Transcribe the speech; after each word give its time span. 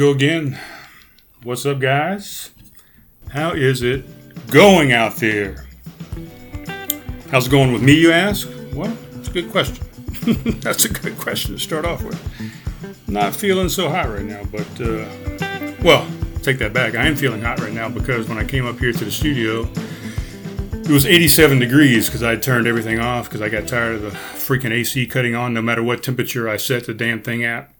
go 0.00 0.12
again. 0.12 0.58
What's 1.42 1.66
up, 1.66 1.78
guys? 1.78 2.52
How 3.28 3.52
is 3.52 3.82
it 3.82 4.02
going 4.50 4.92
out 4.92 5.16
there? 5.16 5.66
How's 7.30 7.48
it 7.48 7.50
going 7.50 7.70
with 7.70 7.82
me, 7.82 8.00
you 8.00 8.10
ask? 8.10 8.48
Well, 8.72 8.96
it's 9.16 9.28
a 9.28 9.30
good 9.30 9.50
question. 9.50 9.86
That's 10.62 10.86
a 10.86 10.88
good 10.88 11.18
question 11.18 11.52
to 11.52 11.60
start 11.60 11.84
off 11.84 12.02
with. 12.02 12.18
Not 13.08 13.36
feeling 13.36 13.68
so 13.68 13.90
hot 13.90 14.08
right 14.08 14.24
now, 14.24 14.42
but, 14.44 14.80
uh, 14.80 15.04
well, 15.82 16.08
take 16.42 16.56
that 16.60 16.72
back. 16.72 16.94
I 16.94 17.06
am 17.06 17.14
feeling 17.14 17.42
hot 17.42 17.60
right 17.60 17.74
now 17.74 17.90
because 17.90 18.26
when 18.26 18.38
I 18.38 18.44
came 18.44 18.64
up 18.66 18.78
here 18.78 18.92
to 18.92 19.04
the 19.04 19.12
studio, 19.12 19.68
it 20.72 20.88
was 20.88 21.04
87 21.04 21.58
degrees 21.58 22.06
because 22.06 22.22
I 22.22 22.36
turned 22.36 22.66
everything 22.66 23.00
off 23.00 23.28
because 23.28 23.42
I 23.42 23.50
got 23.50 23.68
tired 23.68 23.96
of 23.96 24.00
the 24.00 24.10
freaking 24.12 24.70
AC 24.70 25.06
cutting 25.08 25.34
on 25.34 25.52
no 25.52 25.60
matter 25.60 25.82
what 25.82 26.02
temperature 26.02 26.48
I 26.48 26.56
set 26.56 26.86
the 26.86 26.94
damn 26.94 27.20
thing 27.20 27.44
at. 27.44 27.70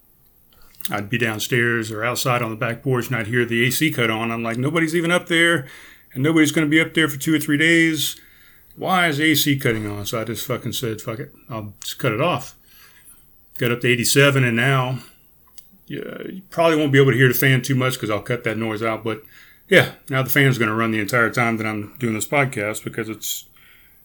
I'd 0.90 1.10
be 1.10 1.18
downstairs 1.18 1.90
or 1.90 2.04
outside 2.04 2.42
on 2.42 2.50
the 2.50 2.56
back 2.56 2.82
porch 2.82 3.08
and 3.08 3.16
I'd 3.16 3.26
hear 3.26 3.44
the 3.44 3.64
AC 3.64 3.90
cut 3.90 4.10
on. 4.10 4.30
I'm 4.30 4.42
like, 4.42 4.56
nobody's 4.56 4.94
even 4.94 5.10
up 5.10 5.26
there 5.26 5.66
and 6.14 6.22
nobody's 6.22 6.52
going 6.52 6.66
to 6.66 6.70
be 6.70 6.80
up 6.80 6.94
there 6.94 7.08
for 7.08 7.18
two 7.18 7.34
or 7.34 7.38
three 7.38 7.58
days. 7.58 8.18
Why 8.76 9.08
is 9.08 9.18
the 9.18 9.24
AC 9.24 9.58
cutting 9.58 9.86
on? 9.86 10.06
So 10.06 10.20
I 10.20 10.24
just 10.24 10.46
fucking 10.46 10.72
said, 10.72 11.00
fuck 11.00 11.18
it. 11.18 11.34
I'll 11.48 11.74
just 11.82 11.98
cut 11.98 12.12
it 12.12 12.20
off. 12.20 12.56
Got 13.58 13.72
up 13.72 13.80
to 13.80 13.88
87 13.88 14.42
and 14.42 14.56
now 14.56 15.00
yeah, 15.90 16.22
you 16.28 16.42
probably 16.50 16.76
won't 16.76 16.92
be 16.92 17.00
able 17.00 17.10
to 17.10 17.16
hear 17.16 17.26
the 17.26 17.34
fan 17.34 17.62
too 17.62 17.74
much 17.74 17.94
because 17.94 18.10
I'll 18.10 18.22
cut 18.22 18.44
that 18.44 18.56
noise 18.56 18.80
out. 18.80 19.02
But 19.02 19.24
yeah, 19.68 19.92
now 20.08 20.22
the 20.22 20.30
fan's 20.30 20.56
going 20.56 20.68
to 20.68 20.74
run 20.74 20.92
the 20.92 21.00
entire 21.00 21.30
time 21.30 21.56
that 21.56 21.66
I'm 21.66 21.96
doing 21.98 22.14
this 22.14 22.28
podcast 22.28 22.84
because 22.84 23.08
it's 23.08 23.46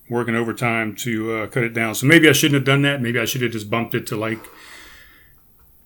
working 0.10 0.36
overtime 0.36 0.96
to 0.96 1.34
uh, 1.34 1.48
cut 1.48 1.64
it 1.64 1.74
down. 1.74 1.94
So 1.94 2.08
maybe 2.08 2.28
I 2.28 2.32
shouldn't 2.32 2.56
have 2.56 2.66
done 2.66 2.82
that. 2.82 3.04
Maybe 3.04 3.20
I 3.20 3.26
should 3.26 3.44
have 3.44 3.52
just 3.52 3.70
bumped 3.70 3.94
it 3.94 4.08
to 4.08 4.16
like 4.16 4.44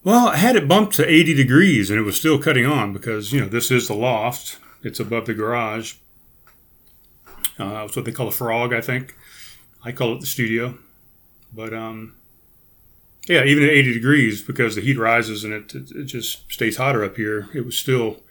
well, 0.03 0.29
I 0.29 0.37
had 0.37 0.55
it 0.55 0.67
bumped 0.67 0.95
to 0.95 1.09
80 1.09 1.33
degrees 1.33 1.89
and 1.89 1.99
it 1.99 2.03
was 2.03 2.17
still 2.17 2.39
cutting 2.41 2.65
on 2.65 2.93
because, 2.93 3.33
you 3.33 3.41
know, 3.41 3.49
this 3.49 3.69
is 3.69 3.87
the 3.87 3.93
loft. 3.93 4.57
It's 4.81 4.99
above 4.99 5.25
the 5.25 5.33
garage. 5.33 5.95
Uh, 7.59 7.83
it's 7.85 7.95
what 7.95 8.05
they 8.05 8.11
call 8.11 8.29
a 8.29 8.31
frog, 8.31 8.73
I 8.73 8.79
think. 8.79 9.15
I 9.83 9.91
call 9.91 10.13
it 10.15 10.21
the 10.21 10.25
studio. 10.25 10.77
But, 11.53 11.73
um, 11.73 12.15
yeah, 13.27 13.43
even 13.43 13.63
at 13.63 13.71
80 13.71 13.93
degrees, 13.93 14.41
because 14.41 14.75
the 14.75 14.81
heat 14.81 14.97
rises 14.97 15.43
and 15.43 15.53
it, 15.53 15.75
it, 15.75 15.91
it 15.91 16.05
just 16.05 16.49
stays 16.51 16.77
hotter 16.77 17.03
up 17.03 17.17
here, 17.17 17.49
it 17.53 17.65
was 17.65 17.77
still, 17.77 18.21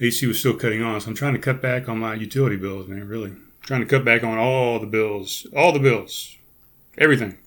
AC 0.00 0.26
was 0.26 0.40
still 0.40 0.56
cutting 0.56 0.82
on. 0.82 1.00
So 1.00 1.08
I'm 1.08 1.14
trying 1.14 1.34
to 1.34 1.38
cut 1.38 1.62
back 1.62 1.88
on 1.88 1.98
my 1.98 2.14
utility 2.14 2.56
bills, 2.56 2.88
man, 2.88 3.06
really. 3.06 3.32
trying 3.62 3.80
to 3.80 3.86
cut 3.86 4.04
back 4.04 4.24
on 4.24 4.38
all 4.38 4.80
the 4.80 4.86
bills, 4.86 5.46
all 5.56 5.72
the 5.72 5.78
bills, 5.78 6.36
everything. 6.98 7.38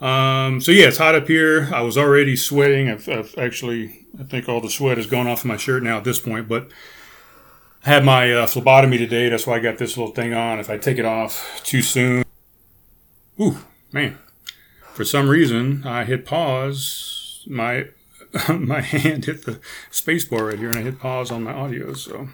Um, 0.00 0.60
so 0.60 0.72
yeah, 0.72 0.86
it's 0.86 0.98
hot 0.98 1.14
up 1.14 1.28
here. 1.28 1.70
I 1.72 1.82
was 1.82 1.96
already 1.96 2.36
sweating. 2.36 2.88
I've, 2.88 3.08
I've, 3.08 3.34
actually, 3.38 4.06
I 4.18 4.24
think 4.24 4.48
all 4.48 4.60
the 4.60 4.70
sweat 4.70 4.96
has 4.96 5.06
gone 5.06 5.26
off 5.26 5.40
of 5.40 5.46
my 5.46 5.56
shirt 5.56 5.82
now 5.82 5.98
at 5.98 6.04
this 6.04 6.18
point. 6.18 6.48
But 6.48 6.68
I 7.84 7.90
had 7.90 8.04
my 8.04 8.32
uh, 8.32 8.46
phlebotomy 8.46 8.98
today. 8.98 9.28
That's 9.28 9.46
why 9.46 9.56
I 9.56 9.60
got 9.60 9.78
this 9.78 9.96
little 9.96 10.14
thing 10.14 10.34
on. 10.34 10.58
If 10.58 10.68
I 10.68 10.78
take 10.78 10.98
it 10.98 11.04
off 11.04 11.60
too 11.64 11.82
soon, 11.82 12.24
ooh 13.40 13.58
man, 13.92 14.18
for 14.92 15.04
some 15.04 15.28
reason 15.28 15.86
I 15.86 16.04
hit 16.04 16.26
pause. 16.26 17.44
My 17.46 17.88
my 18.48 18.80
hand 18.80 19.26
hit 19.26 19.44
the 19.44 19.60
space 19.90 20.24
bar 20.24 20.46
right 20.46 20.58
here, 20.58 20.68
and 20.68 20.78
I 20.78 20.82
hit 20.82 20.98
pause 20.98 21.30
on 21.30 21.44
my 21.44 21.52
audio. 21.52 21.94
So. 21.94 22.28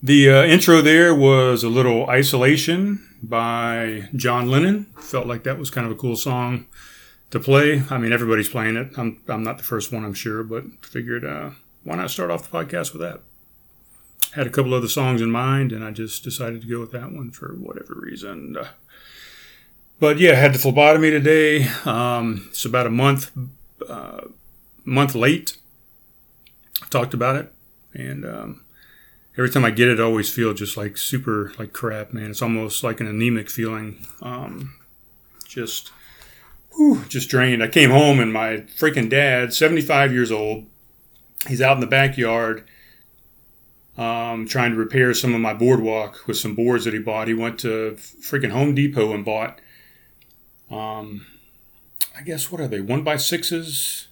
The 0.00 0.30
uh, 0.30 0.44
intro 0.44 0.80
there 0.80 1.12
was 1.12 1.64
a 1.64 1.68
little 1.68 2.08
isolation 2.08 3.04
by 3.20 4.08
John 4.14 4.48
Lennon. 4.48 4.84
Felt 5.00 5.26
like 5.26 5.42
that 5.42 5.58
was 5.58 5.70
kind 5.70 5.86
of 5.86 5.92
a 5.92 5.96
cool 5.96 6.14
song 6.14 6.66
to 7.30 7.40
play. 7.40 7.82
I 7.90 7.98
mean, 7.98 8.12
everybody's 8.12 8.48
playing 8.48 8.76
it. 8.76 8.92
I'm, 8.96 9.20
I'm 9.26 9.42
not 9.42 9.58
the 9.58 9.64
first 9.64 9.90
one, 9.90 10.04
I'm 10.04 10.14
sure, 10.14 10.44
but 10.44 10.64
figured 10.84 11.24
uh, 11.24 11.50
why 11.82 11.96
not 11.96 12.10
start 12.10 12.30
off 12.30 12.48
the 12.48 12.56
podcast 12.56 12.92
with 12.92 13.02
that? 13.02 13.20
Had 14.34 14.46
a 14.46 14.50
couple 14.50 14.72
other 14.72 14.88
songs 14.88 15.20
in 15.20 15.32
mind, 15.32 15.72
and 15.72 15.82
I 15.82 15.90
just 15.90 16.22
decided 16.22 16.62
to 16.62 16.68
go 16.68 16.78
with 16.78 16.92
that 16.92 17.10
one 17.10 17.32
for 17.32 17.54
whatever 17.54 17.94
reason. 17.96 18.56
But 19.98 20.18
yeah, 20.20 20.34
had 20.34 20.54
the 20.54 20.58
phlebotomy 20.58 21.10
today. 21.10 21.68
Um, 21.84 22.46
it's 22.50 22.64
about 22.64 22.86
a 22.86 22.90
month 22.90 23.32
uh, 23.88 24.20
month 24.84 25.16
late. 25.16 25.56
I've 26.80 26.90
talked 26.90 27.14
about 27.14 27.34
it, 27.36 27.52
and 27.94 28.24
um, 28.24 28.64
every 29.38 29.50
time 29.50 29.64
I 29.64 29.70
get 29.70 29.88
it, 29.88 30.00
I 30.00 30.02
always 30.02 30.32
feel 30.32 30.52
just 30.52 30.76
like 30.76 30.96
super 30.96 31.52
like 31.58 31.72
crap, 31.72 32.12
man. 32.12 32.30
It's 32.30 32.42
almost 32.42 32.82
like 32.82 33.00
an 33.00 33.06
anemic 33.06 33.48
feeling. 33.48 34.04
Um, 34.20 34.74
just, 35.46 35.92
whew, 36.76 37.04
just 37.08 37.30
drained. 37.30 37.62
I 37.62 37.68
came 37.68 37.90
home 37.90 38.18
and 38.18 38.32
my 38.32 38.58
freaking 38.78 39.08
dad, 39.08 39.54
75 39.54 40.12
years 40.12 40.32
old, 40.32 40.66
he's 41.46 41.62
out 41.62 41.76
in 41.76 41.80
the 41.80 41.86
backyard 41.86 42.64
um, 43.96 44.46
trying 44.46 44.72
to 44.72 44.76
repair 44.76 45.14
some 45.14 45.34
of 45.34 45.40
my 45.40 45.54
boardwalk 45.54 46.26
with 46.26 46.36
some 46.36 46.54
boards 46.54 46.84
that 46.84 46.94
he 46.94 47.00
bought. 47.00 47.28
He 47.28 47.34
went 47.34 47.58
to 47.60 47.96
freaking 47.96 48.50
Home 48.50 48.74
Depot 48.74 49.12
and 49.12 49.24
bought, 49.24 49.60
um, 50.70 51.26
I 52.16 52.22
guess, 52.22 52.50
what 52.50 52.60
are 52.60 52.68
they? 52.68 52.80
One 52.80 53.02
by 53.02 53.16
sixes? 53.16 54.08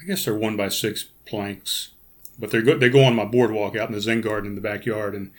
I 0.00 0.04
guess 0.04 0.24
they're 0.24 0.34
one 0.34 0.56
by 0.56 0.68
six 0.68 1.04
planks 1.26 1.90
but 2.38 2.50
they 2.50 2.62
go 2.62 2.76
they 2.76 2.88
go 2.88 3.04
on 3.04 3.14
my 3.14 3.24
boardwalk 3.24 3.76
out 3.76 3.88
in 3.88 3.94
the 3.94 4.00
Zen 4.00 4.20
garden 4.20 4.50
in 4.50 4.54
the 4.54 4.60
backyard, 4.60 5.14
and 5.14 5.30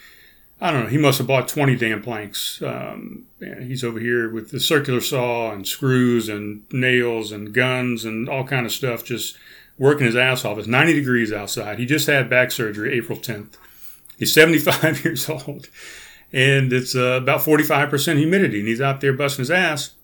I 0.61 0.72
don't 0.72 0.83
know. 0.83 0.89
He 0.89 0.97
must 0.97 1.17
have 1.17 1.28
bought 1.28 1.47
twenty 1.47 1.75
damn 1.75 2.01
planks. 2.01 2.61
Um, 2.61 3.25
he's 3.39 3.83
over 3.83 4.00
here 4.00 4.29
with 4.29 4.51
the 4.51 4.59
circular 4.59 5.01
saw 5.01 5.51
and 5.51 5.67
screws 5.67 6.29
and 6.29 6.63
nails 6.72 7.31
and 7.31 7.53
guns 7.53 8.06
and 8.06 8.29
all 8.29 8.45
kind 8.45 8.66
of 8.66 8.72
stuff, 8.72 9.03
just 9.03 9.38
working 9.78 10.06
his 10.06 10.16
ass 10.16 10.45
off. 10.45 10.57
It's 10.57 10.67
ninety 10.67 10.94
degrees 10.94 11.33
outside. 11.33 11.79
He 11.79 11.85
just 11.85 12.07
had 12.07 12.29
back 12.29 12.51
surgery 12.51 12.97
April 12.97 13.19
tenth. 13.19 13.57
He's 14.17 14.33
seventy 14.33 14.59
five 14.59 15.03
years 15.03 15.29
old, 15.29 15.69
and 16.31 16.72
it's 16.72 16.95
uh, 16.95 17.19
about 17.22 17.44
forty 17.44 17.63
five 17.63 17.89
percent 17.89 18.19
humidity, 18.19 18.59
and 18.59 18.68
he's 18.68 18.81
out 18.81 19.01
there 19.01 19.13
busting 19.13 19.41
his 19.41 19.51
ass, 19.51 19.95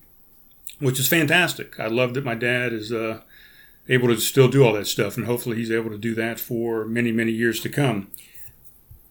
which 0.79 0.99
is 0.99 1.07
fantastic. 1.07 1.79
I 1.79 1.87
love 1.87 2.13
that 2.15 2.25
my 2.25 2.35
dad 2.35 2.73
is. 2.73 2.91
Uh, 2.91 3.21
able 3.89 4.07
to 4.07 4.17
still 4.17 4.47
do 4.47 4.63
all 4.63 4.73
that 4.73 4.87
stuff, 4.87 5.17
and 5.17 5.25
hopefully 5.25 5.57
he's 5.57 5.71
able 5.71 5.89
to 5.89 5.97
do 5.97 6.15
that 6.15 6.39
for 6.39 6.85
many, 6.85 7.11
many 7.11 7.31
years 7.31 7.59
to 7.61 7.69
come. 7.69 8.11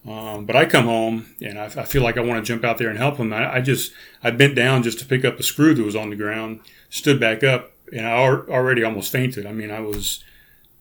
Um, 0.08 0.46
but 0.46 0.56
I 0.56 0.64
come 0.64 0.86
home 0.86 1.34
and 1.42 1.58
I, 1.58 1.64
I, 1.64 1.84
feel 1.84 2.02
like 2.02 2.16
I 2.16 2.22
want 2.22 2.42
to 2.42 2.50
jump 2.50 2.64
out 2.64 2.78
there 2.78 2.88
and 2.88 2.96
help 2.96 3.18
him. 3.18 3.34
I, 3.34 3.56
I, 3.56 3.60
just 3.60 3.92
I 4.22 4.30
bent 4.30 4.54
down 4.54 4.82
just 4.82 4.98
to 5.00 5.04
pick 5.04 5.26
up 5.26 5.38
a 5.38 5.42
screw 5.42 5.74
that 5.74 5.84
was 5.84 5.94
on 5.94 6.08
the 6.08 6.16
ground, 6.16 6.60
stood 6.88 7.20
back 7.20 7.44
up, 7.44 7.72
and 7.92 8.06
I 8.06 8.12
already 8.12 8.82
almost 8.82 9.12
fainted. 9.12 9.44
I 9.44 9.52
mean, 9.52 9.70
I 9.70 9.80
was 9.80 10.24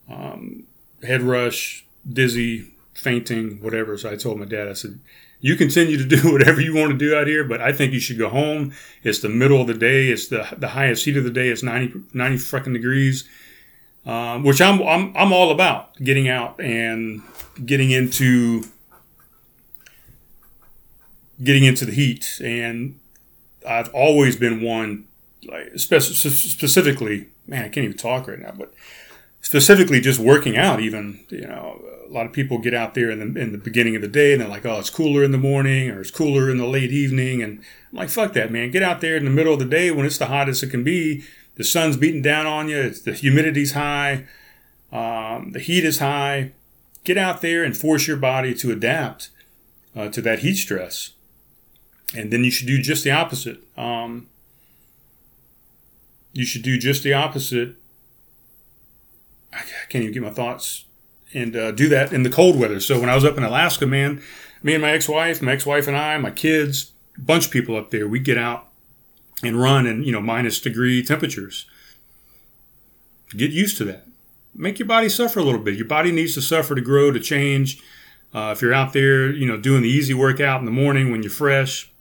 um, 0.09 0.63
head 1.03 1.21
rush, 1.21 1.85
dizzy, 2.11 2.71
fainting, 2.93 3.61
whatever. 3.61 3.97
So 3.97 4.09
I 4.09 4.15
told 4.15 4.39
my 4.39 4.45
dad, 4.45 4.69
I 4.69 4.73
said, 4.73 4.99
"You 5.41 5.57
continue 5.57 5.97
to 5.97 6.05
do 6.17 6.31
whatever 6.31 6.61
you 6.61 6.73
want 6.73 6.91
to 6.91 6.97
do 6.97 7.15
out 7.15 7.27
here, 7.27 7.43
but 7.43 7.61
I 7.61 7.73
think 7.73 7.91
you 7.91 7.99
should 7.99 8.17
go 8.17 8.29
home. 8.29 8.73
It's 9.03 9.19
the 9.19 9.29
middle 9.29 9.59
of 9.59 9.67
the 9.67 9.73
day. 9.73 10.07
It's 10.07 10.27
the 10.27 10.47
the 10.57 10.69
highest 10.69 11.03
heat 11.05 11.17
of 11.17 11.23
the 11.25 11.29
day. 11.29 11.49
It's 11.49 11.63
90, 11.63 12.03
90 12.13 12.37
fucking 12.37 12.73
degrees." 12.73 13.27
Um, 14.09 14.43
which 14.43 14.59
I'm, 14.59 14.81
I'm 14.81 15.15
I'm 15.15 15.31
all 15.31 15.51
about 15.51 15.95
getting 15.97 16.27
out 16.27 16.59
and 16.59 17.21
getting 17.63 17.91
into 17.91 18.63
getting 21.43 21.63
into 21.63 21.85
the 21.85 21.91
heat. 21.91 22.41
And 22.43 22.99
I've 23.67 23.93
always 23.93 24.35
been 24.35 24.63
one, 24.63 25.05
like 25.47 25.77
specifically, 25.77 27.27
man, 27.45 27.65
I 27.65 27.69
can't 27.69 27.85
even 27.85 27.97
talk 27.97 28.27
right 28.27 28.39
now, 28.39 28.53
but 28.57 28.73
specifically 29.41 30.01
just 30.01 30.19
working 30.19 30.57
out. 30.57 30.79
Even 30.79 31.23
you 31.29 31.45
know, 31.45 31.79
a 32.09 32.11
lot 32.11 32.25
of 32.25 32.33
people 32.33 32.57
get 32.57 32.73
out 32.73 32.95
there 32.95 33.11
in 33.11 33.19
the 33.19 33.39
in 33.39 33.51
the 33.51 33.59
beginning 33.59 33.95
of 33.95 34.01
the 34.01 34.07
day 34.07 34.31
and 34.31 34.41
they're 34.41 34.49
like, 34.49 34.65
oh, 34.65 34.79
it's 34.79 34.89
cooler 34.89 35.23
in 35.23 35.31
the 35.31 35.37
morning 35.37 35.91
or 35.91 36.01
it's 36.01 36.09
cooler 36.09 36.49
in 36.49 36.57
the 36.57 36.65
late 36.65 36.91
evening, 36.91 37.43
and 37.43 37.59
I'm 37.91 37.99
like, 37.99 38.09
fuck 38.09 38.33
that, 38.33 38.51
man. 38.51 38.71
Get 38.71 38.81
out 38.81 39.01
there 39.01 39.15
in 39.17 39.25
the 39.25 39.29
middle 39.29 39.53
of 39.53 39.59
the 39.59 39.65
day 39.65 39.91
when 39.91 40.07
it's 40.07 40.17
the 40.17 40.25
hottest 40.25 40.63
it 40.63 40.71
can 40.71 40.83
be. 40.83 41.23
The 41.59 41.65
sun's 41.65 41.97
beating 41.97 42.21
down 42.21 42.47
on 42.47 42.69
you. 42.69 42.77
It's, 42.77 43.01
the 43.01 43.11
humidity's 43.11 43.73
high. 43.73 44.25
Um, 44.93 45.51
the 45.51 45.59
heat 45.59 45.83
is 45.83 45.99
high. 45.99 46.53
Get 47.03 47.17
out 47.17 47.41
there 47.41 47.65
and 47.65 47.75
force 47.75 48.07
your 48.07 48.15
body 48.15 48.53
to 48.55 48.71
adapt 48.71 49.29
uh, 49.93 50.07
to 50.07 50.21
that 50.21 50.39
heat 50.39 50.55
stress. 50.55 51.11
And 52.15 52.31
then 52.31 52.45
you 52.45 52.49
should 52.49 52.65
do 52.67 52.81
just 52.81 53.03
the 53.03 53.11
opposite. 53.11 53.59
Um, 53.77 54.27
you 56.31 56.45
should 56.45 56.61
do 56.61 56.77
just 56.77 57.03
the 57.03 57.11
opposite. 57.11 57.75
I 59.51 59.63
can't 59.89 60.03
even 60.03 60.13
get 60.13 60.23
my 60.23 60.29
thoughts 60.29 60.85
and 61.33 61.57
uh, 61.57 61.71
do 61.71 61.89
that 61.89 62.13
in 62.13 62.23
the 62.23 62.29
cold 62.29 62.57
weather. 62.57 62.79
So 62.79 63.01
when 63.01 63.09
I 63.09 63.15
was 63.15 63.25
up 63.25 63.37
in 63.37 63.43
Alaska, 63.43 63.85
man, 63.85 64.21
me 64.63 64.75
and 64.75 64.81
my 64.81 64.91
ex-wife, 64.91 65.41
my 65.41 65.51
ex-wife 65.51 65.89
and 65.89 65.97
I, 65.97 66.17
my 66.19 66.31
kids, 66.31 66.93
bunch 67.17 67.47
of 67.47 67.51
people 67.51 67.75
up 67.75 67.91
there, 67.91 68.07
we 68.07 68.19
get 68.19 68.37
out 68.37 68.68
and 69.43 69.61
run 69.61 69.85
in 69.85 70.03
you 70.03 70.11
know 70.11 70.21
minus 70.21 70.59
degree 70.59 71.03
temperatures. 71.03 71.65
Get 73.35 73.51
used 73.51 73.77
to 73.77 73.85
that. 73.85 74.05
Make 74.55 74.79
your 74.79 74.87
body 74.87 75.09
suffer 75.09 75.39
a 75.39 75.43
little 75.43 75.61
bit. 75.61 75.75
Your 75.75 75.87
body 75.87 76.11
needs 76.11 76.33
to 76.33 76.41
suffer 76.41 76.75
to 76.75 76.81
grow, 76.81 77.11
to 77.11 77.19
change. 77.19 77.81
Uh, 78.33 78.51
if 78.55 78.61
you're 78.61 78.73
out 78.73 78.93
there, 78.93 79.31
you 79.31 79.47
know, 79.47 79.57
doing 79.57 79.81
the 79.81 79.89
easy 79.89 80.13
workout 80.13 80.59
in 80.59 80.65
the 80.65 80.71
morning 80.71 81.11
when 81.11 81.21
you're 81.23 81.31
fresh, 81.31 81.91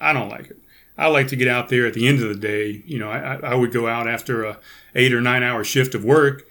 I 0.00 0.12
don't 0.12 0.28
like 0.28 0.50
it. 0.50 0.58
I 0.96 1.08
like 1.08 1.28
to 1.28 1.36
get 1.36 1.48
out 1.48 1.68
there 1.68 1.86
at 1.86 1.94
the 1.94 2.06
end 2.06 2.22
of 2.22 2.28
the 2.28 2.34
day. 2.34 2.82
You 2.86 2.98
know, 2.98 3.10
I, 3.10 3.36
I 3.42 3.54
would 3.54 3.72
go 3.72 3.88
out 3.88 4.08
after 4.08 4.44
a 4.44 4.58
eight 4.94 5.12
or 5.12 5.20
nine 5.20 5.42
hour 5.42 5.64
shift 5.64 5.94
of 5.94 6.04
work, 6.04 6.44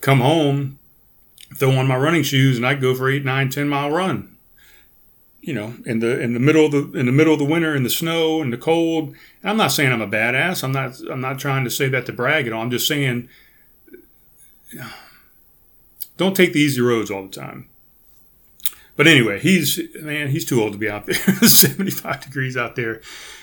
come 0.00 0.20
home, 0.20 0.78
throw 1.54 1.72
on 1.72 1.86
my 1.86 1.96
running 1.96 2.22
shoes, 2.22 2.56
and 2.56 2.66
I'd 2.66 2.80
go 2.80 2.94
for 2.94 3.08
eight, 3.08 3.24
nine, 3.24 3.48
ten 3.48 3.68
mile 3.68 3.90
run. 3.90 4.35
You 5.46 5.54
know, 5.54 5.74
in 5.86 6.00
the 6.00 6.20
in 6.20 6.34
the 6.34 6.40
middle 6.40 6.66
of 6.66 6.72
the 6.72 6.98
in 6.98 7.06
the 7.06 7.12
middle 7.12 7.32
of 7.32 7.38
the 7.38 7.44
winter, 7.44 7.76
in 7.76 7.84
the 7.84 7.90
snow, 7.90 8.42
in 8.42 8.50
the 8.50 8.58
cold. 8.58 9.10
And 9.42 9.50
I'm 9.50 9.56
not 9.56 9.70
saying 9.70 9.92
I'm 9.92 10.02
a 10.02 10.08
badass. 10.08 10.64
I'm 10.64 10.72
not 10.72 11.00
I'm 11.08 11.20
not 11.20 11.38
trying 11.38 11.62
to 11.62 11.70
say 11.70 11.88
that 11.88 12.04
to 12.06 12.12
brag 12.12 12.48
at 12.48 12.52
all. 12.52 12.62
I'm 12.62 12.70
just 12.70 12.88
saying, 12.88 13.28
don't 16.16 16.34
take 16.34 16.52
the 16.52 16.60
easy 16.60 16.80
roads 16.80 17.12
all 17.12 17.22
the 17.22 17.28
time. 17.28 17.68
But 18.96 19.06
anyway, 19.06 19.38
he's 19.38 19.78
man, 20.02 20.28
he's 20.28 20.44
too 20.44 20.60
old 20.60 20.72
to 20.72 20.78
be 20.78 20.90
out 20.90 21.06
there. 21.06 21.14
75 21.42 22.22
degrees 22.22 22.56
out 22.56 22.74
there. 22.74 23.00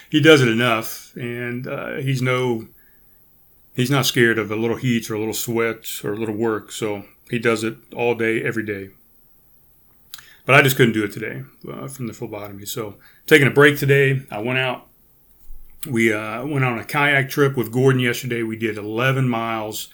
He 0.10 0.20
does 0.20 0.42
it 0.42 0.50
enough, 0.50 1.16
and 1.16 1.68
uh, 1.68 1.96
he's 1.96 2.22
no, 2.22 2.68
he's 3.76 3.90
not 3.90 4.06
scared 4.06 4.38
of 4.38 4.52
a 4.52 4.56
little 4.56 4.76
heat 4.78 5.10
or 5.10 5.16
a 5.16 5.20
little 5.20 5.34
sweat 5.34 5.88
or 6.04 6.14
a 6.14 6.18
little 6.18 6.36
work. 6.36 6.72
So 6.72 7.06
he 7.30 7.40
does 7.40 7.64
it 7.64 7.78
all 7.96 8.14
day, 8.16 8.44
every 8.44 8.64
day. 8.64 8.90
But 10.46 10.56
I 10.56 10.62
just 10.62 10.76
couldn't 10.76 10.94
do 10.94 11.04
it 11.04 11.12
today 11.14 11.44
uh, 11.72 11.88
from 11.88 12.08
the 12.08 12.14
phlebotomy. 12.14 12.66
So 12.66 12.96
taking 13.28 13.48
a 13.48 13.52
break 13.52 13.78
today. 13.78 14.24
I 14.30 14.40
went 14.40 14.60
out. 14.60 14.88
We 15.90 16.14
uh, 16.14 16.46
went 16.46 16.66
on 16.66 16.80
a 16.80 16.84
kayak 16.84 17.30
trip 17.30 17.56
with 17.58 17.72
Gordon 17.72 18.00
yesterday. 18.00 18.44
We 18.44 18.58
did 18.58 18.78
11 18.78 19.28
miles 19.28 19.90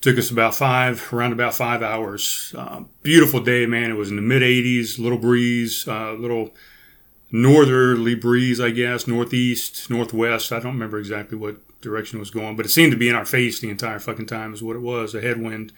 Took 0.00 0.16
us 0.16 0.30
about 0.30 0.54
five, 0.54 1.12
around 1.12 1.34
about 1.34 1.54
five 1.54 1.82
hours. 1.82 2.54
Uh, 2.56 2.84
beautiful 3.02 3.40
day, 3.40 3.66
man. 3.66 3.90
It 3.90 3.96
was 3.96 4.08
in 4.08 4.16
the 4.16 4.22
mid 4.22 4.40
80s, 4.40 4.98
little 4.98 5.18
breeze, 5.18 5.86
uh, 5.86 6.14
little 6.14 6.54
northerly 7.30 8.14
breeze, 8.14 8.60
I 8.60 8.70
guess, 8.70 9.06
northeast, 9.06 9.90
northwest. 9.90 10.52
I 10.52 10.58
don't 10.58 10.72
remember 10.72 10.98
exactly 10.98 11.36
what 11.36 11.56
direction 11.82 12.16
it 12.16 12.20
was 12.20 12.30
going, 12.30 12.56
but 12.56 12.64
it 12.64 12.70
seemed 12.70 12.92
to 12.92 12.98
be 12.98 13.10
in 13.10 13.14
our 13.14 13.26
face 13.26 13.60
the 13.60 13.68
entire 13.68 13.98
fucking 13.98 14.24
time, 14.24 14.54
is 14.54 14.62
what 14.62 14.74
it 14.74 14.80
was, 14.80 15.14
a 15.14 15.20
headwind. 15.20 15.74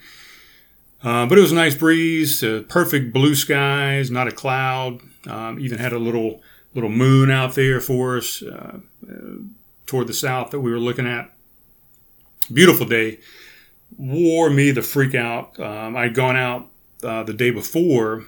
Uh, 1.03 1.25
but 1.25 1.37
it 1.37 1.41
was 1.41 1.51
a 1.51 1.55
nice 1.55 1.75
breeze, 1.75 2.41
uh, 2.43 2.63
perfect 2.69 3.11
blue 3.11 3.35
skies, 3.35 4.09
not 4.09 4.27
a 4.27 4.31
cloud. 4.31 5.01
Um, 5.27 5.59
even 5.59 5.77
had 5.79 5.93
a 5.93 5.99
little 5.99 6.41
little 6.73 6.89
moon 6.89 7.29
out 7.29 7.55
there 7.55 7.79
for 7.79 8.17
us 8.17 8.41
uh, 8.41 8.79
uh, 9.07 9.15
toward 9.85 10.07
the 10.07 10.13
south 10.13 10.51
that 10.51 10.61
we 10.61 10.71
were 10.71 10.79
looking 10.79 11.07
at. 11.07 11.31
Beautiful 12.51 12.85
day 12.85 13.19
wore 13.97 14.49
me 14.49 14.71
the 14.71 14.81
freak 14.81 15.13
out. 15.13 15.59
Um, 15.59 15.95
I'd 15.95 16.15
gone 16.15 16.35
out 16.35 16.67
uh, 17.03 17.23
the 17.23 17.33
day 17.33 17.51
before, 17.51 18.23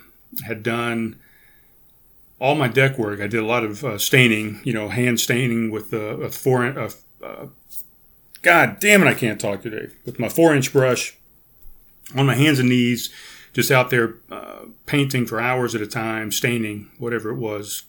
had 0.46 0.62
done 0.62 1.18
all 2.40 2.56
my 2.56 2.68
deck 2.68 2.98
work. 2.98 3.20
I 3.20 3.28
did 3.28 3.42
a 3.42 3.46
lot 3.46 3.64
of 3.64 3.84
uh, 3.84 3.98
staining, 3.98 4.62
you 4.64 4.74
know, 4.74 4.90
hand 4.90 5.20
staining 5.20 5.72
with 5.72 5.92
a, 5.94 6.18
a 6.22 6.30
four. 6.30 6.90
God 8.42 8.80
damn 8.80 9.02
it, 9.02 9.08
I 9.08 9.14
can't 9.16 9.42
talk 9.42 9.64
today. 9.64 9.92
With 10.06 10.20
my 10.20 10.30
four 10.30 10.54
inch 10.54 10.72
brush 10.72 11.18
on 12.14 12.26
my 12.26 12.36
hands 12.36 12.60
and 12.60 12.70
knees, 12.70 13.10
just 13.54 13.72
out 13.72 13.90
there 13.90 14.16
uh, 14.30 14.66
painting 14.86 15.26
for 15.26 15.40
hours 15.40 15.74
at 15.74 15.82
a 15.82 15.88
time, 15.88 16.32
staining, 16.32 16.92
whatever 17.00 17.30
it 17.30 17.38
was, 17.38 17.84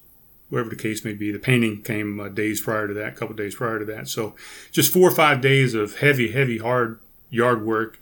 whatever 0.49 0.71
the 0.71 0.77
case 0.77 1.05
may 1.05 1.13
be. 1.13 1.33
The 1.33 1.39
painting 1.39 1.83
came 1.83 2.21
uh, 2.21 2.29
days 2.29 2.61
prior 2.61 2.87
to 2.87 2.95
that, 2.95 3.13
a 3.13 3.17
couple 3.17 3.35
days 3.35 3.57
prior 3.57 3.79
to 3.79 3.85
that. 3.87 4.09
So 4.09 4.35
just 4.71 4.93
four 4.93 5.09
or 5.09 5.15
five 5.15 5.41
days 5.41 5.75
of 5.75 5.99
heavy, 5.99 6.33
heavy, 6.33 6.59
hard 6.59 7.01
yard 7.31 7.65
work. 7.65 7.99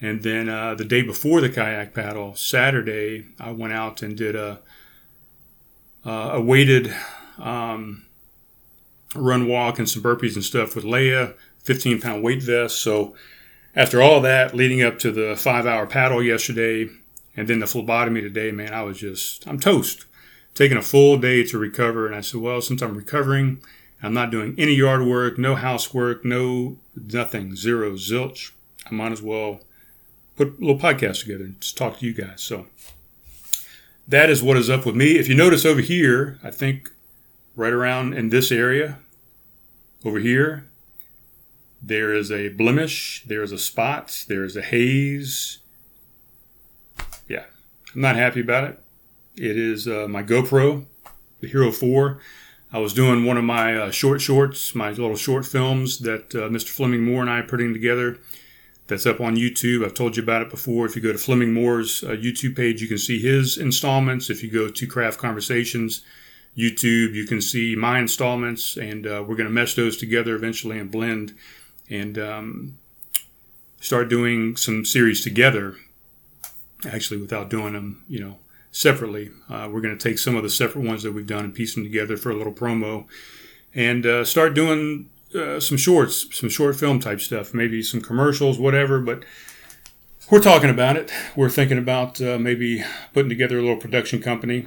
And 0.00 0.22
then 0.22 0.48
uh, 0.48 0.74
the 0.74 0.84
day 0.84 1.02
before 1.02 1.40
the 1.40 1.50
kayak 1.50 1.94
paddle, 1.94 2.34
Saturday, 2.34 3.26
I 3.38 3.50
went 3.50 3.74
out 3.74 4.02
and 4.02 4.16
did 4.16 4.34
a, 4.34 4.60
uh, 6.06 6.30
a 6.34 6.40
weighted 6.40 6.94
um, 7.38 8.06
run 9.14 9.46
walk 9.46 9.78
and 9.78 9.88
some 9.88 10.02
burpees 10.02 10.36
and 10.36 10.44
stuff 10.44 10.74
with 10.74 10.84
Leia, 10.84 11.34
15 11.58 12.00
pound 12.00 12.22
weight 12.22 12.42
vest. 12.42 12.80
So 12.80 13.14
after 13.74 14.02
all 14.02 14.20
that, 14.20 14.54
leading 14.54 14.82
up 14.82 14.98
to 15.00 15.12
the 15.12 15.36
five 15.36 15.66
hour 15.66 15.86
paddle 15.86 16.22
yesterday 16.22 16.88
and 17.36 17.48
then 17.48 17.60
the 17.60 17.66
phlebotomy 17.66 18.20
today, 18.20 18.50
man, 18.50 18.72
I 18.72 18.82
was 18.82 18.98
just, 18.98 19.46
I'm 19.46 19.60
toast. 19.60 20.06
Taking 20.54 20.76
a 20.76 20.82
full 20.82 21.16
day 21.16 21.44
to 21.44 21.58
recover. 21.58 22.06
And 22.06 22.14
I 22.14 22.20
said, 22.20 22.40
well, 22.40 22.60
since 22.60 22.82
I'm 22.82 22.96
recovering, 22.96 23.62
I'm 24.02 24.12
not 24.12 24.30
doing 24.30 24.54
any 24.58 24.74
yard 24.74 25.06
work, 25.06 25.38
no 25.38 25.54
housework, 25.54 26.24
no 26.24 26.76
nothing, 26.96 27.54
zero, 27.54 27.92
zilch. 27.92 28.50
I 28.90 28.94
might 28.94 29.12
as 29.12 29.22
well 29.22 29.60
put 30.36 30.48
a 30.48 30.60
little 30.60 30.78
podcast 30.78 31.22
together 31.22 31.44
and 31.44 31.60
just 31.60 31.76
talk 31.76 31.98
to 31.98 32.06
you 32.06 32.12
guys. 32.12 32.42
So 32.42 32.66
that 34.08 34.28
is 34.28 34.42
what 34.42 34.56
is 34.56 34.68
up 34.68 34.84
with 34.84 34.96
me. 34.96 35.18
If 35.18 35.28
you 35.28 35.34
notice 35.34 35.64
over 35.64 35.80
here, 35.80 36.38
I 36.42 36.50
think 36.50 36.90
right 37.54 37.72
around 37.72 38.14
in 38.14 38.30
this 38.30 38.50
area, 38.50 38.98
over 40.04 40.18
here, 40.18 40.66
there 41.82 42.14
is 42.14 42.30
a 42.30 42.48
blemish, 42.48 43.24
there 43.26 43.42
is 43.42 43.52
a 43.52 43.58
spot, 43.58 44.24
there 44.28 44.44
is 44.44 44.56
a 44.56 44.62
haze. 44.62 45.58
Yeah, 47.28 47.44
I'm 47.94 48.00
not 48.00 48.16
happy 48.16 48.40
about 48.40 48.64
it. 48.64 48.80
It 49.36 49.56
is 49.56 49.88
uh, 49.88 50.06
my 50.08 50.22
GoPro, 50.22 50.84
the 51.40 51.48
Hero 51.48 51.70
4. 51.70 52.20
I 52.72 52.78
was 52.78 52.92
doing 52.92 53.24
one 53.24 53.36
of 53.36 53.44
my 53.44 53.76
uh, 53.76 53.90
short 53.90 54.20
shorts, 54.20 54.74
my 54.74 54.90
little 54.90 55.16
short 55.16 55.46
films 55.46 56.00
that 56.00 56.34
uh, 56.34 56.48
Mr. 56.48 56.68
Fleming 56.68 57.02
Moore 57.04 57.22
and 57.22 57.30
I 57.30 57.38
are 57.38 57.44
putting 57.44 57.72
together 57.72 58.18
that's 58.86 59.06
up 59.06 59.20
on 59.20 59.36
YouTube. 59.36 59.84
I've 59.84 59.94
told 59.94 60.16
you 60.16 60.22
about 60.22 60.42
it 60.42 60.50
before. 60.50 60.84
If 60.84 60.94
you 60.94 61.02
go 61.02 61.12
to 61.12 61.18
Fleming 61.18 61.54
Moore's 61.54 62.04
uh, 62.04 62.08
YouTube 62.08 62.56
page, 62.56 62.82
you 62.82 62.88
can 62.88 62.98
see 62.98 63.20
his 63.20 63.56
installments. 63.56 64.28
If 64.28 64.42
you 64.42 64.50
go 64.50 64.68
to 64.68 64.86
Craft 64.86 65.18
Conversations 65.18 66.02
YouTube, 66.56 67.14
you 67.14 67.24
can 67.26 67.40
see 67.40 67.76
my 67.76 68.00
installments, 68.00 68.76
and 68.76 69.06
uh, 69.06 69.24
we're 69.26 69.36
going 69.36 69.48
to 69.48 69.50
mesh 69.50 69.74
those 69.74 69.96
together 69.96 70.34
eventually 70.34 70.78
and 70.78 70.90
blend 70.90 71.34
and 71.90 72.18
um, 72.18 72.78
start 73.80 74.08
doing 74.08 74.56
some 74.56 74.84
series 74.84 75.22
together. 75.22 75.76
Actually, 76.88 77.20
without 77.20 77.50
doing 77.50 77.74
them, 77.74 78.02
you 78.08 78.20
know, 78.20 78.38
separately. 78.72 79.30
Uh, 79.48 79.68
we're 79.70 79.80
going 79.80 79.96
to 79.96 80.08
take 80.08 80.18
some 80.18 80.36
of 80.36 80.42
the 80.42 80.48
separate 80.48 80.84
ones 80.84 81.02
that 81.02 81.12
we've 81.12 81.26
done 81.26 81.44
and 81.44 81.54
piece 81.54 81.74
them 81.74 81.84
together 81.84 82.16
for 82.16 82.30
a 82.30 82.36
little 82.36 82.52
promo, 82.52 83.06
and 83.74 84.06
uh, 84.06 84.24
start 84.24 84.54
doing 84.54 85.10
uh, 85.34 85.60
some 85.60 85.76
shorts, 85.76 86.26
some 86.36 86.48
short 86.48 86.76
film 86.76 87.00
type 87.00 87.20
stuff, 87.20 87.52
maybe 87.52 87.82
some 87.82 88.00
commercials, 88.00 88.58
whatever. 88.58 89.00
But 89.00 89.24
we're 90.30 90.40
talking 90.40 90.70
about 90.70 90.96
it. 90.96 91.12
We're 91.36 91.50
thinking 91.50 91.78
about 91.78 92.20
uh, 92.20 92.38
maybe 92.38 92.84
putting 93.12 93.28
together 93.28 93.58
a 93.58 93.62
little 93.62 93.76
production 93.76 94.22
company 94.22 94.66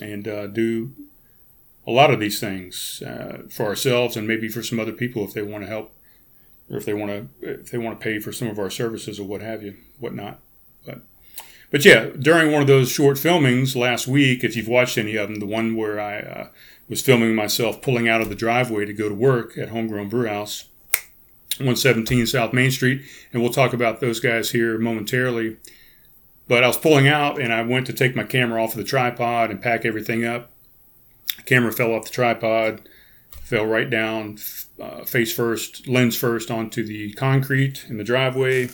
and 0.00 0.26
uh, 0.26 0.46
do 0.48 0.92
a 1.86 1.90
lot 1.90 2.10
of 2.10 2.20
these 2.20 2.40
things 2.40 3.02
uh, 3.04 3.42
for 3.48 3.66
ourselves 3.66 4.16
and 4.16 4.26
maybe 4.26 4.48
for 4.48 4.62
some 4.62 4.78
other 4.78 4.92
people 4.92 5.24
if 5.24 5.32
they 5.32 5.42
want 5.42 5.64
to 5.64 5.68
help 5.68 5.92
or 6.70 6.76
if 6.76 6.84
they 6.84 6.94
want 6.94 7.10
to 7.10 7.50
if 7.50 7.70
they 7.70 7.78
want 7.78 7.98
to 7.98 8.04
pay 8.04 8.18
for 8.18 8.32
some 8.32 8.48
of 8.48 8.58
our 8.58 8.70
services 8.70 9.18
or 9.18 9.24
what 9.24 9.42
have 9.42 9.62
you, 9.62 9.76
whatnot. 9.98 10.40
But 10.86 11.00
but 11.70 11.84
yeah, 11.84 12.10
during 12.18 12.52
one 12.52 12.62
of 12.62 12.68
those 12.68 12.90
short 12.90 13.16
filmings 13.16 13.76
last 13.76 14.06
week, 14.06 14.44
if 14.44 14.56
you've 14.56 14.68
watched 14.68 14.96
any 14.96 15.16
of 15.16 15.28
them, 15.28 15.40
the 15.40 15.46
one 15.46 15.76
where 15.76 16.00
I 16.00 16.18
uh, 16.20 16.48
was 16.88 17.02
filming 17.02 17.34
myself 17.34 17.82
pulling 17.82 18.08
out 18.08 18.20
of 18.20 18.28
the 18.28 18.34
driveway 18.34 18.84
to 18.84 18.92
go 18.92 19.08
to 19.08 19.14
work 19.14 19.58
at 19.58 19.68
Homegrown 19.70 20.08
Brewhouse, 20.08 20.66
117 21.58 22.26
South 22.26 22.52
Main 22.52 22.70
Street, 22.70 23.02
and 23.32 23.42
we'll 23.42 23.52
talk 23.52 23.72
about 23.72 24.00
those 24.00 24.20
guys 24.20 24.50
here 24.50 24.78
momentarily. 24.78 25.56
But 26.48 26.64
I 26.64 26.66
was 26.66 26.76
pulling 26.76 27.06
out 27.06 27.40
and 27.40 27.52
I 27.52 27.62
went 27.62 27.86
to 27.86 27.92
take 27.92 28.16
my 28.16 28.24
camera 28.24 28.62
off 28.62 28.72
of 28.72 28.78
the 28.78 28.84
tripod 28.84 29.50
and 29.50 29.62
pack 29.62 29.84
everything 29.84 30.24
up. 30.24 30.50
The 31.36 31.42
camera 31.44 31.72
fell 31.72 31.94
off 31.94 32.04
the 32.04 32.10
tripod, 32.10 32.88
fell 33.42 33.66
right 33.66 33.88
down, 33.88 34.36
uh, 34.80 35.04
face 35.04 35.32
first, 35.32 35.86
lens 35.86 36.16
first 36.16 36.50
onto 36.50 36.84
the 36.84 37.12
concrete 37.12 37.84
in 37.88 37.98
the 37.98 38.04
driveway, 38.04 38.70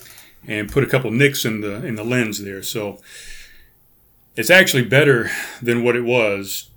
and 0.47 0.71
put 0.71 0.85
a 0.85 0.87
couple 0.87 1.11
nicks 1.11 1.45
in 1.45 1.61
the 1.61 1.85
in 1.85 1.97
the 1.97 2.05
lens 2.05 2.43
there. 2.43 2.63
So 2.63 3.01
it's 4.37 4.51
actually 4.51 4.85
better 4.85 5.31
than 5.61 5.83
what 5.83 5.97
it 5.97 6.05
was. 6.05 6.71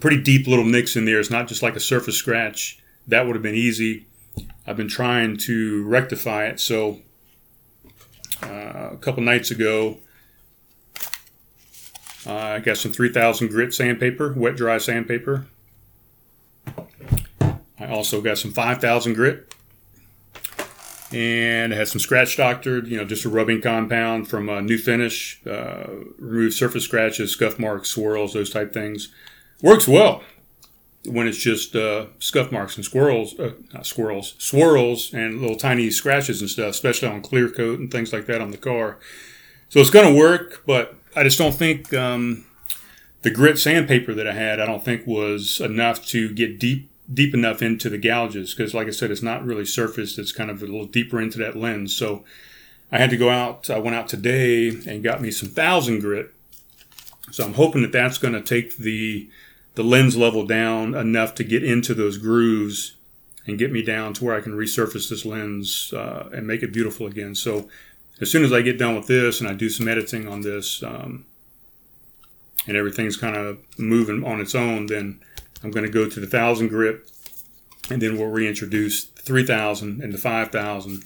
Pretty 0.00 0.22
deep 0.22 0.46
little 0.46 0.64
nicks 0.64 0.96
in 0.96 1.04
there. 1.04 1.20
It's 1.20 1.30
not 1.30 1.48
just 1.48 1.62
like 1.62 1.76
a 1.76 1.80
surface 1.80 2.16
scratch. 2.16 2.78
That 3.06 3.26
would 3.26 3.36
have 3.36 3.42
been 3.42 3.54
easy. 3.54 4.06
I've 4.66 4.76
been 4.76 4.88
trying 4.88 5.36
to 5.38 5.84
rectify 5.84 6.46
it. 6.46 6.60
So 6.60 7.00
uh, 8.42 8.90
a 8.92 8.98
couple 9.00 9.22
nights 9.22 9.50
ago, 9.50 9.98
uh, 12.26 12.34
I 12.34 12.58
got 12.60 12.76
some 12.76 12.92
3000 12.92 13.48
grit 13.48 13.74
sandpaper, 13.74 14.32
wet 14.32 14.56
dry 14.56 14.78
sandpaper. 14.78 15.46
I 17.84 17.90
also 17.90 18.20
got 18.20 18.38
some 18.38 18.52
5000 18.52 19.14
grit 19.14 19.54
and 21.12 21.72
it 21.72 21.76
had 21.76 21.86
some 21.86 22.00
scratch 22.00 22.36
doctored, 22.36 22.88
you 22.88 22.96
know, 22.96 23.04
just 23.04 23.24
a 23.24 23.28
rubbing 23.28 23.60
compound 23.60 24.26
from 24.28 24.48
a 24.48 24.60
Nu 24.60 24.78
Finish, 24.78 25.40
uh, 25.46 25.86
remove 26.18 26.54
surface 26.54 26.84
scratches, 26.84 27.30
scuff 27.30 27.58
marks, 27.58 27.90
swirls, 27.90 28.32
those 28.32 28.50
type 28.50 28.72
things. 28.72 29.08
Works 29.62 29.86
well 29.86 30.22
when 31.06 31.28
it's 31.28 31.38
just 31.38 31.76
uh, 31.76 32.06
scuff 32.18 32.50
marks 32.50 32.76
and 32.76 32.84
squirrels, 32.84 33.38
uh, 33.38 33.52
not 33.72 33.86
squirrels, 33.86 34.34
swirls 34.38 35.12
and 35.12 35.40
little 35.40 35.56
tiny 35.56 35.90
scratches 35.90 36.40
and 36.40 36.50
stuff, 36.50 36.70
especially 36.70 37.08
on 37.08 37.20
clear 37.20 37.48
coat 37.48 37.78
and 37.78 37.92
things 37.92 38.12
like 38.12 38.26
that 38.26 38.40
on 38.40 38.50
the 38.50 38.56
car. 38.56 38.98
So 39.68 39.80
it's 39.80 39.90
going 39.90 40.12
to 40.12 40.18
work, 40.18 40.62
but 40.66 40.96
I 41.14 41.22
just 41.22 41.38
don't 41.38 41.54
think 41.54 41.92
um, 41.92 42.46
the 43.22 43.30
grit 43.30 43.58
sandpaper 43.58 44.14
that 44.14 44.26
I 44.26 44.32
had, 44.32 44.58
I 44.58 44.66
don't 44.66 44.84
think 44.84 45.06
was 45.06 45.60
enough 45.60 46.04
to 46.06 46.32
get 46.32 46.58
deep 46.58 46.90
deep 47.12 47.34
enough 47.34 47.62
into 47.62 47.90
the 47.90 47.98
gouges 47.98 48.54
because, 48.54 48.74
like 48.74 48.86
I 48.86 48.90
said, 48.90 49.10
it's 49.10 49.22
not 49.22 49.44
really 49.44 49.64
surfaced. 49.64 50.18
It's 50.18 50.32
kind 50.32 50.50
of 50.50 50.62
a 50.62 50.66
little 50.66 50.86
deeper 50.86 51.20
into 51.20 51.38
that 51.38 51.56
lens. 51.56 51.94
So 51.94 52.24
I 52.90 52.98
had 52.98 53.10
to 53.10 53.16
go 53.16 53.28
out. 53.28 53.68
I 53.68 53.78
went 53.78 53.96
out 53.96 54.08
today 54.08 54.68
and 54.68 55.02
got 55.02 55.20
me 55.20 55.30
some 55.30 55.48
thousand 55.48 56.00
grit. 56.00 56.32
So 57.30 57.44
I'm 57.44 57.54
hoping 57.54 57.82
that 57.82 57.92
that's 57.92 58.18
going 58.18 58.34
to 58.34 58.42
take 58.42 58.76
the 58.76 59.28
the 59.74 59.82
lens 59.82 60.16
level 60.16 60.46
down 60.46 60.94
enough 60.94 61.34
to 61.34 61.44
get 61.44 61.64
into 61.64 61.94
those 61.94 62.16
grooves 62.16 62.94
and 63.46 63.58
get 63.58 63.72
me 63.72 63.82
down 63.82 64.14
to 64.14 64.24
where 64.24 64.36
I 64.36 64.40
can 64.40 64.52
resurface 64.52 65.10
this 65.10 65.24
lens 65.24 65.92
uh, 65.92 66.28
and 66.32 66.46
make 66.46 66.62
it 66.62 66.72
beautiful 66.72 67.06
again. 67.06 67.34
So 67.34 67.68
as 68.20 68.30
soon 68.30 68.44
as 68.44 68.52
I 68.52 68.62
get 68.62 68.78
done 68.78 68.94
with 68.94 69.06
this 69.06 69.40
and 69.40 69.48
I 69.48 69.54
do 69.54 69.68
some 69.68 69.88
editing 69.88 70.28
on 70.28 70.42
this 70.42 70.82
um, 70.82 71.26
and 72.66 72.76
everything's 72.76 73.16
kind 73.16 73.36
of 73.36 73.58
moving 73.78 74.24
on 74.24 74.40
its 74.40 74.54
own, 74.54 74.86
then 74.86 75.20
I'm 75.64 75.70
going 75.70 75.86
to 75.86 75.92
go 75.92 76.08
to 76.08 76.20
the 76.20 76.26
1000 76.26 76.68
grit 76.68 77.10
and 77.90 78.00
then 78.00 78.16
we'll 78.16 78.28
reintroduce 78.28 79.04
3000 79.04 80.02
and 80.02 80.12
the 80.12 80.18
5000 80.18 81.02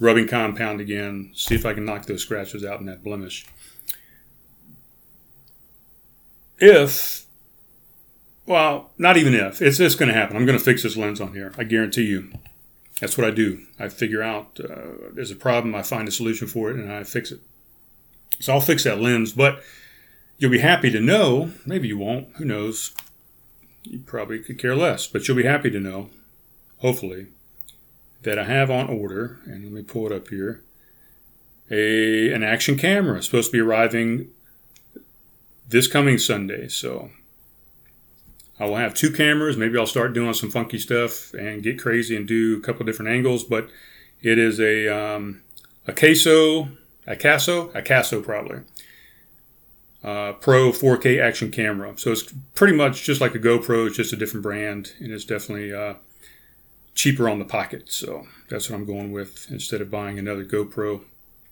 rubbing 0.00 0.28
compound 0.28 0.80
again, 0.80 1.30
see 1.34 1.54
if 1.54 1.64
I 1.64 1.74
can 1.74 1.84
knock 1.84 2.06
those 2.06 2.22
scratches 2.22 2.64
out 2.64 2.80
in 2.80 2.86
that 2.86 3.02
blemish. 3.02 3.46
If, 6.58 7.26
well, 8.46 8.90
not 8.98 9.16
even 9.16 9.34
if, 9.34 9.60
it's 9.60 9.78
just 9.78 9.98
going 9.98 10.08
to 10.08 10.18
happen. 10.18 10.36
I'm 10.36 10.46
going 10.46 10.58
to 10.58 10.64
fix 10.64 10.82
this 10.82 10.96
lens 10.96 11.20
on 11.20 11.32
here. 11.32 11.52
I 11.58 11.64
guarantee 11.64 12.04
you. 12.04 12.32
That's 13.00 13.18
what 13.18 13.26
I 13.26 13.30
do. 13.30 13.66
I 13.78 13.88
figure 13.88 14.22
out 14.22 14.58
uh, 14.60 15.10
there's 15.12 15.30
a 15.30 15.36
problem, 15.36 15.74
I 15.74 15.82
find 15.82 16.06
a 16.06 16.12
solution 16.12 16.46
for 16.46 16.70
it, 16.70 16.76
and 16.76 16.92
I 16.92 17.04
fix 17.04 17.32
it. 17.32 17.40
So 18.40 18.52
I'll 18.52 18.60
fix 18.60 18.84
that 18.84 19.00
lens, 19.00 19.32
but 19.32 19.62
you'll 20.38 20.50
be 20.50 20.60
happy 20.60 20.90
to 20.90 21.00
know, 21.00 21.52
maybe 21.66 21.88
you 21.88 21.98
won't, 21.98 22.28
who 22.36 22.44
knows, 22.44 22.94
you 23.84 24.00
probably 24.00 24.38
could 24.40 24.58
care 24.58 24.76
less, 24.76 25.06
but 25.06 25.26
you'll 25.26 25.36
be 25.36 25.44
happy 25.44 25.70
to 25.70 25.80
know, 25.80 26.10
hopefully, 26.78 27.26
that 28.22 28.38
I 28.38 28.44
have 28.44 28.70
on 28.70 28.88
order, 28.88 29.38
and 29.44 29.64
let 29.64 29.72
me 29.72 29.82
pull 29.82 30.06
it 30.06 30.12
up 30.12 30.28
here, 30.28 30.62
a 31.70 32.32
an 32.32 32.42
action 32.42 32.76
camera 32.76 33.22
supposed 33.22 33.50
to 33.50 33.56
be 33.56 33.60
arriving 33.60 34.28
this 35.68 35.86
coming 35.86 36.18
Sunday. 36.18 36.68
So 36.68 37.10
I 38.58 38.66
will 38.66 38.76
have 38.76 38.94
two 38.94 39.10
cameras. 39.10 39.56
Maybe 39.56 39.78
I'll 39.78 39.86
start 39.86 40.12
doing 40.12 40.34
some 40.34 40.50
funky 40.50 40.78
stuff 40.78 41.32
and 41.34 41.62
get 41.62 41.78
crazy 41.78 42.16
and 42.16 42.26
do 42.26 42.56
a 42.56 42.60
couple 42.60 42.86
different 42.86 43.10
angles. 43.10 43.44
But 43.44 43.68
it 44.22 44.38
is 44.38 44.60
a 44.60 44.88
um, 44.88 45.42
a 45.86 45.92
Queso, 45.92 46.68
a 47.06 47.16
Caso, 47.16 47.70
a 47.74 47.82
Caso 47.82 48.22
probably. 48.22 48.60
Uh, 50.04 50.34
Pro 50.34 50.70
4K 50.70 51.18
action 51.18 51.50
camera. 51.50 51.94
So 51.96 52.12
it's 52.12 52.30
pretty 52.54 52.76
much 52.76 53.04
just 53.04 53.22
like 53.22 53.34
a 53.34 53.38
GoPro, 53.38 53.86
it's 53.86 53.96
just 53.96 54.12
a 54.12 54.16
different 54.16 54.42
brand, 54.42 54.92
and 54.98 55.10
it's 55.10 55.24
definitely 55.24 55.72
uh, 55.72 55.94
cheaper 56.94 57.26
on 57.26 57.38
the 57.38 57.46
pocket. 57.46 57.90
So 57.90 58.26
that's 58.50 58.68
what 58.68 58.76
I'm 58.76 58.84
going 58.84 59.12
with 59.12 59.46
instead 59.50 59.80
of 59.80 59.90
buying 59.90 60.18
another 60.18 60.44
GoPro. 60.44 61.00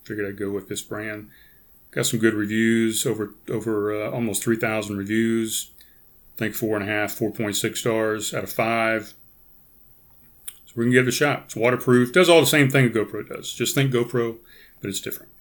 Figured 0.05 0.27
I'd 0.27 0.39
go 0.39 0.51
with 0.51 0.69
this 0.69 0.83
brand. 0.83 1.31
Got 1.93 2.07
some 2.07 2.21
good 2.21 2.35
reviews, 2.35 3.07
over 3.07 3.35
over 3.49 4.05
uh, 4.05 4.11
almost 4.11 4.43
3,000 4.43 4.99
reviews. 4.99 5.71
I 6.37 6.39
think 6.39 6.55
four 6.55 6.77
and 6.77 6.87
a 6.87 6.93
half, 6.93 7.19
4.6 7.19 7.77
stars 7.77 8.35
out 8.35 8.45
of 8.45 8.53
five. 8.53 9.15
So 10.67 10.73
we 10.77 10.85
can 10.85 10.93
give 10.93 11.07
it 11.07 11.09
a 11.09 11.13
shot. 11.13 11.45
It's 11.47 11.57
waterproof. 11.57 12.13
Does 12.13 12.29
all 12.29 12.41
the 12.41 12.47
same 12.47 12.71
thing 12.71 12.87
a 12.87 12.91
GoPro 12.91 13.27
does. 13.27 13.53
Just 13.53 13.75
think 13.75 13.93
GoPro, 13.93 14.37
but 14.81 14.91
it's 14.91 15.01
different. 15.01 15.33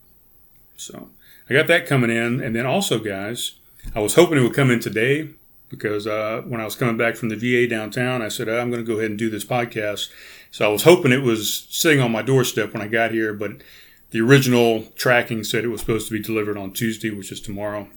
So 0.77 1.09
I 1.51 1.53
got 1.53 1.67
that 1.67 1.85
coming 1.85 2.09
in, 2.09 2.39
and 2.39 2.55
then 2.55 2.65
also, 2.65 2.97
guys, 2.97 3.55
I 3.93 3.99
was 3.99 4.15
hoping 4.15 4.37
it 4.37 4.41
would 4.41 4.53
come 4.53 4.71
in 4.71 4.79
today 4.79 5.31
because 5.67 6.07
uh, 6.07 6.43
when 6.47 6.61
I 6.61 6.63
was 6.63 6.77
coming 6.77 6.95
back 6.95 7.17
from 7.17 7.27
the 7.27 7.35
VA 7.35 7.67
downtown, 7.67 8.21
I 8.21 8.29
said 8.29 8.47
I'm 8.47 8.71
going 8.71 8.81
to 8.81 8.89
go 8.89 8.99
ahead 8.99 9.09
and 9.09 9.19
do 9.19 9.29
this 9.29 9.43
podcast. 9.43 10.09
So 10.49 10.65
I 10.65 10.71
was 10.71 10.83
hoping 10.83 11.11
it 11.11 11.23
was 11.23 11.67
sitting 11.69 11.99
on 11.99 12.09
my 12.09 12.21
doorstep 12.21 12.71
when 12.71 12.81
I 12.81 12.87
got 12.87 13.11
here, 13.11 13.33
but 13.33 13.63
the 14.11 14.21
original 14.21 14.83
tracking 14.95 15.43
said 15.43 15.65
it 15.65 15.67
was 15.67 15.81
supposed 15.81 16.07
to 16.07 16.13
be 16.13 16.21
delivered 16.21 16.55
on 16.55 16.71
Tuesday, 16.71 17.09
which 17.09 17.33
is 17.33 17.41
tomorrow. 17.41 17.89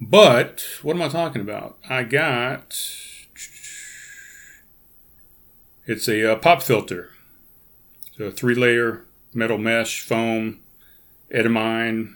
But 0.00 0.64
what 0.82 0.94
am 0.94 1.02
I 1.02 1.08
talking 1.08 1.42
about? 1.42 1.78
I 1.90 2.04
got 2.04 2.80
it's 5.84 6.08
a 6.08 6.32
uh, 6.32 6.36
pop 6.36 6.62
filter, 6.62 7.10
so 8.16 8.30
three 8.30 8.54
layer 8.54 9.04
metal 9.34 9.58
mesh 9.58 10.00
foam 10.00 10.60
Edamine 11.34 12.14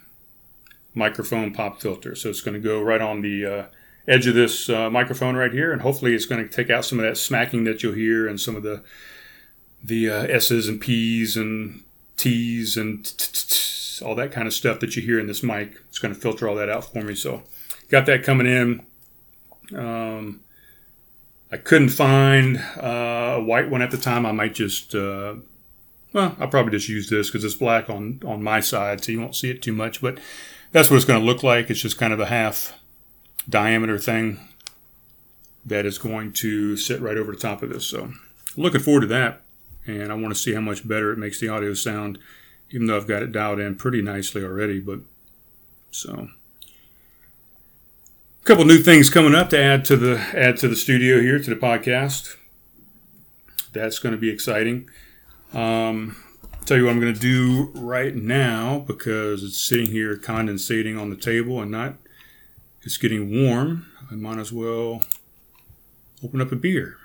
microphone 0.94 1.52
pop 1.52 1.80
filter. 1.80 2.14
So 2.14 2.28
it's 2.28 2.40
going 2.40 2.54
to 2.54 2.60
go 2.60 2.82
right 2.82 3.00
on 3.00 3.22
the 3.22 3.46
uh, 3.46 3.66
edge 4.06 4.26
of 4.26 4.34
this 4.34 4.68
uh, 4.68 4.90
microphone 4.90 5.36
right 5.36 5.52
here, 5.52 5.72
and 5.72 5.82
hopefully 5.82 6.14
it's 6.14 6.26
going 6.26 6.46
to 6.46 6.52
take 6.52 6.70
out 6.70 6.84
some 6.84 6.98
of 6.98 7.04
that 7.04 7.16
smacking 7.16 7.64
that 7.64 7.82
you'll 7.82 7.94
hear 7.94 8.26
and 8.26 8.40
some 8.40 8.56
of 8.56 8.62
the 8.62 8.82
the 9.82 10.10
uh, 10.10 10.22
S's 10.24 10.68
and 10.68 10.80
P's 10.80 11.36
and 11.36 11.82
T's 12.16 12.76
and 12.76 13.06
all 14.04 14.14
that 14.16 14.32
kind 14.32 14.46
of 14.46 14.54
stuff 14.54 14.80
that 14.80 14.96
you 14.96 15.02
hear 15.02 15.18
in 15.18 15.26
this 15.26 15.42
mic. 15.42 15.76
It's 15.88 15.98
going 15.98 16.14
to 16.14 16.20
filter 16.20 16.48
all 16.48 16.56
that 16.56 16.68
out 16.68 16.92
for 16.92 17.02
me. 17.02 17.14
So 17.14 17.42
got 17.88 18.06
that 18.06 18.24
coming 18.24 18.46
in. 18.46 18.82
Um, 19.78 20.40
I 21.50 21.56
couldn't 21.56 21.90
find 21.90 22.58
uh, 22.76 23.36
a 23.36 23.42
white 23.42 23.70
one 23.70 23.82
at 23.82 23.90
the 23.90 23.96
time. 23.96 24.26
I 24.26 24.32
might 24.32 24.54
just 24.54 24.94
uh, 24.94 25.36
well, 26.12 26.36
I'll 26.38 26.48
probably 26.48 26.72
just 26.72 26.88
use 26.88 27.08
this 27.08 27.28
because 27.28 27.44
it's 27.44 27.54
black 27.54 27.90
on, 27.90 28.20
on 28.24 28.42
my 28.42 28.60
side, 28.60 29.04
so 29.04 29.12
you 29.12 29.20
won't 29.20 29.36
see 29.36 29.50
it 29.50 29.62
too 29.62 29.72
much. 29.72 30.00
But 30.00 30.18
that's 30.72 30.90
what 30.90 30.96
it's 30.96 31.04
going 31.04 31.20
to 31.20 31.26
look 31.26 31.42
like. 31.42 31.70
It's 31.70 31.80
just 31.80 31.98
kind 31.98 32.12
of 32.12 32.20
a 32.20 32.26
half 32.26 32.78
diameter 33.48 33.98
thing 33.98 34.40
that 35.64 35.86
is 35.86 35.98
going 35.98 36.32
to 36.32 36.76
sit 36.76 37.00
right 37.00 37.16
over 37.16 37.32
the 37.32 37.38
top 37.38 37.62
of 37.62 37.70
this. 37.70 37.86
So 37.86 38.12
looking 38.56 38.80
forward 38.80 39.02
to 39.02 39.06
that. 39.08 39.42
And 39.86 40.12
I 40.12 40.14
want 40.14 40.34
to 40.34 40.40
see 40.40 40.52
how 40.52 40.60
much 40.60 40.86
better 40.86 41.12
it 41.12 41.18
makes 41.18 41.40
the 41.40 41.48
audio 41.48 41.72
sound, 41.72 42.18
even 42.70 42.86
though 42.86 42.96
I've 42.96 43.06
got 43.06 43.22
it 43.22 43.32
dialed 43.32 43.58
in 43.58 43.74
pretty 43.74 44.02
nicely 44.02 44.42
already. 44.44 44.80
But 44.80 45.00
so 45.90 46.28
a 48.42 48.44
couple 48.44 48.66
new 48.66 48.78
things 48.78 49.08
coming 49.08 49.34
up 49.34 49.48
to 49.50 49.58
add 49.58 49.86
to 49.86 49.96
the 49.96 50.18
add 50.34 50.58
to 50.58 50.68
the 50.68 50.76
studio 50.76 51.20
here 51.20 51.38
to 51.38 51.50
the 51.50 51.56
podcast. 51.56 52.36
That's 53.72 53.98
going 53.98 54.14
to 54.14 54.20
be 54.20 54.28
exciting. 54.28 54.90
Um, 55.52 56.16
tell 56.66 56.76
you 56.76 56.84
what 56.84 56.90
I'm 56.90 57.00
going 57.00 57.14
to 57.14 57.20
do 57.20 57.70
right 57.74 58.14
now 58.14 58.80
because 58.80 59.42
it's 59.42 59.58
sitting 59.58 59.86
here 59.86 60.16
condensating 60.16 61.00
on 61.00 61.10
the 61.10 61.16
table 61.16 61.60
and 61.62 61.70
not, 61.70 61.94
it's 62.82 62.98
getting 62.98 63.44
warm. 63.44 63.86
I 64.10 64.14
might 64.14 64.38
as 64.38 64.52
well 64.52 65.02
open 66.22 66.40
up 66.40 66.52
a 66.52 66.56
beer. 66.56 66.96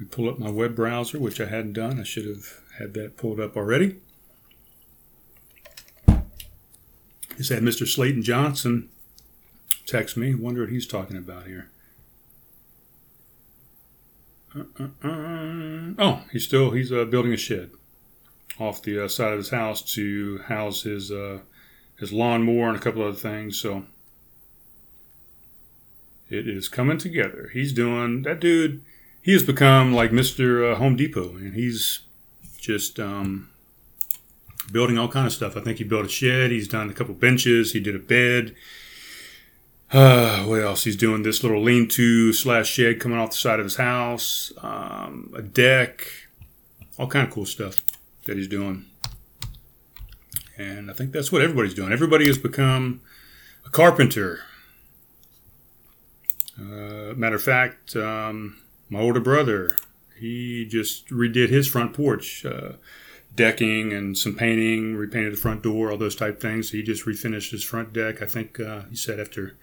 I 0.00 0.04
pull 0.10 0.28
up 0.28 0.38
my 0.38 0.50
web 0.50 0.74
browser, 0.74 1.18
which 1.18 1.40
I 1.40 1.46
hadn't 1.46 1.74
done. 1.74 2.00
I 2.00 2.02
should 2.02 2.26
have 2.26 2.60
had 2.78 2.94
that 2.94 3.16
pulled 3.16 3.40
up 3.40 3.56
already. 3.56 3.96
Just 7.36 7.50
had 7.50 7.62
Mr. 7.62 7.86
Slayton 7.86 8.22
Johnson 8.22 8.90
text 9.86 10.16
me. 10.16 10.34
Wonder 10.34 10.62
what 10.62 10.70
he's 10.70 10.86
talking 10.86 11.16
about 11.16 11.46
here. 11.46 11.70
Uh. 14.54 15.94
Oh, 15.98 16.22
he's 16.30 16.44
still 16.44 16.72
he's 16.72 16.92
uh, 16.92 17.04
building 17.04 17.32
a 17.32 17.36
shed 17.36 17.70
off 18.58 18.82
the 18.82 19.04
uh, 19.04 19.08
side 19.08 19.32
of 19.32 19.38
his 19.38 19.50
house 19.50 19.80
to 19.94 20.38
house 20.46 20.82
his 20.82 21.10
uh, 21.10 21.38
his 21.98 22.12
lawnmower 22.12 22.68
and 22.68 22.76
a 22.76 22.80
couple 22.80 23.02
other 23.02 23.16
things. 23.16 23.58
So 23.58 23.84
it 26.28 26.46
is 26.46 26.68
coming 26.68 26.98
together. 26.98 27.50
He's 27.52 27.72
doing 27.72 28.22
that 28.22 28.40
dude. 28.40 28.82
He 29.22 29.32
has 29.32 29.42
become 29.42 29.94
like 29.94 30.12
Mister 30.12 30.74
Home 30.74 30.96
Depot, 30.96 31.36
and 31.36 31.54
he's 31.54 32.00
just 32.58 33.00
um, 33.00 33.48
building 34.70 34.98
all 34.98 35.08
kind 35.08 35.26
of 35.26 35.32
stuff. 35.32 35.56
I 35.56 35.60
think 35.60 35.78
he 35.78 35.84
built 35.84 36.06
a 36.06 36.08
shed. 36.08 36.50
He's 36.50 36.68
done 36.68 36.90
a 36.90 36.94
couple 36.94 37.14
benches. 37.14 37.72
He 37.72 37.80
did 37.80 37.96
a 37.96 38.00
bed. 38.00 38.54
Uh, 39.92 40.44
what 40.44 40.62
else? 40.62 40.84
He's 40.84 40.96
doing 40.96 41.22
this 41.22 41.42
little 41.42 41.62
lean-to 41.62 42.32
slash 42.32 42.68
shed 42.68 42.98
coming 42.98 43.18
off 43.18 43.32
the 43.32 43.36
side 43.36 43.60
of 43.60 43.64
his 43.64 43.76
house. 43.76 44.50
Um, 44.62 45.30
a 45.36 45.42
deck. 45.42 46.06
All 46.98 47.06
kind 47.06 47.26
of 47.26 47.32
cool 47.32 47.44
stuff 47.44 47.82
that 48.24 48.38
he's 48.38 48.48
doing. 48.48 48.86
And 50.56 50.90
I 50.90 50.94
think 50.94 51.12
that's 51.12 51.30
what 51.30 51.42
everybody's 51.42 51.74
doing. 51.74 51.92
Everybody 51.92 52.26
has 52.26 52.38
become 52.38 53.02
a 53.66 53.70
carpenter. 53.70 54.40
Uh, 56.58 57.12
matter 57.14 57.36
of 57.36 57.42
fact, 57.42 57.94
um, 57.96 58.62
my 58.88 59.00
older 59.00 59.20
brother, 59.20 59.76
he 60.18 60.64
just 60.64 61.08
redid 61.08 61.48
his 61.50 61.68
front 61.68 61.92
porch, 61.92 62.46
uh, 62.46 62.72
decking 63.34 63.92
and 63.92 64.16
some 64.16 64.34
painting, 64.34 64.94
repainted 64.94 65.32
the 65.32 65.38
front 65.38 65.62
door, 65.62 65.90
all 65.90 65.98
those 65.98 66.16
type 66.16 66.40
things. 66.40 66.70
He 66.70 66.82
just 66.82 67.04
refinished 67.04 67.50
his 67.50 67.64
front 67.64 67.92
deck. 67.92 68.22
I 68.22 68.26
think 68.26 68.60
uh, 68.60 68.82
he 68.88 68.96
said 68.96 69.18
after 69.18 69.56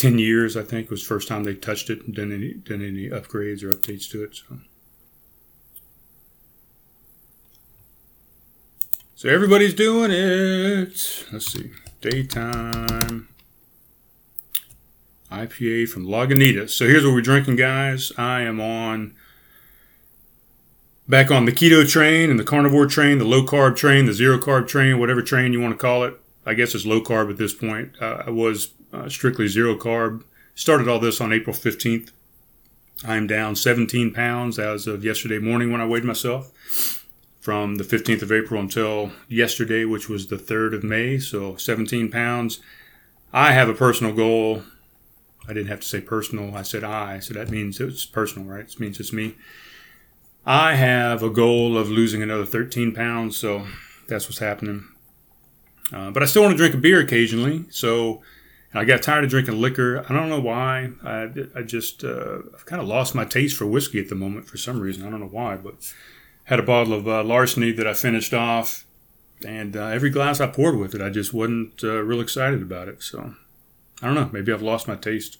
ten 0.00 0.18
years, 0.18 0.56
I 0.56 0.62
think 0.62 0.90
was 0.90 1.02
the 1.02 1.08
first 1.08 1.28
time 1.28 1.44
they 1.44 1.54
touched 1.54 1.90
it 1.90 2.06
and 2.06 2.14
done 2.14 2.32
any 2.32 2.54
done 2.54 2.82
any 2.82 3.08
upgrades 3.08 3.62
or 3.62 3.70
updates 3.70 4.10
to 4.10 4.24
it. 4.24 4.36
So. 4.36 4.58
So 9.14 9.28
everybody's 9.28 9.74
doing 9.74 10.10
it. 10.10 11.26
Let's 11.30 11.52
see. 11.52 11.72
Daytime 12.00 13.28
IPA 15.30 15.90
from 15.90 16.06
Lagunitas. 16.06 16.70
So 16.70 16.86
here's 16.86 17.04
what 17.04 17.12
we're 17.12 17.20
drinking, 17.20 17.56
guys. 17.56 18.12
I 18.16 18.40
am 18.40 18.60
on 18.60 19.14
back 21.06 21.30
on 21.30 21.44
the 21.44 21.52
keto 21.52 21.86
train 21.86 22.30
and 22.30 22.40
the 22.40 22.44
carnivore 22.44 22.86
train, 22.86 23.18
the 23.18 23.26
low 23.26 23.44
carb 23.44 23.76
train, 23.76 24.06
the 24.06 24.14
zero 24.14 24.38
carb 24.38 24.66
train, 24.66 24.98
whatever 24.98 25.20
train 25.20 25.52
you 25.52 25.60
want 25.60 25.74
to 25.74 25.78
call 25.78 26.02
it. 26.04 26.18
I 26.46 26.54
guess 26.54 26.74
it's 26.74 26.86
low 26.86 27.00
carb 27.00 27.30
at 27.30 27.36
this 27.36 27.54
point. 27.54 27.92
Uh, 28.00 28.24
I 28.26 28.30
was 28.30 28.72
uh, 28.92 29.08
strictly 29.08 29.48
zero 29.48 29.76
carb. 29.76 30.24
Started 30.54 30.88
all 30.88 30.98
this 30.98 31.20
on 31.20 31.32
April 31.32 31.54
15th. 31.54 32.10
I'm 33.04 33.26
down 33.26 33.56
17 33.56 34.12
pounds 34.12 34.58
as 34.58 34.86
of 34.86 35.04
yesterday 35.04 35.38
morning 35.38 35.72
when 35.72 35.80
I 35.80 35.86
weighed 35.86 36.04
myself 36.04 37.06
from 37.40 37.76
the 37.76 37.84
15th 37.84 38.22
of 38.22 38.30
April 38.30 38.60
until 38.60 39.12
yesterday, 39.28 39.84
which 39.84 40.08
was 40.08 40.26
the 40.26 40.36
3rd 40.36 40.74
of 40.74 40.84
May. 40.84 41.18
So 41.18 41.56
17 41.56 42.10
pounds. 42.10 42.60
I 43.32 43.52
have 43.52 43.68
a 43.68 43.74
personal 43.74 44.12
goal. 44.12 44.64
I 45.48 45.54
didn't 45.54 45.68
have 45.68 45.80
to 45.80 45.88
say 45.88 46.00
personal. 46.00 46.54
I 46.54 46.62
said 46.62 46.84
I. 46.84 47.20
So 47.20 47.32
that 47.34 47.50
means 47.50 47.80
it's 47.80 48.04
personal, 48.04 48.48
right? 48.48 48.64
It 48.64 48.78
means 48.78 49.00
it's 49.00 49.12
me. 49.12 49.36
I 50.44 50.74
have 50.74 51.22
a 51.22 51.30
goal 51.30 51.78
of 51.78 51.88
losing 51.88 52.22
another 52.22 52.46
13 52.46 52.92
pounds. 52.92 53.36
So 53.36 53.66
that's 54.08 54.26
what's 54.28 54.38
happening. 54.38 54.89
Uh, 55.92 56.10
but 56.10 56.22
I 56.22 56.26
still 56.26 56.42
want 56.42 56.52
to 56.52 56.56
drink 56.56 56.74
a 56.74 56.78
beer 56.78 57.00
occasionally. 57.00 57.64
So 57.70 58.22
I 58.72 58.84
got 58.84 59.02
tired 59.02 59.24
of 59.24 59.30
drinking 59.30 59.60
liquor. 59.60 60.04
I 60.08 60.12
don't 60.14 60.28
know 60.28 60.40
why. 60.40 60.90
I, 61.04 61.28
I 61.56 61.62
just, 61.62 62.04
uh, 62.04 62.38
I've 62.54 62.66
kind 62.66 62.80
of 62.80 62.86
lost 62.86 63.14
my 63.14 63.24
taste 63.24 63.56
for 63.56 63.66
whiskey 63.66 63.98
at 63.98 64.08
the 64.08 64.14
moment 64.14 64.46
for 64.46 64.56
some 64.56 64.80
reason. 64.80 65.06
I 65.06 65.10
don't 65.10 65.20
know 65.20 65.26
why, 65.26 65.56
but 65.56 65.92
had 66.44 66.60
a 66.60 66.64
bottle 66.64 66.92
of 66.92 67.08
uh, 67.08 67.24
Larceny 67.24 67.72
that 67.72 67.86
I 67.86 67.94
finished 67.94 68.32
off, 68.32 68.84
and 69.46 69.76
uh, 69.76 69.86
every 69.86 70.10
glass 70.10 70.40
I 70.40 70.46
poured 70.46 70.76
with 70.78 70.94
it, 70.94 71.00
I 71.00 71.10
just 71.10 71.32
wasn't 71.32 71.82
uh, 71.82 72.02
real 72.02 72.20
excited 72.20 72.62
about 72.62 72.88
it. 72.88 73.02
So 73.02 73.34
I 74.02 74.06
don't 74.06 74.14
know. 74.14 74.30
Maybe 74.32 74.52
I've 74.52 74.62
lost 74.62 74.86
my 74.86 74.96
taste 74.96 75.38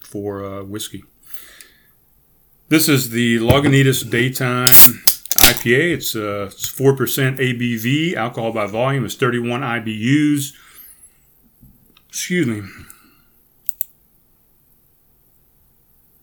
for 0.00 0.44
uh, 0.44 0.62
whiskey. 0.64 1.04
This 2.68 2.88
is 2.88 3.10
the 3.10 3.38
Lagunitas 3.38 4.08
Daytime 4.10 5.02
IPA. 5.36 5.94
It's 5.94 6.16
uh, 6.16 6.50
four 6.74 6.94
percent 6.96 7.38
ABV. 7.38 8.14
Alcohol 8.14 8.52
by 8.52 8.66
volume 8.66 9.04
is 9.04 9.14
31 9.14 9.60
IBUs. 9.60 10.52
Excuse 12.08 12.46
me. 12.46 12.62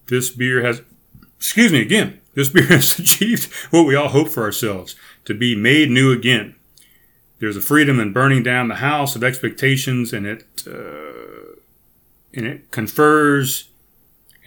This 0.07 0.29
beer 0.29 0.63
has, 0.63 0.81
excuse 1.37 1.71
me 1.71 1.81
again. 1.81 2.19
This 2.33 2.49
beer 2.53 2.67
has 2.67 2.99
achieved 2.99 3.51
what 3.71 3.85
we 3.85 3.95
all 3.95 4.09
hope 4.09 4.29
for 4.29 4.43
ourselves 4.43 4.95
to 5.25 5.33
be 5.33 5.55
made 5.55 5.89
new 5.89 6.11
again. 6.11 6.55
There's 7.39 7.57
a 7.57 7.61
freedom 7.61 7.99
in 7.99 8.13
burning 8.13 8.43
down 8.43 8.67
the 8.67 8.75
house 8.75 9.15
of 9.15 9.23
expectations, 9.23 10.13
and 10.13 10.25
it 10.25 10.45
uh, 10.65 11.55
and 12.33 12.45
it 12.45 12.71
confers 12.71 13.69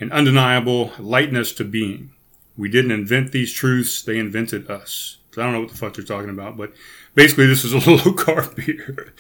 an 0.01 0.11
undeniable 0.13 0.93
lightness 0.99 1.53
to 1.55 1.65
being. 1.65 2.13
We 2.59 2.69
didn't 2.69 2.91
invent 2.91 3.33
these 3.33 3.53
truths; 3.53 4.03
they 4.03 4.19
invented 4.19 4.71
us. 4.71 5.19
I 5.37 5.43
don't 5.43 5.53
know 5.53 5.61
what 5.61 5.71
the 5.71 5.77
fuck 5.77 5.95
they're 5.95 6.05
talking 6.05 6.31
about, 6.31 6.57
but 6.57 6.73
basically, 7.15 7.47
this 7.47 7.65
is 7.65 7.73
a 7.73 7.77
low 7.91 8.13
carb 8.13 8.57
beer. 8.57 9.15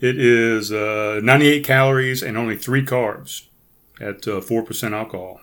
It 0.00 0.18
is 0.18 0.70
uh, 0.70 1.20
98 1.22 1.64
calories 1.64 2.22
and 2.22 2.36
only 2.36 2.56
three 2.56 2.84
carbs 2.84 3.46
at 4.00 4.28
uh, 4.28 4.40
4% 4.40 4.92
alcohol. 4.92 5.40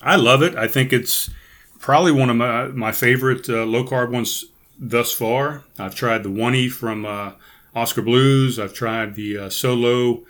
I 0.00 0.16
love 0.16 0.42
it. 0.42 0.54
I 0.54 0.68
think 0.68 0.92
it's 0.92 1.30
probably 1.78 2.12
one 2.12 2.30
of 2.30 2.36
my, 2.36 2.68
my 2.68 2.92
favorite 2.92 3.48
uh, 3.48 3.64
low 3.64 3.84
carb 3.84 4.10
ones 4.10 4.46
thus 4.78 5.12
far. 5.12 5.64
I've 5.78 5.94
tried 5.94 6.22
the 6.22 6.30
one 6.30 6.54
E 6.54 6.68
from 6.68 7.04
uh, 7.04 7.32
Oskar 7.74 8.02
Blues. 8.02 8.58
I've 8.58 8.74
tried 8.74 9.14
the 9.14 9.38
uh, 9.38 9.50
So-Lo 9.50 10.24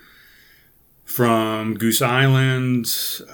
from 1.07 1.75
Goose 1.75 2.03
Island. 2.03 2.87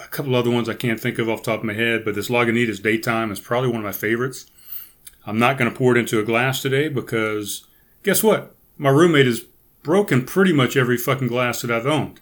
A 0.05 0.07
couple 0.09 0.37
other 0.37 0.51
ones 0.51 0.69
I 0.69 0.75
can't 0.75 1.01
think 1.01 1.19
of 1.19 1.29
off 1.29 1.43
top 1.43 1.61
of 1.61 1.65
my 1.65 1.73
head, 1.73 2.05
but 2.05 2.15
this 2.15 2.29
Lagunitas 2.29 2.81
Daytime 2.81 3.33
is 3.33 3.41
probably 3.41 3.71
one 3.71 3.79
of 3.79 3.85
my 3.85 3.93
favorites. 3.93 4.47
I'm 5.27 5.39
not 5.39 5.59
going 5.59 5.71
to 5.71 5.77
pour 5.77 5.97
it 5.97 5.99
into 5.99 6.21
a 6.21 6.25
glass 6.25 6.63
today 6.63 6.89
because 6.89 7.67
guess 8.03 8.23
what? 8.23 8.55
My 8.77 8.91
roommate 8.91 9.27
has 9.27 9.45
broken 9.83 10.25
pretty 10.25 10.53
much 10.53 10.77
every 10.77 10.99
fucking 10.99 11.29
glass 11.29 11.63
that 11.63 11.71
I've 11.71 11.87
owned. 11.87 12.21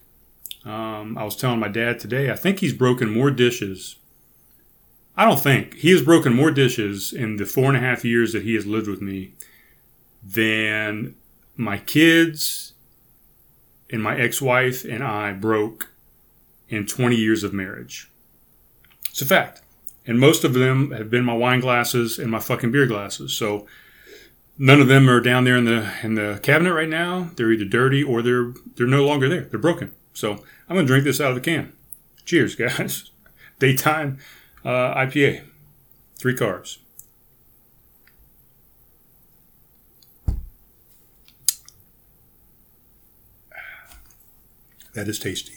Um, 0.64 1.18
I 1.18 1.24
was 1.24 1.36
telling 1.36 1.58
my 1.58 1.68
dad 1.68 1.98
today, 1.98 2.30
I 2.30 2.36
think 2.36 2.60
he's 2.60 2.72
broken 2.72 3.10
more 3.10 3.30
dishes. 3.30 3.96
I 5.16 5.24
don't 5.24 5.40
think. 5.40 5.74
He 5.74 5.90
has 5.90 6.02
broken 6.02 6.32
more 6.32 6.50
dishes 6.50 7.12
in 7.12 7.36
the 7.36 7.44
four 7.44 7.64
and 7.64 7.76
a 7.76 7.80
half 7.80 8.04
years 8.04 8.32
that 8.32 8.44
he 8.44 8.54
has 8.54 8.66
lived 8.66 8.88
with 8.88 9.02
me 9.02 9.32
than 10.22 11.16
my 11.56 11.78
kids 11.78 12.69
and 13.90 14.02
my 14.02 14.18
ex 14.18 14.40
wife 14.40 14.84
and 14.84 15.02
I 15.02 15.32
broke 15.32 15.90
in 16.68 16.86
20 16.86 17.16
years 17.16 17.42
of 17.42 17.52
marriage. 17.52 18.10
It's 19.10 19.20
a 19.20 19.26
fact. 19.26 19.62
And 20.06 20.18
most 20.18 20.44
of 20.44 20.54
them 20.54 20.92
have 20.92 21.10
been 21.10 21.24
my 21.24 21.34
wine 21.34 21.60
glasses 21.60 22.18
and 22.18 22.30
my 22.30 22.40
fucking 22.40 22.72
beer 22.72 22.86
glasses. 22.86 23.32
So 23.32 23.66
none 24.58 24.80
of 24.80 24.88
them 24.88 25.08
are 25.08 25.20
down 25.20 25.44
there 25.44 25.56
in 25.56 25.64
the 25.64 25.92
in 26.02 26.14
the 26.14 26.40
cabinet 26.42 26.72
right 26.72 26.88
now. 26.88 27.30
They're 27.36 27.52
either 27.52 27.64
dirty 27.64 28.02
or 28.02 28.22
they're 28.22 28.52
they're 28.76 28.86
no 28.86 29.04
longer 29.04 29.28
there. 29.28 29.42
They're 29.42 29.58
broken. 29.58 29.92
So 30.14 30.32
I'm 30.68 30.76
gonna 30.76 30.86
drink 30.86 31.04
this 31.04 31.20
out 31.20 31.30
of 31.30 31.34
the 31.34 31.40
can. 31.40 31.72
Cheers, 32.24 32.54
guys. 32.56 33.10
Daytime 33.58 34.18
uh, 34.64 34.94
IPA, 34.94 35.42
three 36.16 36.34
carbs. 36.34 36.78
That 44.94 45.08
is 45.08 45.18
tasty. 45.18 45.54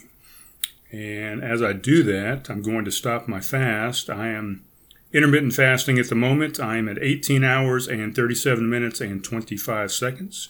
And 0.92 1.44
as 1.44 1.62
I 1.62 1.74
do 1.74 2.04
that, 2.04 2.50
I'm 2.50 2.62
going 2.62 2.86
to 2.86 2.92
stop 2.92 3.28
my 3.28 3.40
fast. 3.40 4.10
I 4.10 4.28
am 4.28 4.64
intermittent 5.12 5.54
fasting 5.54 5.98
at 5.98 6.10
the 6.10 6.16
moment. 6.16 6.60
I 6.60 6.78
am 6.78 6.88
at 6.88 7.02
18 7.02 7.44
hours 7.44 7.88
and 7.88 8.16
37 8.16 8.70
minutes 8.70 9.02
and 9.02 9.24
25 9.24 9.92
seconds. 9.92 10.50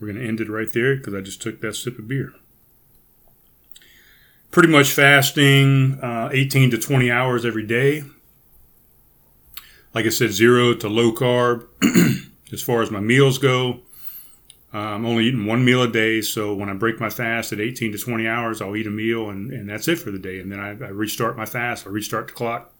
We're 0.00 0.08
going 0.08 0.22
to 0.22 0.26
end 0.26 0.40
it 0.40 0.48
right 0.48 0.72
there 0.72 0.96
because 0.96 1.14
I 1.14 1.20
just 1.20 1.42
took 1.42 1.60
that 1.60 1.76
sip 1.76 1.98
of 1.98 2.08
beer. 2.08 2.32
Pretty 4.50 4.68
much 4.68 4.92
fasting 4.92 5.98
uh, 6.00 6.30
18 6.32 6.70
to 6.70 6.78
20 6.78 7.10
hours 7.10 7.44
every 7.44 7.66
day. 7.66 8.04
Like 9.94 10.06
I 10.06 10.10
said, 10.10 10.32
zero 10.32 10.74
to 10.74 10.88
low 10.88 11.12
carb. 11.12 11.66
as 12.52 12.62
far 12.62 12.82
as 12.82 12.90
my 12.90 13.00
meals 13.00 13.38
go, 13.38 13.80
I'm 14.78 15.06
only 15.06 15.26
eating 15.26 15.46
one 15.46 15.64
meal 15.64 15.82
a 15.82 15.88
day, 15.88 16.20
so 16.20 16.52
when 16.52 16.68
I 16.68 16.74
break 16.74 16.98
my 16.98 17.08
fast 17.08 17.52
at 17.52 17.60
18 17.60 17.92
to 17.92 17.98
20 17.98 18.26
hours, 18.26 18.60
I'll 18.60 18.74
eat 18.74 18.88
a 18.88 18.90
meal, 18.90 19.30
and, 19.30 19.52
and 19.52 19.70
that's 19.70 19.86
it 19.86 20.00
for 20.00 20.10
the 20.10 20.18
day. 20.18 20.40
And 20.40 20.50
then 20.50 20.58
I, 20.58 20.70
I 20.70 20.88
restart 20.88 21.36
my 21.36 21.46
fast, 21.46 21.86
I 21.86 21.90
restart 21.90 22.26
the 22.26 22.32
clock. 22.32 22.72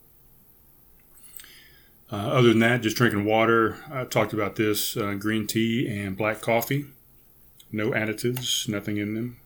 Uh, 2.11 2.17
other 2.17 2.49
than 2.49 2.59
that, 2.59 2.81
just 2.81 2.97
drinking 2.97 3.25
water. 3.25 3.77
I 3.91 4.03
talked 4.03 4.33
about 4.33 4.57
this 4.57 4.95
uh, 4.95 5.13
green 5.13 5.47
tea 5.47 5.87
and 5.87 6.15
black 6.15 6.41
coffee. 6.41 6.85
No 7.71 7.91
additives, 7.91 8.69
nothing 8.69 8.97
in 8.97 9.15
them. 9.15 9.37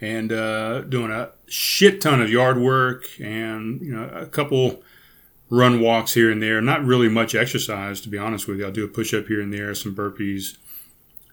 And 0.00 0.30
uh, 0.30 0.82
doing 0.82 1.10
a 1.10 1.30
shit 1.46 2.00
ton 2.02 2.20
of 2.20 2.30
yard 2.30 2.58
work 2.58 3.06
and 3.18 3.80
you 3.80 3.94
know 3.94 4.08
a 4.08 4.26
couple 4.26 4.82
run 5.50 5.80
walks 5.80 6.14
here 6.14 6.30
and 6.30 6.42
there. 6.42 6.60
Not 6.60 6.84
really 6.84 7.08
much 7.08 7.34
exercise, 7.34 8.00
to 8.02 8.08
be 8.08 8.18
honest 8.18 8.48
with 8.48 8.58
you. 8.58 8.66
I'll 8.66 8.72
do 8.72 8.84
a 8.84 8.88
push 8.88 9.14
up 9.14 9.26
here 9.26 9.40
and 9.40 9.52
there, 9.52 9.74
some 9.74 9.94
burpees. 9.94 10.56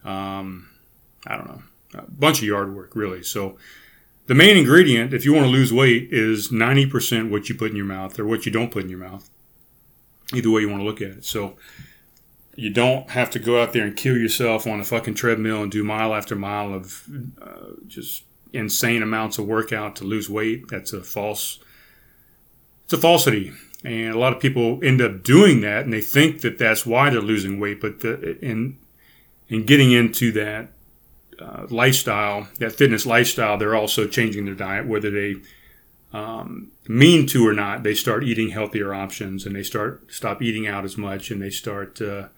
Um, 0.04 0.68
I 1.26 1.36
don't 1.36 1.46
know, 1.46 1.62
a 1.94 2.02
bunch 2.10 2.38
of 2.38 2.44
yard 2.44 2.74
work, 2.74 2.94
really. 2.94 3.22
So, 3.22 3.56
the 4.26 4.34
main 4.34 4.56
ingredient, 4.56 5.12
if 5.12 5.24
you 5.24 5.34
want 5.34 5.44
to 5.44 5.50
lose 5.50 5.72
weight, 5.72 6.08
is 6.10 6.48
90% 6.48 7.30
what 7.30 7.48
you 7.48 7.54
put 7.54 7.70
in 7.70 7.76
your 7.76 7.84
mouth 7.84 8.18
or 8.18 8.24
what 8.24 8.46
you 8.46 8.52
don't 8.52 8.70
put 8.70 8.84
in 8.84 8.88
your 8.88 8.98
mouth. 8.98 9.28
Either 10.34 10.50
way 10.50 10.62
you 10.62 10.68
want 10.68 10.80
to 10.80 10.86
look 10.86 11.02
at 11.02 11.08
it. 11.08 11.24
So 11.26 11.56
you 12.56 12.70
don't 12.70 13.10
have 13.10 13.30
to 13.30 13.38
go 13.38 13.60
out 13.60 13.72
there 13.72 13.84
and 13.84 13.96
kill 13.96 14.16
yourself 14.16 14.66
on 14.66 14.80
a 14.80 14.84
fucking 14.84 15.14
treadmill 15.14 15.62
and 15.62 15.70
do 15.70 15.84
mile 15.84 16.14
after 16.14 16.34
mile 16.34 16.72
of 16.72 17.04
uh, 17.40 17.72
just 17.86 18.24
insane 18.52 19.02
amounts 19.02 19.38
of 19.38 19.46
workout 19.46 19.96
to 19.96 20.04
lose 20.04 20.30
weight. 20.30 20.68
That's 20.68 20.92
a 20.92 21.02
false. 21.02 21.58
It's 22.84 22.92
a 22.92 22.98
falsity, 22.98 23.52
and 23.84 24.14
a 24.14 24.18
lot 24.18 24.32
of 24.32 24.40
people 24.40 24.80
end 24.82 25.00
up 25.00 25.22
doing 25.22 25.60
that, 25.60 25.84
and 25.84 25.92
they 25.92 26.00
think 26.00 26.40
that 26.40 26.58
that's 26.58 26.86
why 26.86 27.10
they're 27.10 27.20
losing 27.20 27.60
weight. 27.60 27.80
But 27.80 28.00
the, 28.00 28.38
in 28.40 28.78
in 29.48 29.64
getting 29.64 29.92
into 29.92 30.32
that 30.32 30.70
uh, 31.38 31.66
lifestyle, 31.68 32.48
that 32.58 32.72
fitness 32.72 33.04
lifestyle, 33.06 33.58
they're 33.58 33.76
also 33.76 34.06
changing 34.06 34.46
their 34.46 34.54
diet, 34.54 34.86
whether 34.86 35.10
they 35.10 35.36
um, 36.12 36.72
mean 36.88 37.26
to 37.28 37.46
or 37.46 37.52
not. 37.52 37.82
They 37.82 37.94
start 37.94 38.24
eating 38.24 38.50
healthier 38.50 38.94
options, 38.94 39.46
and 39.46 39.54
they 39.54 39.62
start 39.62 40.10
stop 40.10 40.42
eating 40.42 40.66
out 40.66 40.84
as 40.84 40.96
much, 40.96 41.30
and 41.30 41.40
they 41.40 41.50
start 41.50 42.00
uh, 42.00 42.28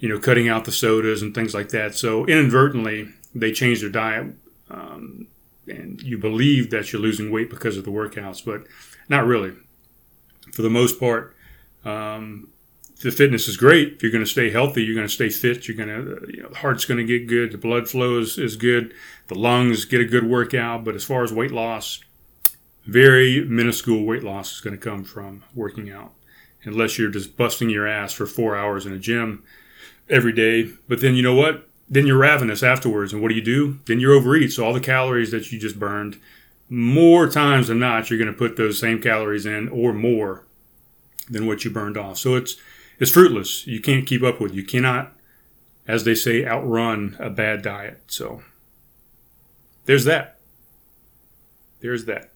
you 0.00 0.08
know, 0.08 0.18
cutting 0.18 0.48
out 0.48 0.64
the 0.64 0.72
sodas 0.72 1.22
and 1.22 1.34
things 1.34 1.54
like 1.54 1.68
that. 1.68 1.94
So 1.94 2.26
inadvertently, 2.26 3.10
they 3.34 3.52
change 3.52 3.80
their 3.80 3.90
diet, 3.90 4.34
um, 4.70 5.28
and 5.68 6.00
you 6.02 6.18
believe 6.18 6.70
that 6.70 6.90
you're 6.92 7.02
losing 7.02 7.30
weight 7.30 7.50
because 7.50 7.76
of 7.76 7.84
the 7.84 7.90
workouts, 7.90 8.44
but 8.44 8.66
not 9.08 9.26
really. 9.26 9.52
For 10.52 10.62
the 10.62 10.70
most 10.70 10.98
part, 10.98 11.36
um, 11.84 12.48
the 13.02 13.10
fitness 13.10 13.48
is 13.48 13.56
great. 13.56 13.94
If 13.94 14.02
you're 14.02 14.12
going 14.12 14.24
to 14.24 14.30
stay 14.30 14.50
healthy, 14.50 14.82
you're 14.82 14.94
going 14.94 15.06
to 15.06 15.12
stay 15.12 15.30
fit. 15.30 15.66
You're 15.66 15.76
going 15.76 15.88
to, 15.88 16.26
you 16.32 16.42
know, 16.42 16.50
the 16.50 16.58
heart's 16.58 16.84
going 16.84 16.98
to 16.98 17.04
get 17.04 17.26
good. 17.26 17.52
The 17.52 17.58
blood 17.58 17.88
flow 17.88 18.18
is, 18.18 18.36
is 18.36 18.56
good. 18.56 18.92
The 19.28 19.38
lungs 19.38 19.86
get 19.86 20.00
a 20.00 20.04
good 20.04 20.28
workout. 20.28 20.84
But 20.84 20.94
as 20.94 21.04
far 21.04 21.22
as 21.22 21.32
weight 21.32 21.50
loss, 21.50 22.00
very 22.86 23.44
minuscule 23.44 24.04
weight 24.04 24.22
loss 24.22 24.52
is 24.52 24.60
going 24.60 24.76
to 24.76 24.82
come 24.82 25.04
from 25.04 25.44
working 25.54 25.90
out, 25.90 26.12
unless 26.64 26.98
you're 26.98 27.10
just 27.10 27.36
busting 27.36 27.70
your 27.70 27.86
ass 27.86 28.12
for 28.12 28.26
four 28.26 28.56
hours 28.56 28.84
in 28.84 28.92
a 28.92 28.98
gym 28.98 29.44
every 30.10 30.32
day. 30.32 30.70
But 30.88 31.00
then 31.00 31.14
you 31.14 31.22
know 31.22 31.34
what? 31.34 31.68
Then 31.88 32.06
you're 32.06 32.18
ravenous 32.18 32.62
afterwards. 32.62 33.12
And 33.12 33.22
what 33.22 33.30
do 33.30 33.34
you 33.34 33.42
do? 33.42 33.78
Then 33.86 33.98
you 33.98 34.12
overeat. 34.12 34.52
So 34.52 34.64
all 34.64 34.74
the 34.74 34.80
calories 34.80 35.30
that 35.30 35.50
you 35.50 35.58
just 35.58 35.78
burned, 35.78 36.20
more 36.70 37.28
times 37.28 37.66
than 37.66 37.80
not, 37.80 38.08
you're 38.08 38.18
going 38.18 38.32
to 38.32 38.38
put 38.38 38.56
those 38.56 38.78
same 38.78 39.02
calories 39.02 39.44
in 39.44 39.68
or 39.68 39.92
more 39.92 40.46
than 41.28 41.46
what 41.46 41.64
you 41.64 41.70
burned 41.70 41.98
off. 41.98 42.16
So 42.16 42.36
it's 42.36 42.56
it's 42.98 43.10
fruitless. 43.10 43.66
You 43.66 43.80
can't 43.80 44.06
keep 44.06 44.22
up 44.22 44.40
with. 44.40 44.54
You 44.54 44.62
cannot, 44.62 45.16
as 45.88 46.04
they 46.04 46.14
say, 46.14 46.46
outrun 46.46 47.16
a 47.18 47.28
bad 47.28 47.62
diet. 47.62 48.02
So 48.06 48.42
there's 49.86 50.04
that. 50.04 50.38
There's 51.80 52.04
that. 52.04 52.30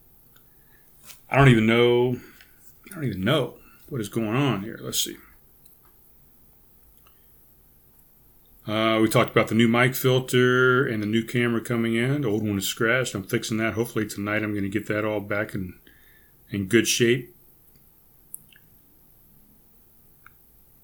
I 1.31 1.37
don't 1.37 1.49
even 1.49 1.66
know. 1.66 2.18
I 2.90 2.94
don't 2.97 3.05
even 3.05 3.25
know 3.25 3.59
what 3.88 4.01
is 4.01 4.09
going 4.09 4.35
on 4.35 4.62
here. 4.62 4.79
Let's 4.81 5.01
see. 5.01 5.16
Uh, 8.66 8.98
we 9.03 9.09
talked 9.09 9.31
about 9.31 9.48
the 9.48 9.55
new 9.55 9.68
mic 9.68 9.94
filter 9.94 10.87
and 10.87 11.03
the 11.03 11.07
new 11.07 11.22
camera 11.22 11.61
coming 11.61 11.94
in. 11.94 12.22
The 12.22 12.29
old 12.29 12.42
one 12.46 12.57
is 12.57 12.66
scratched. 12.66 13.14
I'm 13.14 13.22
fixing 13.22 13.59
that. 13.59 13.74
Hopefully 13.74 14.07
tonight 14.07 14.42
I'm 14.42 14.53
going 14.53 14.64
to 14.64 14.70
get 14.70 14.87
that 14.88 15.05
all 15.05 15.20
back 15.20 15.55
in 15.55 15.74
in 16.50 16.66
good 16.66 16.88
shape. 16.88 17.35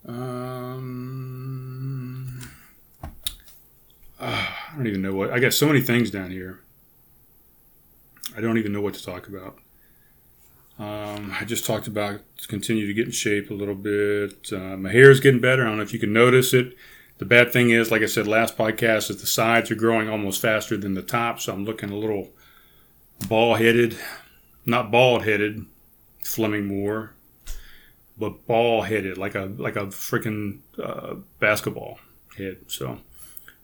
Um, 0.06 0.90
uh, 4.18 4.46
I 4.72 4.76
don't 4.76 4.86
even 4.86 5.00
know 5.00 5.14
what. 5.14 5.30
I 5.30 5.38
got 5.38 5.54
so 5.54 5.66
many 5.66 5.80
things 5.80 6.10
down 6.10 6.30
here. 6.30 6.60
I 8.36 8.42
don't 8.42 8.58
even 8.58 8.72
know 8.72 8.82
what 8.82 8.94
to 8.94 9.04
talk 9.04 9.26
about. 9.26 9.56
Um, 10.78 11.34
I 11.38 11.44
just 11.44 11.64
talked 11.64 11.86
about 11.86 12.20
continue 12.48 12.86
to 12.86 12.94
get 12.94 13.06
in 13.06 13.12
shape 13.12 13.50
a 13.50 13.54
little 13.54 13.74
bit. 13.74 14.52
Uh, 14.52 14.76
my 14.76 14.90
hair 14.90 15.10
is 15.10 15.20
getting 15.20 15.40
better. 15.40 15.62
I 15.62 15.68
don't 15.68 15.76
know 15.76 15.82
if 15.82 15.94
you 15.94 15.98
can 15.98 16.12
notice 16.12 16.52
it. 16.52 16.74
The 17.20 17.26
bad 17.26 17.52
thing 17.52 17.68
is, 17.68 17.90
like 17.90 18.00
I 18.00 18.06
said 18.06 18.26
last 18.26 18.56
podcast, 18.56 19.10
is 19.10 19.20
the 19.20 19.26
sides 19.26 19.70
are 19.70 19.74
growing 19.74 20.08
almost 20.08 20.40
faster 20.40 20.78
than 20.78 20.94
the 20.94 21.02
top, 21.02 21.38
so 21.38 21.52
I'm 21.52 21.66
looking 21.66 21.90
a 21.90 21.94
little 21.94 22.30
ball 23.28 23.56
headed, 23.56 23.98
not 24.64 24.90
bald 24.90 25.24
headed, 25.24 25.66
Fleming 26.24 26.66
Moore, 26.66 27.12
but 28.18 28.46
ball 28.46 28.80
headed, 28.82 29.18
like 29.18 29.34
a 29.34 29.52
like 29.58 29.76
a 29.76 29.88
freaking 29.88 30.60
uh, 30.82 31.16
basketball 31.38 31.98
head. 32.38 32.56
So, 32.68 33.00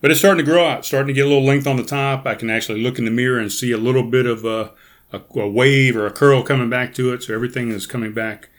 but 0.03 0.11
it's 0.11 0.21
starting 0.21 0.45
to 0.45 0.51
grow 0.51 0.67
out, 0.67 0.85
starting 0.85 1.07
to 1.07 1.15
get 1.15 1.25
a 1.25 1.29
little 1.29 1.47
length 1.47 1.67
on 1.67 1.79
the 1.79 1.83
top. 1.83 2.27
I 2.27 2.35
can 2.35 2.51
actually 2.51 2.83
look 2.83 2.99
in 2.99 3.07
the 3.07 3.11
mirror 3.11 3.39
and 3.39 3.51
see 3.51 3.73
a 3.73 3.79
little 3.79 4.03
bit 4.03 4.27
of 4.27 4.45
a, 4.45 4.73
a, 5.15 5.23
a 5.35 5.49
wave 5.49 5.97
or 5.97 6.05
a 6.05 6.13
curl 6.13 6.43
coming 6.43 6.69
back 6.69 6.93
to 6.97 7.11
it. 7.15 7.23
So 7.23 7.33
everything 7.33 7.71
is 7.71 7.87
coming 7.87 8.13
back 8.13 8.51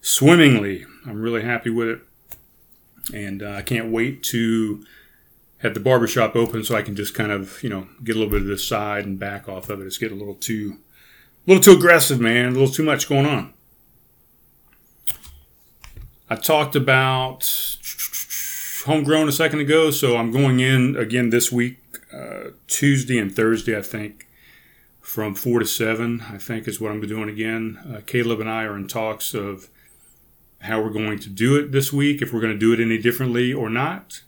swimmingly. 0.00 0.86
I'm 1.04 1.20
really 1.20 1.42
happy 1.42 1.68
with 1.68 1.88
it 1.88 2.07
and 3.12 3.42
uh, 3.42 3.52
I 3.52 3.62
can't 3.62 3.90
wait 3.90 4.22
to 4.24 4.84
have 5.58 5.74
the 5.74 5.80
barbershop 5.80 6.36
open 6.36 6.62
so 6.62 6.76
I 6.76 6.82
can 6.82 6.94
just 6.94 7.14
kind 7.14 7.32
of 7.32 7.62
you 7.62 7.68
know 7.68 7.88
get 8.04 8.16
a 8.16 8.18
little 8.18 8.32
bit 8.32 8.42
of 8.42 8.48
this 8.48 8.66
side 8.66 9.04
and 9.04 9.18
back 9.18 9.48
off 9.48 9.70
of 9.70 9.80
it. 9.80 9.86
It's 9.86 9.98
getting 9.98 10.16
a 10.16 10.20
little 10.20 10.34
too, 10.34 10.78
a 11.46 11.50
little 11.50 11.62
too 11.62 11.78
aggressive, 11.78 12.20
man. 12.20 12.46
A 12.46 12.50
little 12.50 12.68
too 12.68 12.84
much 12.84 13.08
going 13.08 13.26
on. 13.26 13.52
I 16.30 16.36
talked 16.36 16.76
about 16.76 17.50
homegrown 18.84 19.28
a 19.28 19.32
second 19.32 19.60
ago, 19.60 19.90
so 19.90 20.16
I'm 20.16 20.30
going 20.30 20.60
in 20.60 20.96
again 20.96 21.30
this 21.30 21.50
week, 21.50 21.78
uh, 22.12 22.50
Tuesday 22.66 23.18
and 23.18 23.34
Thursday, 23.34 23.76
I 23.76 23.82
think, 23.82 24.28
from 25.00 25.34
four 25.34 25.58
to 25.58 25.64
seven. 25.64 26.22
I 26.30 26.36
think 26.36 26.68
is 26.68 26.80
what 26.80 26.92
I'm 26.92 27.00
doing 27.00 27.30
again. 27.30 27.78
Uh, 27.90 28.00
Caleb 28.04 28.40
and 28.40 28.50
I 28.50 28.64
are 28.64 28.76
in 28.76 28.88
talks 28.88 29.32
of 29.32 29.68
how 30.60 30.80
we're 30.80 30.90
going 30.90 31.18
to 31.20 31.28
do 31.28 31.56
it 31.56 31.72
this 31.72 31.92
week, 31.92 32.20
if 32.20 32.32
we're 32.32 32.40
going 32.40 32.52
to 32.52 32.58
do 32.58 32.72
it 32.72 32.80
any 32.80 32.98
differently 32.98 33.52
or 33.52 33.70
not. 33.70 34.22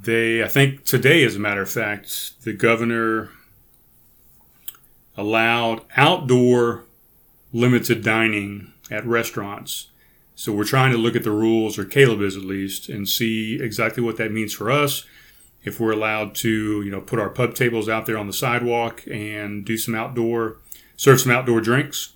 They, 0.00 0.42
I 0.42 0.48
think 0.48 0.84
today, 0.84 1.24
as 1.24 1.36
a 1.36 1.40
matter 1.40 1.62
of 1.62 1.70
fact, 1.70 2.42
the 2.42 2.52
governor 2.52 3.30
allowed 5.16 5.82
outdoor 5.96 6.84
limited 7.52 8.02
dining 8.02 8.72
at 8.90 9.06
restaurants. 9.06 9.88
So 10.34 10.52
we're 10.52 10.64
trying 10.64 10.92
to 10.92 10.98
look 10.98 11.14
at 11.14 11.24
the 11.24 11.30
rules, 11.30 11.78
or 11.78 11.84
Caleb 11.84 12.20
is 12.22 12.36
at 12.36 12.42
least, 12.42 12.88
and 12.88 13.08
see 13.08 13.60
exactly 13.60 14.02
what 14.02 14.16
that 14.16 14.32
means 14.32 14.52
for 14.52 14.70
us. 14.70 15.04
If 15.62 15.78
we're 15.78 15.92
allowed 15.92 16.34
to, 16.36 16.82
you 16.82 16.90
know, 16.90 17.00
put 17.00 17.20
our 17.20 17.28
pub 17.28 17.54
tables 17.54 17.88
out 17.88 18.06
there 18.06 18.18
on 18.18 18.26
the 18.26 18.32
sidewalk 18.32 19.04
and 19.08 19.64
do 19.64 19.76
some 19.76 19.94
outdoor, 19.94 20.56
serve 20.96 21.20
some 21.20 21.30
outdoor 21.30 21.60
drinks, 21.60 22.14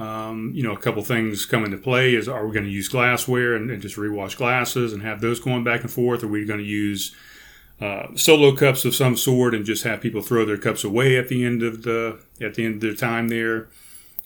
um, 0.00 0.52
you 0.54 0.62
know, 0.62 0.72
a 0.72 0.78
couple 0.78 1.02
things 1.02 1.44
come 1.44 1.62
into 1.62 1.76
play 1.76 2.14
is 2.14 2.26
are 2.26 2.46
we 2.46 2.54
going 2.54 2.64
to 2.64 2.72
use 2.72 2.88
glassware 2.88 3.54
and, 3.54 3.70
and, 3.70 3.82
just 3.82 3.96
rewash 3.96 4.34
glasses 4.34 4.94
and 4.94 5.02
have 5.02 5.20
those 5.20 5.40
going 5.40 5.62
back 5.62 5.82
and 5.82 5.90
forth? 5.90 6.24
Are 6.24 6.28
we 6.28 6.46
going 6.46 6.60
to 6.60 6.64
use 6.64 7.14
uh, 7.82 8.06
solo 8.14 8.56
cups 8.56 8.86
of 8.86 8.94
some 8.94 9.14
sort 9.14 9.54
and 9.54 9.66
just 9.66 9.84
have 9.84 10.00
people 10.00 10.22
throw 10.22 10.46
their 10.46 10.56
cups 10.56 10.84
away 10.84 11.18
at 11.18 11.28
the 11.28 11.44
end 11.44 11.62
of 11.62 11.82
the 11.82 12.18
at 12.40 12.54
the 12.54 12.64
end 12.64 12.76
of 12.76 12.80
their 12.80 12.94
time 12.94 13.28
there? 13.28 13.68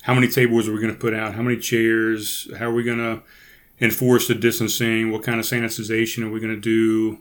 How 0.02 0.14
many 0.14 0.28
tables 0.28 0.68
are 0.68 0.72
we 0.72 0.80
going 0.80 0.94
to 0.94 1.00
put 1.00 1.12
out? 1.12 1.34
How 1.34 1.42
many 1.42 1.56
chairs? 1.56 2.48
How 2.56 2.66
are 2.66 2.74
we 2.74 2.84
going 2.84 2.98
to 2.98 3.22
enforce 3.80 4.28
the 4.28 4.34
distancing? 4.36 5.10
What 5.10 5.24
kind 5.24 5.40
of 5.40 5.46
sanitization 5.46 6.24
are 6.24 6.30
we 6.30 6.38
going 6.38 6.54
to 6.54 6.60
do? 6.60 7.18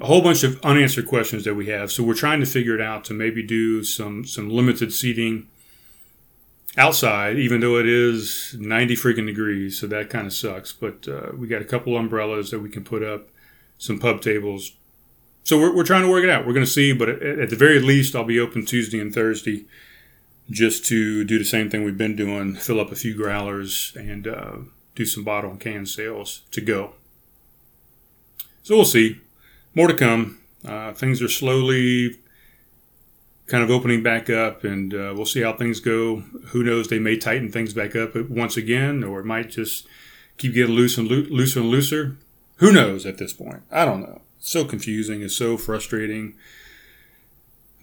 A 0.00 0.06
whole 0.06 0.22
bunch 0.22 0.42
of 0.42 0.58
unanswered 0.62 1.06
questions 1.06 1.44
that 1.44 1.54
we 1.54 1.66
have. 1.66 1.92
So 1.92 2.02
we're 2.02 2.14
trying 2.14 2.40
to 2.40 2.46
figure 2.46 2.74
it 2.74 2.80
out 2.80 3.04
to 3.06 3.14
maybe 3.14 3.42
do 3.42 3.84
some 3.84 4.24
some 4.24 4.48
limited 4.48 4.90
seating 4.94 5.48
outside, 6.76 7.38
even 7.38 7.60
though 7.60 7.76
it 7.78 7.86
is 7.86 8.54
90 8.58 8.94
freaking 8.96 9.26
degrees. 9.26 9.80
So 9.80 9.86
that 9.86 10.10
kind 10.10 10.26
of 10.26 10.32
sucks. 10.32 10.72
But 10.72 11.08
uh, 11.08 11.32
we 11.34 11.46
got 11.46 11.62
a 11.62 11.66
couple 11.66 11.96
umbrellas 11.96 12.50
that 12.50 12.60
we 12.60 12.68
can 12.68 12.84
put 12.84 13.02
up, 13.02 13.28
some 13.78 13.98
pub 13.98 14.20
tables. 14.20 14.72
So 15.44 15.58
we're, 15.58 15.74
we're 15.74 15.84
trying 15.84 16.02
to 16.02 16.10
work 16.10 16.24
it 16.24 16.30
out. 16.30 16.46
We're 16.46 16.52
going 16.52 16.66
to 16.66 16.70
see. 16.70 16.92
But 16.92 17.08
at, 17.08 17.22
at, 17.22 17.50
the 17.50 17.56
very 17.56 17.80
least, 17.80 18.14
I'll 18.14 18.24
be 18.24 18.40
open 18.40 18.66
Tuesday 18.66 19.00
and 19.00 19.12
Thursday 19.14 19.64
just 20.50 20.84
to 20.86 21.24
do 21.24 21.38
the 21.38 21.44
same 21.44 21.70
thing 21.70 21.84
we've 21.84 21.98
been 21.98 22.14
doing 22.14 22.54
fill 22.54 22.78
up 22.78 22.92
a 22.92 22.94
few 22.94 23.14
growlers 23.16 23.92
and 23.96 24.28
uh, 24.28 24.56
do 24.94 25.04
some 25.04 25.24
bottle 25.24 25.50
and 25.50 25.60
can 25.60 25.86
sales 25.86 26.42
to 26.52 26.60
go. 26.60 26.94
So 28.62 28.76
we'll 28.76 28.84
see. 28.84 29.20
More 29.74 29.88
to 29.88 29.94
come. 29.94 30.38
Uh, 30.64 30.92
things 30.92 31.22
are 31.22 31.28
slowly 31.28 32.18
kind 33.46 33.62
of 33.62 33.70
opening 33.70 34.02
back 34.02 34.28
up, 34.28 34.64
and 34.64 34.92
uh, 34.92 35.12
we'll 35.16 35.26
see 35.26 35.42
how 35.42 35.52
things 35.52 35.80
go. 35.80 36.16
Who 36.48 36.62
knows? 36.62 36.88
They 36.88 36.98
may 36.98 37.16
tighten 37.16 37.50
things 37.50 37.72
back 37.72 37.94
up 37.94 38.16
once 38.28 38.56
again, 38.56 39.04
or 39.04 39.20
it 39.20 39.26
might 39.26 39.50
just 39.50 39.86
keep 40.36 40.54
getting 40.54 40.74
loose 40.74 40.98
and 40.98 41.08
lo- 41.08 41.26
looser 41.30 41.60
and 41.60 41.70
looser. 41.70 42.16
Who 42.56 42.72
knows 42.72 43.06
at 43.06 43.18
this 43.18 43.32
point? 43.32 43.62
I 43.70 43.84
don't 43.84 44.00
know. 44.00 44.22
It's 44.38 44.50
so 44.50 44.64
confusing. 44.64 45.22
It's 45.22 45.36
so 45.36 45.56
frustrating. 45.56 46.34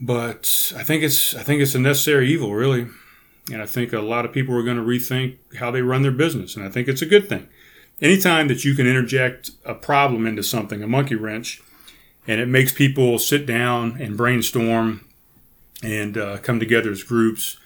But 0.02 0.73
I 0.76 0.84
think 0.84 1.04
it's 1.04 1.34
I 1.36 1.43
think 1.43 1.62
it's 1.62 1.76
a 1.76 1.80
necessary 1.80 2.30
evil, 2.30 2.54
really. 2.54 2.88
And 3.52 3.62
I 3.62 3.65
think 3.65 3.91
a 3.91 3.99
lot 3.99 4.26
of 4.26 4.32
people 4.32 4.56
are 4.56 4.63
going 4.63 4.78
to 4.78 4.84
rethink 4.84 5.38
how 5.58 5.69
they 5.69 5.82
run 5.82 6.02
their 6.02 6.12
business, 6.12 6.56
and 6.56 6.65
I 6.65 6.69
think 6.69 6.88
it's 6.88 7.02
a 7.02 7.06
good 7.06 7.28
thing. 7.28 7.47
Anytime 8.02 8.47
that 8.47 8.65
you 8.65 8.73
can 8.73 8.88
interject 8.88 9.52
a 9.65 9.76
problem 9.76 10.26
into 10.26 10.43
something, 10.43 10.82
a 10.82 10.88
monkey 10.88 11.15
wrench, 11.15 11.62
and 12.26 12.39
it 12.39 12.47
makes 12.47 12.73
people 12.73 13.19
sit 13.19 13.45
down 13.45 14.02
and 14.02 14.17
brainstorm 14.17 15.06
and 15.84 16.17
uh, 16.17 16.38
come 16.38 16.60
together 16.60 16.91
as 16.91 17.04
groups 17.04 17.58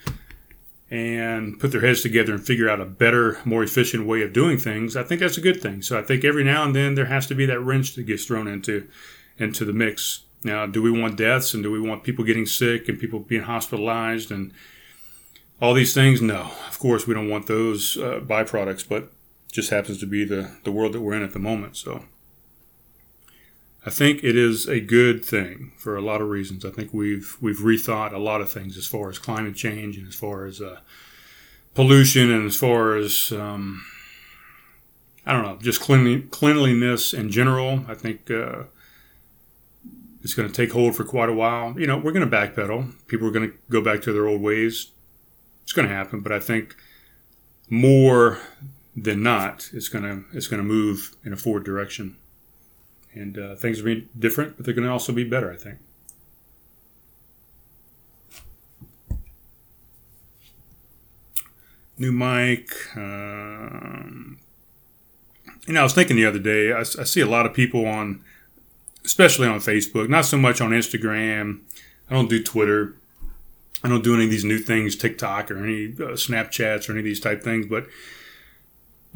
and 0.90 1.60
put 1.60 1.72
their 1.72 1.82
heads 1.82 2.02
together 2.02 2.34
and 2.34 2.46
figure 2.46 2.70
out 2.70 2.80
a 2.80 2.86
better, 2.86 3.40
more 3.46 3.64
efficient 3.64 4.08
way 4.08 4.22
of 4.22 4.34
doing 4.34 4.58
things, 4.58 4.96
I 4.96 5.04
think 5.04 5.20
that's 5.20 5.38
a 5.38 5.42
good 5.42 5.62
thing. 5.62 5.82
So 5.82 6.00
I 6.00 6.02
think 6.02 6.24
every 6.24 6.44
now 6.44 6.64
and 6.64 6.76
then 6.76 6.96
there 6.96 7.06
has 7.06 7.28
to 7.28 7.36
be 7.36 7.46
that 7.46 7.60
wrench 7.60 7.96
that 7.96 8.04
gets 8.04 8.26
thrown 8.26 8.48
into 8.48 8.88
into 9.38 9.66
the 9.66 9.74
mix. 9.74 10.24
Now, 10.44 10.66
do 10.66 10.82
we 10.82 10.90
want 10.90 11.18
deaths 11.18 11.54
and 11.54 11.62
do 11.62 11.72
we 11.72 11.82
want 11.82 12.04
people 12.04 12.26
getting 12.26 12.46
sick 12.46 12.90
and 12.90 13.00
people 13.00 13.20
being 13.20 13.44
hospitalized 13.44 14.32
and 14.32 14.52
all 15.62 15.74
these 15.74 15.94
things? 15.94 16.22
No, 16.22 16.52
of 16.68 16.80
course 16.80 17.06
we 17.06 17.14
don't 17.14 17.30
want 17.30 17.48
those 17.48 17.98
uh, 17.98 18.20
byproducts, 18.24 18.88
but 18.88 19.12
just 19.52 19.70
happens 19.70 20.00
to 20.00 20.06
be 20.06 20.24
the, 20.24 20.52
the 20.64 20.72
world 20.72 20.94
that 20.94 21.02
we're 21.02 21.14
in 21.14 21.24
at 21.24 21.34
the 21.34 21.40
moment. 21.40 21.78
So 21.78 22.06
I 23.88 23.90
think 23.90 24.22
it 24.22 24.36
is 24.36 24.68
a 24.68 24.82
good 24.82 25.24
thing 25.24 25.72
for 25.78 25.96
a 25.96 26.02
lot 26.02 26.20
of 26.20 26.28
reasons. 26.28 26.66
I 26.66 26.72
think 26.72 26.94
we've 26.94 27.38
we've 27.40 27.60
rethought 27.60 28.12
a 28.12 28.18
lot 28.18 28.42
of 28.42 28.52
things 28.52 28.78
as 28.78 28.86
far 28.86 29.10
as 29.10 29.18
climate 29.18 29.56
change 29.56 29.98
and 29.98 30.06
as 30.10 30.14
far 30.14 30.44
as 30.44 30.60
uh, 30.60 30.80
pollution 31.74 32.30
and 32.30 32.46
as 32.46 32.58
far 32.58 32.98
as 32.98 33.32
um, 33.32 33.86
I 35.26 35.32
don't 35.32 35.44
know, 35.44 35.58
just 35.62 35.80
cleanliness 35.80 37.14
in 37.14 37.32
general. 37.32 37.86
I 37.88 37.94
think 37.94 38.30
uh, 38.30 38.64
it's 40.22 40.34
going 40.34 40.50
to 40.50 40.54
take 40.54 40.74
hold 40.74 40.98
for 40.98 41.06
quite 41.06 41.30
a 41.30 41.34
while. 41.34 41.80
You 41.80 41.88
know, 41.88 41.98
we're 41.98 42.12
going 42.12 42.30
to 42.30 42.38
backpedal. 42.38 42.94
People 43.08 43.30
are 43.30 43.32
going 43.32 43.52
to 43.52 43.58
go 43.70 43.80
back 43.80 44.02
to 44.02 44.12
their 44.12 44.28
old 44.28 44.42
ways. 44.42 44.92
It's 45.64 45.72
going 45.72 45.88
to 45.88 45.96
happen, 45.96 46.20
but 46.20 46.34
I 46.34 46.42
think 46.42 46.76
more 47.70 48.40
than 48.98 49.24
not, 49.24 49.70
it's 49.72 49.88
going 49.88 50.04
to 50.04 50.38
it's 50.38 50.48
going 50.48 50.62
to 50.62 50.68
move 50.68 51.16
in 51.24 51.32
a 51.32 51.38
forward 51.38 51.64
direction 51.64 52.18
and 53.14 53.38
uh, 53.38 53.56
things 53.56 53.82
will 53.82 53.96
be 53.96 54.08
different, 54.18 54.58
but 54.58 54.66
they're 54.66 54.74
going 54.74 54.86
to 54.86 54.92
also 54.92 55.12
be 55.12 55.24
better, 55.24 55.52
I 55.52 55.56
think. 55.56 55.80
New 61.98 62.12
mic. 62.12 62.70
Um, 62.96 64.38
you 65.66 65.74
know, 65.74 65.80
I 65.80 65.84
was 65.84 65.94
thinking 65.94 66.16
the 66.16 66.26
other 66.26 66.40
day, 66.40 66.72
I, 66.72 66.80
I, 66.82 66.84
see 66.84 67.22
a 67.22 67.26
lot 67.26 67.46
of 67.46 67.54
people 67.54 67.86
on, 67.88 68.24
especially 69.04 69.48
on 69.48 69.60
Facebook, 69.60 70.08
not 70.08 70.26
so 70.26 70.38
much 70.38 70.62
on 70.62 70.72
Instagram. 70.72 71.62
I 72.10 72.14
don't 72.14 72.30
do 72.30 72.42
Twitter. 72.42 72.96
I 73.84 73.90
don't 73.90 74.04
do 74.04 74.14
any 74.14 74.26
of 74.26 74.30
these 74.30 74.46
new 74.46 74.60
things, 74.60 74.96
TikTok 74.96 75.50
or 75.50 75.58
any 75.58 75.88
uh, 75.88 76.14
Snapchats 76.14 76.88
or 76.88 76.94
any 76.94 77.00
of 77.00 77.06
these 77.06 77.20
type 77.20 77.44
things, 77.44 77.66
but 77.66 77.88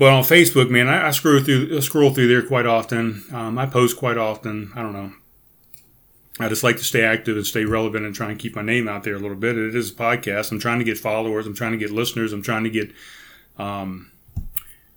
but 0.01 0.13
on 0.13 0.23
Facebook, 0.23 0.71
man, 0.71 0.87
I, 0.87 1.09
I 1.09 1.11
scroll 1.11 1.41
through 1.41 1.77
I 1.77 1.79
scroll 1.79 2.09
through 2.09 2.27
there 2.27 2.41
quite 2.41 2.65
often. 2.65 3.23
Um, 3.31 3.59
I 3.59 3.67
post 3.67 3.97
quite 3.97 4.17
often. 4.17 4.71
I 4.75 4.81
don't 4.81 4.93
know. 4.93 5.13
I 6.39 6.49
just 6.49 6.63
like 6.63 6.77
to 6.77 6.83
stay 6.83 7.03
active 7.03 7.37
and 7.37 7.45
stay 7.45 7.65
relevant 7.65 8.07
and 8.07 8.15
try 8.15 8.31
and 8.31 8.39
keep 8.39 8.55
my 8.55 8.63
name 8.63 8.87
out 8.87 9.03
there 9.03 9.13
a 9.13 9.19
little 9.19 9.37
bit. 9.37 9.59
It 9.59 9.75
is 9.75 9.91
a 9.91 9.93
podcast. 9.93 10.51
I'm 10.51 10.57
trying 10.57 10.79
to 10.79 10.85
get 10.85 10.97
followers. 10.97 11.45
I'm 11.45 11.53
trying 11.53 11.73
to 11.73 11.77
get 11.77 11.91
listeners. 11.91 12.33
I'm 12.33 12.41
trying 12.41 12.63
to 12.63 12.71
get 12.71 12.91
um, 13.59 14.09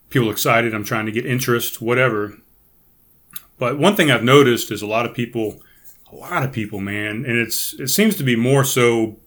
people 0.08 0.30
excited. 0.30 0.74
I'm 0.74 0.84
trying 0.84 1.04
to 1.04 1.12
get 1.12 1.26
interest, 1.26 1.82
whatever. 1.82 2.38
But 3.58 3.78
one 3.78 3.96
thing 3.96 4.10
I've 4.10 4.24
noticed 4.24 4.72
is 4.72 4.80
a 4.80 4.86
lot 4.86 5.04
of 5.04 5.12
people, 5.12 5.60
a 6.10 6.14
lot 6.14 6.44
of 6.44 6.50
people, 6.50 6.80
man, 6.80 7.26
and 7.26 7.36
it's 7.36 7.74
it 7.74 7.88
seems 7.88 8.16
to 8.16 8.24
be 8.24 8.36
more 8.36 8.64
so 8.64 9.18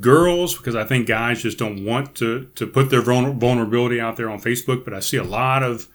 girls 0.00 0.56
because 0.56 0.74
I 0.74 0.84
think 0.84 1.06
guys 1.06 1.42
just 1.42 1.58
don't 1.58 1.84
want 1.84 2.14
to 2.16 2.50
to 2.54 2.66
put 2.66 2.90
their 2.90 3.02
vulnerability 3.02 4.00
out 4.00 4.16
there 4.16 4.30
on 4.30 4.40
Facebook. 4.40 4.84
But 4.84 4.94
I 4.94 5.00
see 5.00 5.16
a 5.16 5.24
lot 5.24 5.62
of 5.62 5.88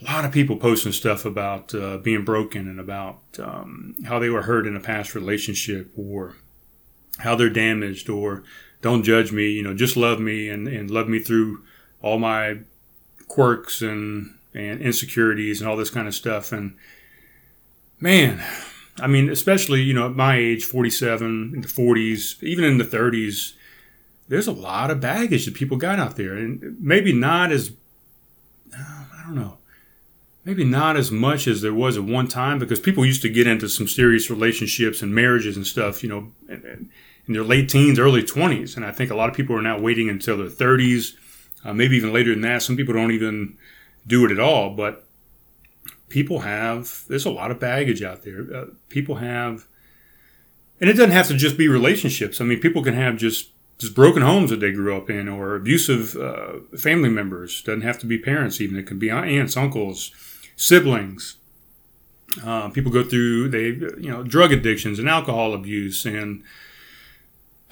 a 0.00 0.04
lot 0.04 0.24
of 0.24 0.32
people 0.32 0.56
posting 0.56 0.92
stuff 0.92 1.24
about 1.24 1.74
uh, 1.74 1.98
being 1.98 2.24
broken 2.24 2.68
and 2.68 2.80
about 2.80 3.20
um, 3.38 3.94
how 4.06 4.18
they 4.18 4.28
were 4.28 4.42
hurt 4.42 4.66
in 4.66 4.76
a 4.76 4.80
past 4.80 5.14
relationship 5.14 5.90
or 5.96 6.36
how 7.18 7.34
they're 7.36 7.50
damaged 7.50 8.08
or 8.08 8.42
don't 8.82 9.02
judge 9.02 9.30
me, 9.30 9.50
you 9.50 9.62
know, 9.62 9.74
just 9.74 9.96
love 9.96 10.18
me 10.20 10.48
and, 10.48 10.66
and 10.66 10.90
love 10.90 11.06
me 11.06 11.18
through 11.18 11.62
all 12.02 12.18
my 12.18 12.58
quirks 13.28 13.82
and 13.82 14.34
and 14.54 14.80
insecurities 14.80 15.60
and 15.60 15.70
all 15.70 15.76
this 15.76 15.90
kind 15.90 16.08
of 16.08 16.14
stuff. 16.14 16.50
And 16.50 16.76
man, 18.00 18.42
I 19.00 19.06
mean, 19.06 19.28
especially, 19.30 19.82
you 19.82 19.94
know, 19.94 20.06
at 20.06 20.16
my 20.16 20.36
age, 20.36 20.64
47, 20.64 21.52
in 21.54 21.60
the 21.60 21.68
40s, 21.68 22.42
even 22.42 22.64
in 22.64 22.78
the 22.78 22.84
30s, 22.84 23.54
there's 24.28 24.46
a 24.46 24.52
lot 24.52 24.90
of 24.90 25.00
baggage 25.00 25.44
that 25.46 25.54
people 25.54 25.76
got 25.76 25.98
out 25.98 26.16
there. 26.16 26.34
And 26.34 26.76
maybe 26.80 27.12
not 27.12 27.50
as, 27.50 27.72
I 28.72 29.22
don't 29.24 29.34
know, 29.34 29.58
maybe 30.44 30.64
not 30.64 30.96
as 30.96 31.10
much 31.10 31.46
as 31.46 31.62
there 31.62 31.74
was 31.74 31.96
at 31.96 32.04
one 32.04 32.28
time 32.28 32.58
because 32.58 32.80
people 32.80 33.04
used 33.04 33.22
to 33.22 33.28
get 33.28 33.46
into 33.46 33.68
some 33.68 33.88
serious 33.88 34.30
relationships 34.30 35.02
and 35.02 35.14
marriages 35.14 35.56
and 35.56 35.66
stuff, 35.66 36.02
you 36.02 36.08
know, 36.08 36.32
in, 36.48 36.90
their 37.28 37.44
late 37.44 37.68
teens, 37.68 37.96
early 37.96 38.24
20s. 38.24 38.74
And 38.74 38.84
I 38.84 38.90
think 38.90 39.10
a 39.10 39.14
lot 39.14 39.28
of 39.28 39.36
people 39.36 39.54
are 39.54 39.62
now 39.62 39.78
waiting 39.78 40.08
until 40.08 40.36
their 40.36 40.48
30s, 40.48 41.14
uh, 41.64 41.72
maybe 41.72 41.96
even 41.96 42.12
later 42.12 42.30
than 42.30 42.40
that. 42.40 42.62
Some 42.62 42.76
people 42.76 42.92
don't 42.92 43.12
even 43.12 43.56
do 44.04 44.24
it 44.24 44.32
at 44.32 44.40
all. 44.40 44.74
But 44.74 45.06
people 46.10 46.40
have 46.40 47.04
there's 47.08 47.24
a 47.24 47.30
lot 47.30 47.50
of 47.50 47.58
baggage 47.58 48.02
out 48.02 48.22
there. 48.22 48.46
Uh, 48.54 48.66
people 48.90 49.16
have, 49.16 49.66
and 50.78 50.90
it 50.90 50.94
doesn't 50.94 51.12
have 51.12 51.28
to 51.28 51.36
just 51.36 51.56
be 51.56 51.68
relationships. 51.68 52.40
I 52.40 52.44
mean, 52.44 52.60
people 52.60 52.84
can 52.84 52.94
have 52.94 53.16
just 53.16 53.50
just 53.78 53.94
broken 53.94 54.20
homes 54.20 54.50
that 54.50 54.60
they 54.60 54.72
grew 54.72 54.94
up 54.94 55.08
in, 55.08 55.26
or 55.26 55.56
abusive 55.56 56.14
uh, 56.16 56.58
family 56.76 57.08
members. 57.08 57.62
Doesn't 57.62 57.80
have 57.80 57.98
to 58.00 58.06
be 58.06 58.18
parents. 58.18 58.60
Even 58.60 58.78
it 58.78 58.86
can 58.86 58.98
be 58.98 59.10
aunts, 59.10 59.56
uncles, 59.56 60.10
siblings. 60.56 61.36
Uh, 62.44 62.68
people 62.68 62.92
go 62.92 63.02
through 63.02 63.48
they 63.48 63.68
you 64.00 64.10
know 64.10 64.22
drug 64.22 64.52
addictions 64.52 65.00
and 65.00 65.08
alcohol 65.08 65.52
abuse 65.52 66.04
and 66.04 66.44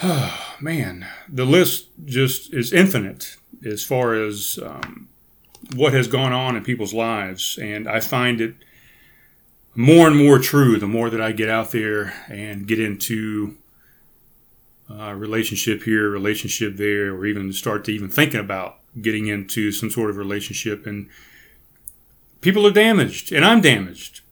oh, 0.03 0.57
man 0.61 1.07
the 1.29 1.44
list 1.44 1.87
just 2.05 2.53
is 2.53 2.72
infinite 2.72 3.37
as 3.64 3.85
far 3.85 4.14
as 4.14 4.59
um, 4.61 5.09
what 5.75 5.92
has 5.92 6.09
gone 6.09 6.33
on 6.33 6.57
in 6.57 6.64
people's 6.64 6.94
lives. 6.94 7.59
And 7.61 7.88
I 7.88 8.01
find 8.01 8.40
it 8.40 8.55
more 9.75 10.07
and 10.09 10.16
more 10.16 10.38
true 10.38 10.79
the 10.79 10.87
more 10.87 11.11
that 11.11 11.21
I 11.21 11.33
get 11.33 11.49
out 11.49 11.71
there 11.71 12.14
and 12.29 12.66
get 12.66 12.81
into 12.81 13.57
a 14.90 15.14
relationship 15.14 15.83
here, 15.83 16.09
relationship 16.09 16.77
there, 16.77 17.14
or 17.14 17.27
even 17.27 17.53
start 17.53 17.85
to 17.85 17.92
even 17.92 18.09
thinking 18.09 18.40
about 18.40 18.79
getting 19.01 19.27
into 19.27 19.71
some 19.71 19.90
sort 19.90 20.11
of 20.11 20.16
relationship. 20.16 20.87
And 20.87 21.09
people 22.40 22.66
are 22.66 22.73
damaged, 22.73 23.33
and 23.33 23.44
I'm 23.44 23.61
damaged. 23.61 24.23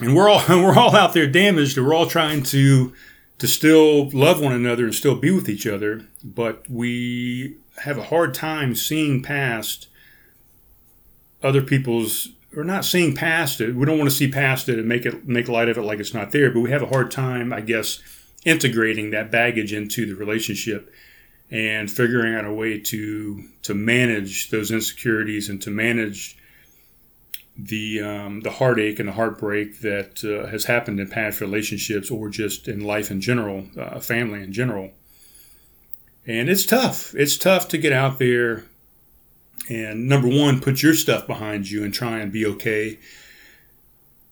And 0.00 0.14
we're 0.14 0.28
all 0.28 0.42
we're 0.48 0.78
all 0.78 0.94
out 0.94 1.14
there 1.14 1.26
damaged, 1.26 1.76
and 1.76 1.86
we're 1.86 1.94
all 1.94 2.06
trying 2.06 2.42
to 2.44 2.92
to 3.38 3.46
still 3.46 4.08
love 4.10 4.40
one 4.40 4.52
another 4.52 4.84
and 4.84 4.94
still 4.94 5.16
be 5.16 5.30
with 5.30 5.48
each 5.48 5.66
other, 5.66 6.06
but 6.24 6.64
we 6.70 7.56
have 7.82 7.98
a 7.98 8.04
hard 8.04 8.32
time 8.32 8.74
seeing 8.74 9.22
past 9.22 9.88
other 11.42 11.62
people's 11.62 12.28
or 12.56 12.64
not 12.64 12.84
seeing 12.84 13.14
past 13.14 13.60
it. 13.60 13.74
We 13.74 13.84
don't 13.84 13.98
want 13.98 14.10
to 14.10 14.16
see 14.16 14.30
past 14.30 14.68
it 14.68 14.78
and 14.78 14.88
make 14.88 15.04
it 15.04 15.26
make 15.26 15.48
light 15.48 15.68
of 15.68 15.78
it 15.78 15.82
like 15.82 16.00
it's 16.00 16.14
not 16.14 16.32
there, 16.32 16.50
but 16.50 16.60
we 16.60 16.70
have 16.70 16.82
a 16.82 16.86
hard 16.86 17.10
time, 17.10 17.52
I 17.52 17.60
guess, 17.60 18.00
integrating 18.44 19.10
that 19.10 19.30
baggage 19.30 19.72
into 19.72 20.06
the 20.06 20.14
relationship 20.14 20.92
and 21.50 21.90
figuring 21.90 22.34
out 22.34 22.44
a 22.44 22.52
way 22.52 22.78
to 22.80 23.44
to 23.62 23.74
manage 23.74 24.50
those 24.50 24.70
insecurities 24.70 25.48
and 25.48 25.60
to 25.62 25.70
manage 25.70 26.38
the 27.58 28.00
um, 28.00 28.40
the 28.40 28.50
heartache 28.50 28.98
and 28.98 29.08
the 29.08 29.12
heartbreak 29.12 29.80
that 29.80 30.24
uh, 30.24 30.48
has 30.48 30.64
happened 30.64 31.00
in 31.00 31.08
past 31.08 31.40
relationships 31.40 32.10
or 32.10 32.28
just 32.28 32.68
in 32.68 32.80
life 32.80 33.10
in 33.10 33.20
general, 33.20 33.66
uh, 33.78 34.00
family 34.00 34.42
in 34.42 34.52
general. 34.52 34.90
And 36.26 36.48
it's 36.48 36.66
tough. 36.66 37.14
It's 37.14 37.36
tough 37.36 37.68
to 37.68 37.78
get 37.78 37.92
out 37.92 38.18
there 38.18 38.64
and 39.68 40.08
number 40.08 40.28
one, 40.28 40.60
put 40.60 40.82
your 40.82 40.94
stuff 40.94 41.26
behind 41.26 41.70
you 41.70 41.84
and 41.84 41.92
try 41.92 42.18
and 42.18 42.32
be 42.32 42.46
okay 42.46 42.98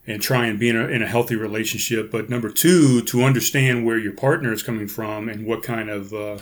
and 0.07 0.21
try 0.21 0.45
and 0.45 0.59
be 0.59 0.69
in 0.69 0.75
a, 0.75 0.87
in 0.87 1.01
a 1.01 1.07
healthy 1.07 1.35
relationship. 1.35 2.11
But 2.11 2.29
number 2.29 2.49
two, 2.49 3.01
to 3.03 3.23
understand 3.23 3.85
where 3.85 3.97
your 3.97 4.13
partner 4.13 4.53
is 4.53 4.63
coming 4.63 4.87
from 4.87 5.27
and 5.27 5.45
what 5.45 5.63
kind 5.63 5.89
of 5.89 6.13
uh, 6.13 6.37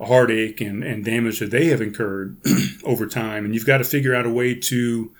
heartache 0.00 0.60
and, 0.60 0.84
and 0.84 1.04
damage 1.04 1.40
that 1.40 1.50
they 1.50 1.66
have 1.66 1.80
incurred 1.80 2.36
over 2.84 3.06
time. 3.06 3.44
And 3.44 3.54
you've 3.54 3.66
got 3.66 3.78
to 3.78 3.84
figure 3.84 4.14
out 4.14 4.26
a 4.26 4.30
way 4.30 4.54
to 4.54 5.12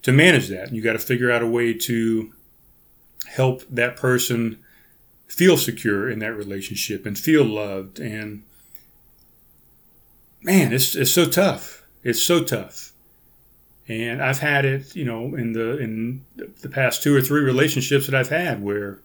to 0.00 0.12
manage 0.12 0.46
that. 0.46 0.72
you've 0.72 0.84
got 0.84 0.92
to 0.92 0.98
figure 1.00 1.28
out 1.28 1.42
a 1.42 1.46
way 1.46 1.74
to 1.74 2.32
help 3.26 3.62
that 3.68 3.96
person 3.96 4.58
feel 5.26 5.56
secure 5.56 6.08
in 6.08 6.20
that 6.20 6.32
relationship 6.34 7.04
and 7.04 7.18
feel 7.18 7.44
loved. 7.44 7.98
And 7.98 8.44
man, 10.40 10.72
it's, 10.72 10.94
it's 10.94 11.10
so 11.10 11.28
tough 11.28 11.77
it's 12.02 12.22
so 12.22 12.42
tough. 12.42 12.92
And 13.88 14.22
I've 14.22 14.40
had 14.40 14.64
it, 14.64 14.94
you 14.94 15.04
know, 15.04 15.34
in 15.34 15.52
the 15.52 15.78
in 15.78 16.24
the 16.60 16.68
past 16.68 17.02
two 17.02 17.16
or 17.16 17.22
three 17.22 17.40
relationships 17.40 18.06
that 18.06 18.14
I've 18.14 18.28
had 18.28 18.62
where 18.62 18.98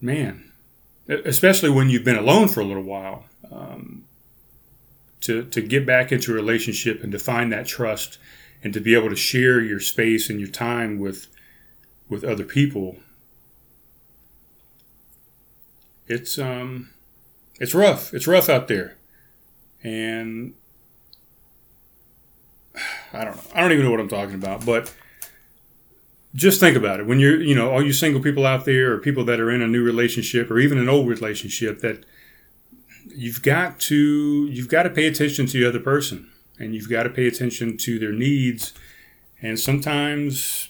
man, 0.00 0.52
especially 1.08 1.70
when 1.70 1.90
you've 1.90 2.04
been 2.04 2.18
alone 2.18 2.48
for 2.48 2.60
a 2.60 2.64
little 2.64 2.82
while, 2.82 3.24
um, 3.50 4.04
to 5.20 5.44
to 5.44 5.60
get 5.60 5.86
back 5.86 6.12
into 6.12 6.32
a 6.32 6.34
relationship 6.34 7.02
and 7.02 7.12
to 7.12 7.18
find 7.18 7.52
that 7.52 7.66
trust 7.66 8.18
and 8.62 8.72
to 8.72 8.80
be 8.80 8.94
able 8.94 9.08
to 9.08 9.16
share 9.16 9.60
your 9.60 9.80
space 9.80 10.28
and 10.28 10.40
your 10.40 10.48
time 10.48 10.98
with 10.98 11.28
with 12.08 12.24
other 12.24 12.44
people. 12.44 12.96
It's 16.06 16.38
um 16.38 16.90
it's 17.60 17.74
rough. 17.74 18.14
It's 18.14 18.26
rough 18.26 18.48
out 18.48 18.68
there, 18.68 18.96
and 19.82 20.54
I 23.12 23.24
don't 23.24 23.36
know. 23.36 23.42
I 23.54 23.60
don't 23.60 23.72
even 23.72 23.84
know 23.84 23.90
what 23.90 24.00
I'm 24.00 24.08
talking 24.08 24.34
about, 24.34 24.64
but 24.64 24.94
just 26.34 26.60
think 26.60 26.76
about 26.76 27.00
it. 27.00 27.06
When 27.06 27.18
you're, 27.18 27.40
you 27.40 27.54
know, 27.54 27.70
all 27.70 27.84
you 27.84 27.92
single 27.92 28.22
people 28.22 28.46
out 28.46 28.64
there, 28.64 28.92
or 28.92 28.98
people 28.98 29.24
that 29.24 29.40
are 29.40 29.50
in 29.50 29.62
a 29.62 29.66
new 29.66 29.82
relationship, 29.82 30.50
or 30.50 30.58
even 30.58 30.78
an 30.78 30.88
old 30.88 31.08
relationship, 31.08 31.80
that 31.80 32.04
you've 33.06 33.42
got 33.42 33.80
to 33.80 34.46
you've 34.50 34.68
got 34.68 34.84
to 34.84 34.90
pay 34.90 35.06
attention 35.06 35.46
to 35.46 35.58
the 35.58 35.68
other 35.68 35.80
person, 35.80 36.30
and 36.58 36.74
you've 36.74 36.90
got 36.90 37.04
to 37.04 37.10
pay 37.10 37.26
attention 37.26 37.76
to 37.78 37.98
their 37.98 38.12
needs, 38.12 38.74
and 39.40 39.58
sometimes, 39.58 40.68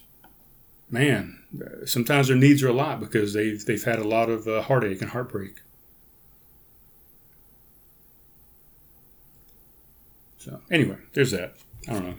man, 0.90 1.42
sometimes 1.84 2.28
their 2.28 2.36
needs 2.36 2.62
are 2.62 2.68
a 2.68 2.72
lot 2.72 3.00
because 3.00 3.32
they've 3.32 3.64
they've 3.64 3.84
had 3.84 3.98
a 3.98 4.06
lot 4.06 4.30
of 4.30 4.46
uh, 4.46 4.62
heartache 4.62 5.02
and 5.02 5.10
heartbreak. 5.10 5.60
So 10.38 10.60
anyway, 10.70 10.96
there's 11.12 11.32
that. 11.32 11.54
I 11.88 11.92
don't 11.92 12.04
know. 12.04 12.14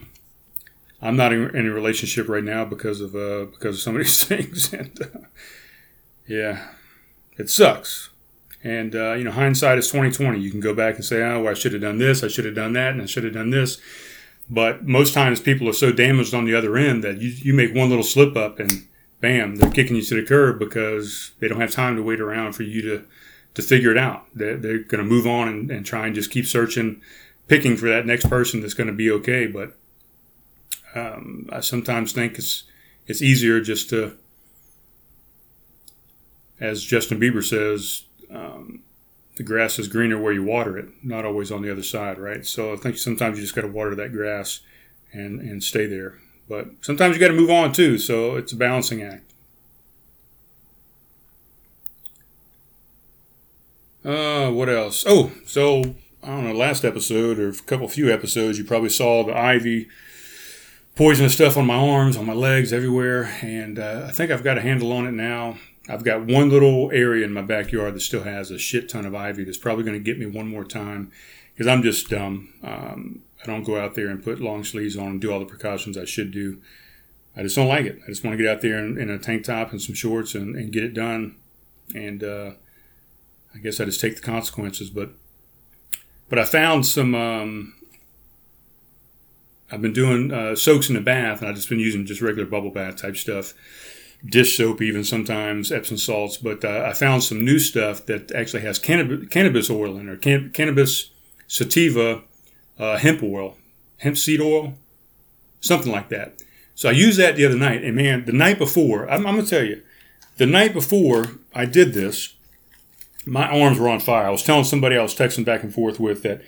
I'm 1.01 1.15
not 1.15 1.31
in, 1.31 1.55
in 1.55 1.67
a 1.67 1.71
relationship 1.71 2.27
right 2.27 2.43
now 2.43 2.65
because 2.65 3.01
of 3.01 3.15
uh, 3.15 3.45
because 3.45 3.75
of 3.75 3.81
some 3.81 3.95
of 3.95 4.01
these 4.03 4.23
things, 4.23 4.73
and 4.73 5.01
uh, 5.01 5.19
yeah, 6.27 6.67
it 7.37 7.49
sucks. 7.49 8.09
And 8.61 8.93
uh, 8.93 9.13
you 9.13 9.23
know, 9.23 9.31
hindsight 9.31 9.77
is 9.77 9.87
2020. 9.87 10.39
You 10.39 10.51
can 10.51 10.59
go 10.59 10.73
back 10.73 10.95
and 10.95 11.05
say, 11.05 11.21
"Oh, 11.23 11.41
well, 11.43 11.51
I 11.51 11.53
should 11.53 11.73
have 11.73 11.81
done 11.81 11.97
this. 11.97 12.23
I 12.23 12.27
should 12.27 12.45
have 12.45 12.55
done 12.55 12.73
that, 12.73 12.91
and 12.91 13.01
I 13.01 13.05
should 13.05 13.23
have 13.23 13.33
done 13.33 13.51
this." 13.51 13.79
But 14.49 14.85
most 14.85 15.13
times, 15.13 15.39
people 15.39 15.69
are 15.69 15.73
so 15.73 15.91
damaged 15.91 16.33
on 16.33 16.45
the 16.45 16.55
other 16.55 16.75
end 16.75 17.03
that 17.03 17.21
you, 17.21 17.29
you 17.29 17.53
make 17.53 17.73
one 17.73 17.89
little 17.89 18.03
slip 18.03 18.35
up, 18.35 18.59
and 18.59 18.87
bam, 19.21 19.55
they're 19.55 19.71
kicking 19.71 19.95
you 19.95 20.01
to 20.01 20.15
the 20.15 20.27
curb 20.27 20.59
because 20.59 21.31
they 21.39 21.47
don't 21.47 21.61
have 21.61 21.71
time 21.71 21.95
to 21.95 22.03
wait 22.03 22.19
around 22.19 22.53
for 22.53 22.63
you 22.63 22.81
to 22.81 23.05
to 23.53 23.61
figure 23.61 23.91
it 23.91 23.97
out. 23.97 24.25
They're, 24.33 24.57
they're 24.57 24.79
going 24.79 25.03
to 25.03 25.09
move 25.09 25.25
on 25.25 25.47
and, 25.47 25.71
and 25.71 25.85
try 25.85 26.05
and 26.05 26.15
just 26.15 26.31
keep 26.31 26.45
searching, 26.45 27.01
picking 27.49 27.75
for 27.75 27.89
that 27.89 28.05
next 28.05 28.29
person 28.29 28.61
that's 28.61 28.73
going 28.73 28.87
to 28.87 28.93
be 28.93 29.11
okay. 29.11 29.47
But 29.47 29.75
um, 30.95 31.49
I 31.51 31.59
sometimes 31.59 32.13
think 32.13 32.37
it's 32.37 32.63
it's 33.07 33.21
easier 33.21 33.59
just 33.59 33.89
to, 33.89 34.15
as 36.59 36.83
Justin 36.83 37.19
Bieber 37.19 37.43
says, 37.43 38.03
um, 38.31 38.83
the 39.35 39.43
grass 39.43 39.79
is 39.79 39.87
greener 39.87 40.21
where 40.21 40.33
you 40.33 40.43
water 40.43 40.77
it, 40.77 40.89
not 41.03 41.25
always 41.25 41.51
on 41.51 41.63
the 41.63 41.71
other 41.71 41.83
side, 41.83 42.19
right? 42.19 42.45
So 42.45 42.71
I 42.71 42.75
think 42.75 42.97
sometimes 42.97 43.37
you 43.37 43.43
just 43.43 43.55
got 43.55 43.61
to 43.61 43.67
water 43.67 43.95
that 43.95 44.13
grass 44.13 44.61
and 45.11 45.41
and 45.41 45.63
stay 45.63 45.87
there. 45.87 46.19
But 46.47 46.67
sometimes 46.81 47.15
you 47.15 47.19
got 47.19 47.27
to 47.27 47.33
move 47.33 47.49
on 47.49 47.73
too. 47.73 47.97
So 47.97 48.35
it's 48.35 48.53
a 48.53 48.55
balancing 48.55 49.01
act. 49.03 49.23
Uh, 54.03 54.49
what 54.49 54.69
else? 54.69 55.03
Oh, 55.05 55.31
so 55.45 55.95
I 56.23 56.27
don't 56.27 56.43
know. 56.45 56.53
Last 56.53 56.83
episode 56.83 57.39
or 57.39 57.49
a 57.49 57.53
couple 57.53 57.87
few 57.87 58.11
episodes, 58.11 58.57
you 58.57 58.65
probably 58.65 58.89
saw 58.89 59.23
the 59.23 59.37
ivy 59.37 59.87
poisonous 60.95 61.33
stuff 61.33 61.55
on 61.55 61.65
my 61.65 61.75
arms, 61.75 62.17
on 62.17 62.25
my 62.25 62.33
legs, 62.33 62.73
everywhere. 62.73 63.37
And 63.41 63.79
uh, 63.79 64.05
I 64.07 64.11
think 64.11 64.31
I've 64.31 64.43
got 64.43 64.57
a 64.57 64.61
handle 64.61 64.91
on 64.91 65.07
it 65.07 65.13
now. 65.13 65.57
I've 65.87 66.03
got 66.03 66.25
one 66.25 66.49
little 66.49 66.91
area 66.91 67.25
in 67.25 67.33
my 67.33 67.41
backyard 67.41 67.95
that 67.95 68.01
still 68.01 68.23
has 68.23 68.51
a 68.51 68.59
shit 68.59 68.89
ton 68.89 69.05
of 69.05 69.15
ivy 69.15 69.43
that's 69.43 69.57
probably 69.57 69.83
going 69.83 69.97
to 69.97 70.03
get 70.03 70.19
me 70.19 70.25
one 70.25 70.47
more 70.47 70.65
time 70.65 71.11
because 71.53 71.67
I'm 71.67 71.81
just 71.81 72.09
dumb. 72.09 72.53
Um, 72.63 73.21
I 73.41 73.47
don't 73.47 73.63
go 73.63 73.79
out 73.79 73.95
there 73.95 74.07
and 74.07 74.23
put 74.23 74.41
long 74.41 74.63
sleeves 74.63 74.97
on 74.97 75.07
and 75.07 75.21
do 75.21 75.31
all 75.31 75.39
the 75.39 75.45
precautions 75.45 75.97
I 75.97 76.05
should 76.05 76.31
do. 76.31 76.61
I 77.35 77.43
just 77.43 77.55
don't 77.55 77.69
like 77.69 77.85
it. 77.85 77.99
I 78.03 78.09
just 78.09 78.23
want 78.23 78.37
to 78.37 78.43
get 78.43 78.51
out 78.51 78.61
there 78.61 78.77
in, 78.77 78.99
in 78.99 79.09
a 79.09 79.17
tank 79.17 79.45
top 79.45 79.71
and 79.71 79.81
some 79.81 79.95
shorts 79.95 80.35
and, 80.35 80.55
and 80.55 80.73
get 80.73 80.83
it 80.83 80.93
done. 80.93 81.37
And 81.95 82.23
uh, 82.23 82.51
I 83.55 83.59
guess 83.59 83.79
I 83.79 83.85
just 83.85 84.01
take 84.01 84.15
the 84.15 84.21
consequences. 84.21 84.89
But 84.89 85.11
but 86.29 86.39
I 86.39 86.45
found 86.45 86.85
some 86.85 87.15
um, 87.15 87.73
I've 89.71 89.81
been 89.81 89.93
doing 89.93 90.31
uh, 90.31 90.55
soaks 90.55 90.89
in 90.89 90.95
the 90.95 91.01
bath, 91.01 91.39
and 91.39 91.49
I've 91.49 91.55
just 91.55 91.69
been 91.69 91.79
using 91.79 92.05
just 92.05 92.21
regular 92.21 92.47
bubble 92.47 92.71
bath 92.71 92.97
type 92.97 93.17
stuff, 93.17 93.53
dish 94.25 94.57
soap 94.57 94.81
even 94.81 95.03
sometimes, 95.03 95.71
Epsom 95.71 95.97
salts. 95.97 96.37
But 96.37 96.65
uh, 96.65 96.85
I 96.87 96.93
found 96.93 97.23
some 97.23 97.43
new 97.45 97.59
stuff 97.59 98.05
that 98.07 98.31
actually 98.31 98.61
has 98.63 98.79
cannab- 98.79 99.29
cannabis 99.29 99.69
oil 99.69 99.97
in 99.97 100.09
it, 100.09 100.21
can- 100.21 100.51
cannabis 100.51 101.11
sativa 101.47 102.23
uh, 102.79 102.97
hemp 102.97 103.21
oil, 103.21 103.57
hemp 103.97 104.17
seed 104.17 104.41
oil, 104.41 104.73
something 105.61 105.91
like 105.91 106.09
that. 106.09 106.41
So 106.73 106.89
I 106.89 106.93
used 106.93 107.19
that 107.19 107.35
the 107.35 107.45
other 107.45 107.57
night, 107.57 107.83
and 107.83 107.95
man, 107.95 108.25
the 108.25 108.31
night 108.31 108.57
before, 108.57 109.09
I'm, 109.09 109.27
I'm 109.27 109.35
gonna 109.35 109.47
tell 109.47 109.63
you, 109.63 109.83
the 110.37 110.45
night 110.45 110.73
before 110.73 111.25
I 111.53 111.65
did 111.65 111.93
this, 111.93 112.33
my 113.25 113.47
arms 113.47 113.79
were 113.79 113.89
on 113.89 113.99
fire. 113.99 114.25
I 114.25 114.31
was 114.31 114.43
telling 114.43 114.63
somebody 114.63 114.97
I 114.97 115.03
was 115.03 115.15
texting 115.15 115.45
back 115.45 115.63
and 115.63 115.73
forth 115.73 115.99
with 115.99 116.23
that 116.23 116.41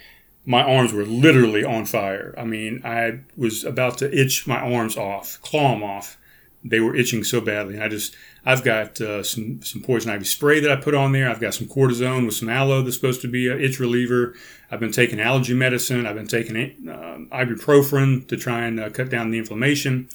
my 0.45 0.63
arms 0.63 0.93
were 0.93 1.05
literally 1.05 1.63
on 1.63 1.85
fire. 1.85 2.33
I 2.37 2.43
mean, 2.45 2.81
I 2.83 3.19
was 3.37 3.63
about 3.63 3.97
to 3.99 4.19
itch 4.19 4.47
my 4.47 4.59
arms 4.59 4.97
off, 4.97 5.39
claw 5.41 5.73
them 5.73 5.83
off. 5.83 6.17
They 6.63 6.79
were 6.79 6.95
itching 6.95 7.23
so 7.23 7.41
badly. 7.41 7.75
And 7.75 7.83
I 7.83 7.87
just, 7.87 8.15
I've 8.45 8.63
got 8.63 8.99
uh, 9.01 9.23
some, 9.23 9.61
some 9.63 9.81
poison 9.81 10.11
ivy 10.11 10.25
spray 10.25 10.59
that 10.59 10.71
I 10.71 10.75
put 10.75 10.93
on 10.93 11.11
there. 11.11 11.29
I've 11.29 11.39
got 11.39 11.53
some 11.53 11.67
cortisone 11.67 12.25
with 12.25 12.35
some 12.35 12.49
aloe 12.49 12.81
that's 12.81 12.95
supposed 12.95 13.21
to 13.21 13.27
be 13.27 13.49
an 13.49 13.59
itch 13.59 13.79
reliever. 13.79 14.35
I've 14.69 14.79
been 14.79 14.91
taking 14.91 15.19
allergy 15.19 15.53
medicine. 15.53 16.05
I've 16.05 16.15
been 16.15 16.27
taking 16.27 16.55
uh, 16.87 17.35
ibuprofen 17.35 18.27
to 18.27 18.37
try 18.37 18.61
and 18.61 18.79
uh, 18.79 18.89
cut 18.89 19.09
down 19.09 19.31
the 19.31 19.39
inflammation. 19.39 20.07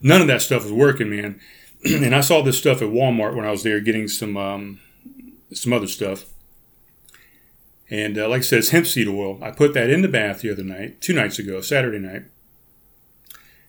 None 0.00 0.20
of 0.20 0.28
that 0.28 0.42
stuff 0.42 0.62
was 0.62 0.72
working, 0.72 1.10
man. 1.10 1.40
and 1.84 2.14
I 2.14 2.20
saw 2.20 2.42
this 2.42 2.58
stuff 2.58 2.80
at 2.80 2.88
Walmart 2.88 3.34
when 3.34 3.44
I 3.44 3.50
was 3.50 3.64
there 3.64 3.80
getting 3.80 4.06
some, 4.06 4.36
um, 4.36 4.80
some 5.52 5.72
other 5.72 5.86
stuff 5.86 6.26
and 7.90 8.18
uh, 8.18 8.28
like 8.28 8.40
I 8.40 8.42
said, 8.42 8.58
it's 8.58 8.70
hemp 8.70 8.86
seed 8.86 9.08
oil. 9.08 9.38
I 9.42 9.50
put 9.50 9.72
that 9.74 9.90
in 9.90 10.02
the 10.02 10.08
bath 10.08 10.42
the 10.42 10.52
other 10.52 10.62
night, 10.62 11.00
two 11.00 11.14
nights 11.14 11.38
ago, 11.38 11.60
Saturday 11.60 11.98
night. 11.98 12.24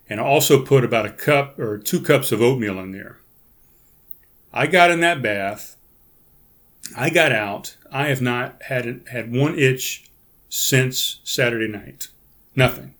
And 0.09 0.19
I 0.19 0.23
also 0.23 0.63
put 0.63 0.83
about 0.83 1.05
a 1.05 1.11
cup 1.11 1.57
or 1.59 1.77
two 1.77 2.01
cups 2.01 2.31
of 2.31 2.41
oatmeal 2.41 2.79
in 2.79 2.91
there. 2.91 3.19
I 4.51 4.67
got 4.67 4.91
in 4.91 4.99
that 5.01 5.21
bath. 5.21 5.77
I 6.97 7.09
got 7.09 7.31
out. 7.31 7.77
I 7.91 8.07
have 8.07 8.21
not 8.21 8.63
had 8.63 9.03
had 9.11 9.33
one 9.33 9.57
itch 9.57 10.09
since 10.49 11.19
Saturday 11.23 11.67
night. 11.67 12.07
Nothing. 12.55 12.95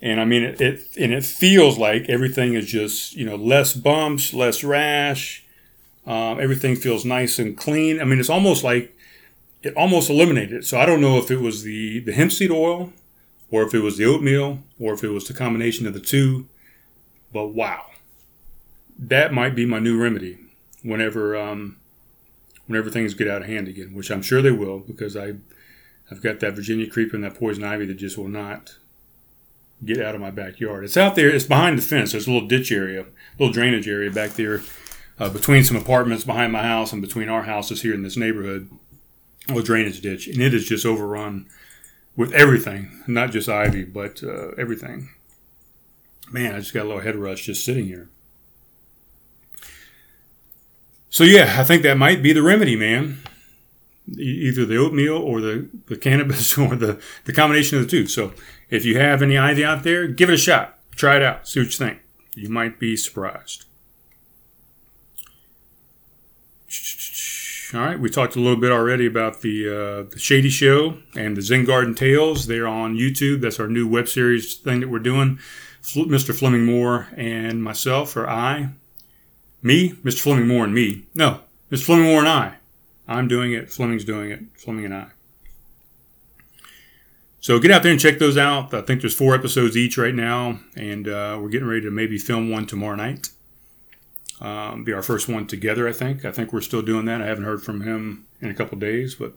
And 0.00 0.20
I 0.20 0.24
mean, 0.24 0.44
it, 0.44 0.60
it 0.60 0.80
and 0.98 1.12
it 1.12 1.24
feels 1.24 1.78
like 1.78 2.08
everything 2.08 2.54
is 2.54 2.66
just 2.66 3.14
you 3.14 3.26
know 3.26 3.36
less 3.36 3.74
bumps, 3.74 4.32
less 4.32 4.62
rash. 4.62 5.43
Um, 6.06 6.38
everything 6.38 6.76
feels 6.76 7.04
nice 7.04 7.38
and 7.38 7.56
clean. 7.56 8.00
I 8.00 8.04
mean, 8.04 8.20
it's 8.20 8.30
almost 8.30 8.62
like 8.62 8.94
it 9.62 9.74
almost 9.76 10.10
eliminated 10.10 10.52
it. 10.52 10.64
So 10.66 10.78
I 10.78 10.86
don't 10.86 11.00
know 11.00 11.18
if 11.18 11.30
it 11.30 11.40
was 11.40 11.62
the, 11.62 12.00
the 12.00 12.12
hemp 12.12 12.32
seed 12.32 12.50
oil 12.50 12.92
or 13.50 13.62
if 13.62 13.72
it 13.72 13.80
was 13.80 13.96
the 13.96 14.04
oatmeal 14.04 14.58
or 14.78 14.92
if 14.92 15.02
it 15.02 15.08
was 15.08 15.26
the 15.26 15.34
combination 15.34 15.86
of 15.86 15.94
the 15.94 16.00
two. 16.00 16.46
But 17.32 17.48
wow, 17.48 17.86
that 18.98 19.32
might 19.32 19.54
be 19.54 19.64
my 19.64 19.78
new 19.78 20.00
remedy 20.00 20.38
whenever 20.82 21.36
um, 21.36 21.78
whenever 22.66 22.90
things 22.90 23.14
get 23.14 23.28
out 23.28 23.42
of 23.42 23.48
hand 23.48 23.68
again, 23.68 23.94
which 23.94 24.10
I'm 24.10 24.22
sure 24.22 24.42
they 24.42 24.52
will 24.52 24.80
because 24.80 25.16
I 25.16 25.34
I've 26.10 26.22
got 26.22 26.40
that 26.40 26.54
Virginia 26.54 26.88
creeper 26.88 27.16
and 27.16 27.24
that 27.24 27.34
poison 27.34 27.64
ivy 27.64 27.86
that 27.86 27.94
just 27.94 28.18
will 28.18 28.28
not 28.28 28.76
get 29.84 30.00
out 30.00 30.14
of 30.14 30.20
my 30.20 30.30
backyard. 30.30 30.84
It's 30.84 30.96
out 30.96 31.14
there. 31.14 31.28
It's 31.30 31.46
behind 31.46 31.78
the 31.78 31.82
fence. 31.82 32.12
There's 32.12 32.26
a 32.26 32.30
little 32.30 32.46
ditch 32.46 32.70
area, 32.70 33.06
little 33.38 33.52
drainage 33.52 33.88
area 33.88 34.10
back 34.10 34.32
there 34.32 34.60
uh, 35.18 35.30
between 35.30 35.64
some 35.64 35.76
apartments 35.76 36.24
behind 36.24 36.52
my 36.52 36.62
house 36.62 36.92
and 36.92 37.02
between 37.02 37.28
our 37.28 37.42
houses 37.42 37.82
here 37.82 37.94
in 37.94 38.02
this 38.02 38.16
neighborhood 38.16 38.68
a 39.48 39.62
drainage 39.62 40.00
ditch, 40.00 40.26
and 40.26 40.40
it 40.40 40.54
is 40.54 40.66
just 40.66 40.86
overrun 40.86 41.46
with 42.16 42.32
everything, 42.32 43.02
not 43.06 43.30
just 43.30 43.48
ivy, 43.48 43.84
but 43.84 44.22
uh, 44.22 44.50
everything. 44.52 45.10
Man, 46.30 46.54
I 46.54 46.58
just 46.60 46.72
got 46.72 46.84
a 46.84 46.88
little 46.88 47.02
head 47.02 47.16
rush 47.16 47.46
just 47.46 47.64
sitting 47.64 47.86
here. 47.86 48.08
So 51.10 51.24
yeah, 51.24 51.56
I 51.58 51.64
think 51.64 51.82
that 51.82 51.98
might 51.98 52.22
be 52.22 52.32
the 52.32 52.42
remedy, 52.42 52.76
man. 52.76 53.18
Either 54.18 54.66
the 54.66 54.76
oatmeal 54.76 55.16
or 55.16 55.40
the, 55.40 55.68
the 55.86 55.96
cannabis 55.96 56.56
or 56.58 56.76
the, 56.76 57.00
the 57.24 57.32
combination 57.32 57.78
of 57.78 57.84
the 57.84 57.90
two. 57.90 58.06
So 58.06 58.32
if 58.70 58.84
you 58.84 58.98
have 58.98 59.22
any 59.22 59.38
ivy 59.38 59.64
out 59.64 59.82
there, 59.82 60.06
give 60.08 60.28
it 60.28 60.34
a 60.34 60.38
shot. 60.38 60.78
Try 60.96 61.16
it 61.16 61.22
out. 61.22 61.46
See 61.46 61.60
what 61.60 61.66
you 61.66 61.86
think. 61.86 62.00
You 62.34 62.48
might 62.48 62.78
be 62.78 62.96
surprised. 62.96 63.66
All 67.74 67.80
right, 67.80 67.98
we 67.98 68.08
talked 68.08 68.36
a 68.36 68.40
little 68.40 68.60
bit 68.60 68.70
already 68.70 69.04
about 69.04 69.40
the, 69.40 69.66
uh, 69.66 70.02
the 70.08 70.18
Shady 70.20 70.48
Show 70.48 70.98
and 71.16 71.36
the 71.36 71.42
Zen 71.42 71.64
Garden 71.64 71.92
Tales. 71.92 72.46
They're 72.46 72.68
on 72.68 72.96
YouTube. 72.96 73.40
That's 73.40 73.58
our 73.58 73.66
new 73.66 73.88
web 73.88 74.06
series 74.06 74.54
thing 74.54 74.78
that 74.78 74.88
we're 74.88 75.00
doing. 75.00 75.40
Mr. 75.82 76.32
Fleming 76.32 76.64
Moore 76.64 77.08
and 77.16 77.64
myself, 77.64 78.16
or 78.16 78.28
I, 78.30 78.68
me, 79.60 79.90
Mr. 80.04 80.20
Fleming 80.20 80.46
Moore 80.46 80.62
and 80.62 80.72
me. 80.72 81.06
No, 81.16 81.40
Mr. 81.68 81.86
Fleming 81.86 82.04
Moore 82.04 82.20
and 82.20 82.28
I. 82.28 82.54
I'm 83.08 83.26
doing 83.26 83.52
it. 83.52 83.72
Fleming's 83.72 84.04
doing 84.04 84.30
it. 84.30 84.44
Fleming 84.54 84.84
and 84.84 84.94
I. 84.94 85.06
So 87.40 87.58
get 87.58 87.72
out 87.72 87.82
there 87.82 87.90
and 87.90 88.00
check 88.00 88.20
those 88.20 88.38
out. 88.38 88.72
I 88.72 88.82
think 88.82 89.00
there's 89.00 89.16
four 89.16 89.34
episodes 89.34 89.76
each 89.76 89.98
right 89.98 90.14
now, 90.14 90.60
and 90.76 91.08
uh, 91.08 91.40
we're 91.42 91.48
getting 91.48 91.68
ready 91.68 91.82
to 91.82 91.90
maybe 91.90 92.18
film 92.18 92.50
one 92.50 92.66
tomorrow 92.66 92.94
night 92.94 93.30
um, 94.40 94.84
be 94.84 94.92
our 94.92 95.02
first 95.02 95.28
one 95.28 95.46
together. 95.46 95.88
I 95.88 95.92
think. 95.92 96.24
I 96.24 96.32
think 96.32 96.52
we're 96.52 96.60
still 96.60 96.82
doing 96.82 97.06
that. 97.06 97.22
I 97.22 97.26
haven't 97.26 97.44
heard 97.44 97.62
from 97.62 97.82
him 97.82 98.26
in 98.40 98.50
a 98.50 98.54
couple 98.54 98.78
days, 98.78 99.14
but 99.14 99.34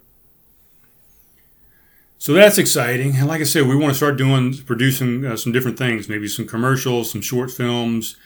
So 2.20 2.34
that's 2.34 2.58
exciting. 2.58 3.16
And 3.16 3.28
like 3.28 3.41
I 3.41 3.43
said, 3.43 3.68
we 3.68 3.76
want 3.76 3.91
to 3.91 3.98
start 3.98 4.18
doing, 4.18 4.56
producing 4.66 5.26
uh, 5.26 5.38
some 5.38 5.52
different 5.52 5.78
things, 5.78 6.10
maybe 6.10 6.28
some 6.28 6.48
commercials, 6.48 7.12
some 7.12 7.22
short 7.22 7.52
films, 7.52 8.18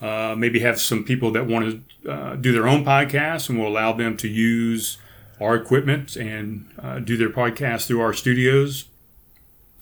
uh, 0.00 0.34
maybe 0.36 0.60
have 0.60 0.80
some 0.80 1.04
people 1.04 1.30
that 1.32 1.46
want 1.46 1.84
to 2.04 2.10
uh, 2.10 2.36
do 2.36 2.52
their 2.52 2.66
own 2.68 2.84
podcasts 2.84 3.48
and 3.48 3.58
we'll 3.58 3.68
allow 3.68 3.92
them 3.92 4.16
to 4.16 4.28
use 4.28 4.98
our 5.40 5.54
equipment 5.54 6.16
and 6.16 6.68
uh, 6.82 6.98
do 6.98 7.16
their 7.16 7.30
podcast 7.30 7.86
through 7.86 8.00
our 8.00 8.12
studios. 8.12 8.86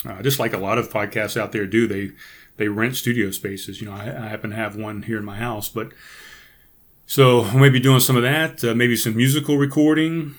Uh, 0.06 0.22
just 0.22 0.38
like 0.38 0.52
a 0.52 0.58
lot 0.58 0.78
of 0.78 0.90
podcasts 0.90 1.36
out 1.40 1.52
there 1.52 1.66
do, 1.66 1.86
they 1.86 2.12
they 2.58 2.68
rent 2.68 2.96
studio 2.96 3.30
spaces. 3.30 3.80
You 3.80 3.88
know, 3.88 3.94
I, 3.94 4.04
I 4.04 4.28
happen 4.28 4.50
to 4.50 4.56
have 4.56 4.76
one 4.76 5.02
here 5.02 5.18
in 5.18 5.24
my 5.24 5.36
house, 5.36 5.68
but 5.68 5.92
so 7.06 7.44
maybe 7.54 7.80
doing 7.80 8.00
some 8.00 8.16
of 8.16 8.22
that, 8.22 8.62
uh, 8.64 8.74
maybe 8.74 8.96
some 8.96 9.16
musical 9.16 9.56
recording, 9.56 10.34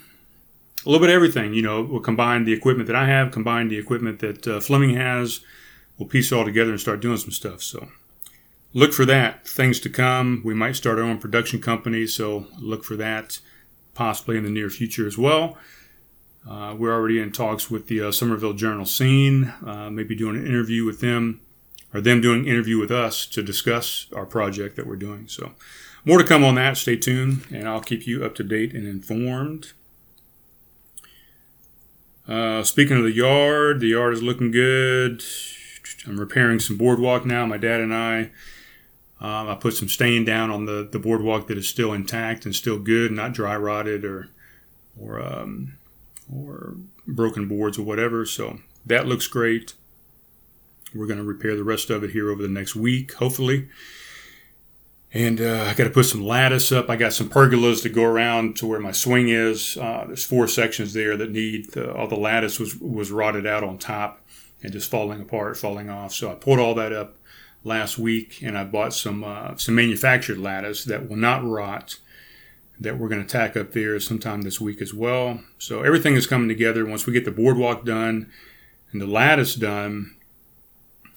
a 0.86 0.90
little 0.90 1.06
bit 1.06 1.10
of 1.10 1.16
everything. 1.16 1.54
You 1.54 1.62
know, 1.62 1.82
we'll 1.82 2.02
combine 2.02 2.46
the 2.46 2.54
equipment 2.54 2.88
that 2.88 2.96
I 2.96 3.08
have, 3.08 3.32
combine 3.32 3.70
the 3.70 3.78
equipment 3.78 4.20
that 4.20 4.48
uh, 4.48 4.60
Fleming 4.60 4.96
has. 4.96 5.42
We'll 5.98 6.08
piece 6.08 6.32
it 6.32 6.36
all 6.36 6.46
together 6.46 6.72
and 6.72 6.80
start 6.80 7.00
doing 7.00 7.18
some 7.18 7.32
stuff. 7.32 7.64
So 7.64 7.90
look 8.74 8.94
for 8.94 9.06
that. 9.06 9.48
Things 9.48 9.80
to 9.82 9.90
come. 9.90 10.42
We 10.46 10.54
might 10.54 10.76
start 10.76 11.00
our 11.00 11.06
own 11.06 11.18
production 11.18 11.60
company, 11.60 12.06
so 12.06 12.48
look 12.60 12.84
for 12.84 12.96
that 12.98 13.40
possibly 13.98 14.38
in 14.38 14.44
the 14.44 14.50
near 14.52 14.70
future 14.70 15.08
as 15.08 15.18
well. 15.18 15.58
Uh, 16.48 16.74
we're 16.78 16.94
already 16.94 17.20
in 17.20 17.32
talks 17.32 17.70
with 17.70 17.88
the 17.88 18.02
uh, 18.02 18.12
Summerville 18.12 18.54
Journal 18.54 18.86
scene, 18.86 19.54
uh, 19.66 19.90
maybe 19.90 20.16
doing 20.16 20.38
an 20.38 20.46
interview 20.46 20.86
with 20.86 21.02
them, 21.02 21.42
or 21.94 22.00
them 22.00 22.22
doing 22.22 22.42
an 22.42 22.48
interview 22.48 22.78
with 22.78 22.92
us 22.92 23.26
to 23.26 23.42
discuss 23.42 24.06
our 24.16 24.26
project 24.26 24.76
that 24.76 24.88
we're 24.88 24.96
doing. 24.96 25.28
So, 25.28 25.52
more 26.06 26.18
to 26.18 26.24
come 26.24 26.44
on 26.44 26.56
that. 26.56 26.78
Stay 26.78 26.96
tuned, 26.96 27.46
and 27.52 27.68
I'll 27.68 27.82
keep 27.82 28.08
you 28.08 28.24
up 28.24 28.36
to 28.36 28.44
date 28.44 28.74
and 28.74 28.88
informed. 28.88 29.74
Uh, 32.28 32.64
speaking 32.64 32.98
of 32.98 33.04
the 33.04 33.12
yard, 33.12 33.80
the 33.80 33.88
yard 33.88 34.14
is 34.14 34.22
looking 34.22 34.52
good. 34.52 35.24
I'm 36.06 36.20
repairing 36.20 36.60
some 36.60 36.78
boardwalk 36.78 37.26
now. 37.26 37.46
My 37.46 37.58
dad 37.58 37.82
and 37.82 37.94
I. 37.94 38.32
Um, 39.20 39.50
I 39.50 39.56
put 39.56 39.74
some 39.74 39.90
stain 39.90 40.26
down 40.26 40.52
on 40.52 40.66
the, 40.66 40.88
the 40.90 41.00
boardwalk 41.00 41.48
that 41.48 41.58
is 41.58 41.68
still 41.68 41.92
intact 41.92 42.46
and 42.46 42.54
still 42.54 42.78
good, 42.78 43.12
not 43.12 43.34
dry 43.34 43.56
rotted 43.56 44.06
or 44.06 44.30
or 45.00 45.22
um, 45.22 45.78
or 46.32 46.76
broken 47.08 47.48
boards 47.48 47.80
or 47.80 47.84
whatever. 47.84 48.26
So 48.26 48.60
that 48.86 49.08
looks 49.08 49.28
great. 49.28 49.74
We're 50.94 51.08
going 51.08 51.20
to 51.20 51.24
repair 51.24 51.56
the 51.56 51.64
rest 51.64 51.90
of 51.90 52.04
it 52.04 52.12
here 52.12 52.30
over 52.30 52.42
the 52.42 52.48
next 52.48 52.76
week, 52.76 53.14
hopefully. 53.14 53.68
And 55.14 55.40
uh, 55.40 55.66
I 55.70 55.74
got 55.74 55.86
to 55.86 55.90
put 55.90 56.06
some 56.06 56.24
lattice 56.24 56.72
up. 56.72 56.90
I 56.90 56.98
got 56.98 57.14
some 57.14 57.30
pergolas 57.30 57.82
to 57.84 57.90
go 57.90 58.04
around 58.04 58.58
to 58.58 58.68
where 58.68 58.80
my 58.80 58.92
swing 58.92 59.30
is. 59.30 59.78
Uh, 59.78 60.04
there's 60.06 60.26
four 60.26 60.48
sections 60.48 60.94
there 60.94 61.16
that 61.16 61.32
need 61.32 61.78
uh, 61.78 61.94
all 61.94 62.08
the 62.08 62.18
lattice 62.18 62.60
was 62.60 62.76
was 62.78 63.10
rotted 63.10 63.48
out 63.48 63.64
on 63.64 63.78
top 63.78 64.22
and 64.62 64.74
just 64.74 64.92
falling 64.92 65.22
apart, 65.22 65.58
falling 65.58 65.90
off. 65.90 66.14
So 66.14 66.30
I 66.30 66.36
pulled 66.36 66.60
all 66.60 66.76
that 66.76 66.92
up 66.92 67.16
last 67.64 67.98
week, 67.98 68.42
and 68.42 68.58
I 68.58 68.66
bought 68.66 68.94
some 68.94 69.24
uh, 69.24 69.56
some 69.56 69.76
manufactured 69.76 70.40
lattice 70.40 70.84
that 70.86 71.08
will 71.10 71.18
not 71.18 71.44
rot. 71.46 72.00
That 72.80 73.00
we're 73.00 73.10
going 73.10 73.26
to 73.26 73.28
tack 73.28 73.58
up 73.58 73.72
there 73.72 74.00
sometime 74.00 74.44
this 74.44 74.62
week 74.62 74.84
as 74.84 74.94
well. 74.94 75.40
So 75.58 75.82
everything 75.82 76.14
is 76.14 76.28
coming 76.28 76.48
together. 76.48 76.86
Once 76.86 77.08
we 77.08 77.14
get 77.14 77.26
the 77.26 77.32
boardwalk 77.32 77.86
done 77.86 78.30
and 78.92 79.02
the 79.02 79.08
lattice 79.08 79.56
done, 79.56 80.16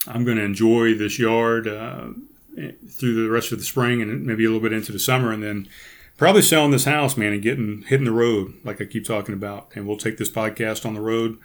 I'm 0.07 0.24
going 0.24 0.38
to 0.38 0.43
enjoy 0.43 0.95
this 0.95 1.18
yard 1.18 1.68
uh, 1.68 2.09
through 2.55 3.22
the 3.22 3.30
rest 3.30 3.53
of 3.53 3.59
the 3.59 3.64
spring 3.64 4.03
and 4.03 4.26
maybe 4.26 4.44
a 4.44 4.48
little 4.48 4.62
bit 4.62 4.72
into 4.72 4.92
the 4.92 4.98
summer, 4.98 5.32
and 5.32 5.42
then 5.42 5.68
probably 6.16 6.42
selling 6.42 6.70
this 6.70 6.84
house, 6.84 7.16
man, 7.16 7.32
and 7.32 7.42
getting 7.42 7.82
hitting 7.82 8.05
the 8.05 8.12
road 8.12 8.55
like 8.64 8.80
I 8.80 8.84
keep 8.84 9.07
talking 9.07 9.34
about. 9.34 9.68
And 9.74 9.86
we'll 9.86 9.96
take 9.96 10.18
this 10.18 10.30
podcast 10.30 10.84
on 10.84 10.94
the 10.94 11.01
road. 11.01 11.38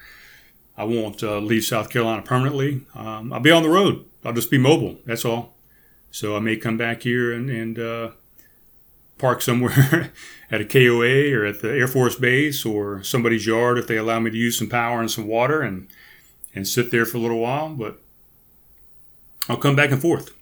I 0.77 0.83
won't 0.83 1.23
uh, 1.23 1.39
leave 1.39 1.63
South 1.63 1.89
Carolina 1.89 2.21
permanently. 2.21 2.81
Um, 2.93 3.31
I'll 3.31 3.39
be 3.39 3.51
on 3.51 3.63
the 3.63 3.69
road. 3.69 4.05
I'll 4.23 4.33
just 4.33 4.51
be 4.51 4.57
mobile. 4.57 4.97
That's 5.05 5.23
all. 5.23 5.53
So 6.11 6.35
I 6.35 6.39
may 6.39 6.57
come 6.57 6.77
back 6.77 7.03
here 7.03 7.31
and, 7.31 7.49
and 7.49 7.79
uh, 7.79 8.11
park 9.17 9.41
somewhere 9.41 10.11
at 10.51 10.61
a 10.61 10.65
KOA 10.65 11.33
or 11.33 11.45
at 11.45 11.61
the 11.61 11.69
Air 11.69 11.87
Force 11.87 12.15
Base 12.15 12.65
or 12.65 13.03
somebody's 13.03 13.45
yard 13.45 13.77
if 13.77 13.87
they 13.87 13.97
allow 13.97 14.19
me 14.19 14.31
to 14.31 14.37
use 14.37 14.57
some 14.57 14.69
power 14.69 14.99
and 14.99 15.09
some 15.09 15.27
water 15.27 15.61
and 15.61 15.87
and 16.53 16.65
sit 16.67 16.89
there 16.89 17.05
for 17.05 17.17
a 17.17 17.21
little 17.21 17.39
while. 17.39 17.69
But 17.69 17.99
I'll 19.49 19.57
come 19.57 19.75
back 19.75 19.91
and 19.91 20.01
forth. 20.01 20.33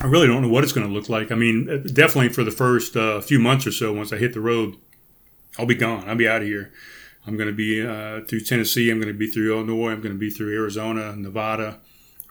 I 0.00 0.06
really 0.06 0.28
don't 0.28 0.42
know 0.42 0.48
what 0.48 0.62
it's 0.62 0.72
going 0.72 0.86
to 0.86 0.92
look 0.92 1.08
like. 1.08 1.32
I 1.32 1.34
mean, 1.34 1.66
definitely 1.92 2.28
for 2.28 2.44
the 2.44 2.52
first 2.52 2.96
uh, 2.96 3.20
few 3.20 3.40
months 3.40 3.66
or 3.66 3.72
so, 3.72 3.92
once 3.92 4.12
I 4.12 4.16
hit 4.16 4.32
the 4.32 4.40
road, 4.40 4.76
I'll 5.58 5.66
be 5.66 5.74
gone. 5.74 6.08
I'll 6.08 6.16
be 6.16 6.28
out 6.28 6.42
of 6.42 6.46
here. 6.46 6.72
I'm 7.26 7.36
going 7.36 7.48
to 7.48 7.54
be 7.54 7.84
uh, 7.84 8.20
through 8.26 8.40
Tennessee. 8.40 8.90
I'm 8.90 9.00
going 9.00 9.12
to 9.12 9.18
be 9.18 9.26
through 9.26 9.52
Illinois. 9.52 9.90
I'm 9.90 10.00
going 10.00 10.14
to 10.14 10.18
be 10.18 10.30
through 10.30 10.54
Arizona, 10.54 11.16
Nevada, 11.16 11.78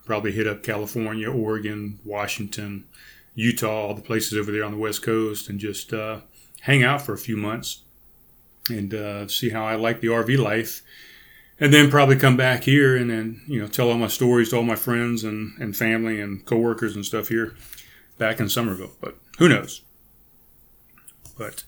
probably 0.05 0.31
hit 0.31 0.47
up 0.47 0.63
California, 0.63 1.29
Oregon, 1.29 1.99
Washington, 2.05 2.85
Utah, 3.35 3.87
all 3.87 3.93
the 3.93 4.01
places 4.01 4.37
over 4.37 4.51
there 4.51 4.63
on 4.63 4.71
the 4.71 4.77
West 4.77 5.03
Coast, 5.03 5.49
and 5.49 5.59
just 5.59 5.93
uh, 5.93 6.21
hang 6.61 6.83
out 6.83 7.01
for 7.01 7.13
a 7.13 7.17
few 7.17 7.35
months 7.35 7.83
and 8.69 8.93
uh, 8.93 9.27
see 9.27 9.49
how 9.49 9.65
I 9.65 9.75
like 9.75 9.99
the 9.99 10.07
RV 10.07 10.37
life. 10.39 10.81
And 11.59 11.73
then 11.73 11.89
probably 11.89 12.17
come 12.17 12.37
back 12.37 12.63
here 12.63 12.95
and 12.95 13.09
then, 13.09 13.41
you 13.47 13.59
know, 13.59 13.67
tell 13.67 13.89
all 13.89 13.97
my 13.97 14.07
stories 14.07 14.49
to 14.49 14.57
all 14.57 14.63
my 14.63 14.75
friends 14.75 15.23
and, 15.23 15.57
and 15.59 15.75
family 15.75 16.21
and 16.21 16.45
coworkers 16.45 16.95
and 16.95 17.03
stuff 17.03 17.29
here 17.29 17.55
back 18.19 18.39
in 18.39 18.47
Summerville. 18.47 18.93
But 19.01 19.17
who 19.39 19.49
knows? 19.49 19.81
But 21.35 21.63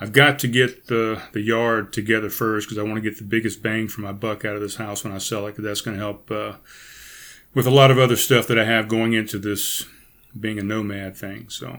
I've 0.00 0.12
got 0.12 0.38
to 0.40 0.48
get 0.48 0.86
the, 0.86 1.22
the 1.32 1.40
yard 1.40 1.92
together 1.92 2.30
first 2.30 2.68
because 2.68 2.78
I 2.78 2.82
want 2.82 2.96
to 2.96 3.00
get 3.10 3.18
the 3.18 3.24
biggest 3.24 3.62
bang 3.62 3.88
for 3.88 4.00
my 4.00 4.12
buck 4.12 4.44
out 4.44 4.56
of 4.56 4.60
this 4.60 4.76
house 4.76 5.04
when 5.04 5.12
I 5.12 5.18
sell 5.18 5.46
it 5.46 5.52
because 5.52 5.64
that's 5.64 5.80
going 5.80 5.96
to 5.96 6.02
help 6.02 6.30
uh, 6.30 6.54
with 7.54 7.66
a 7.66 7.72
lot 7.72 7.90
of 7.90 7.98
other 7.98 8.16
stuff 8.16 8.46
that 8.48 8.58
I 8.58 8.64
have 8.64 8.88
going 8.88 9.12
into 9.12 9.38
this 9.38 9.86
being 10.38 10.58
a 10.58 10.62
nomad 10.62 11.16
thing. 11.16 11.48
So, 11.48 11.78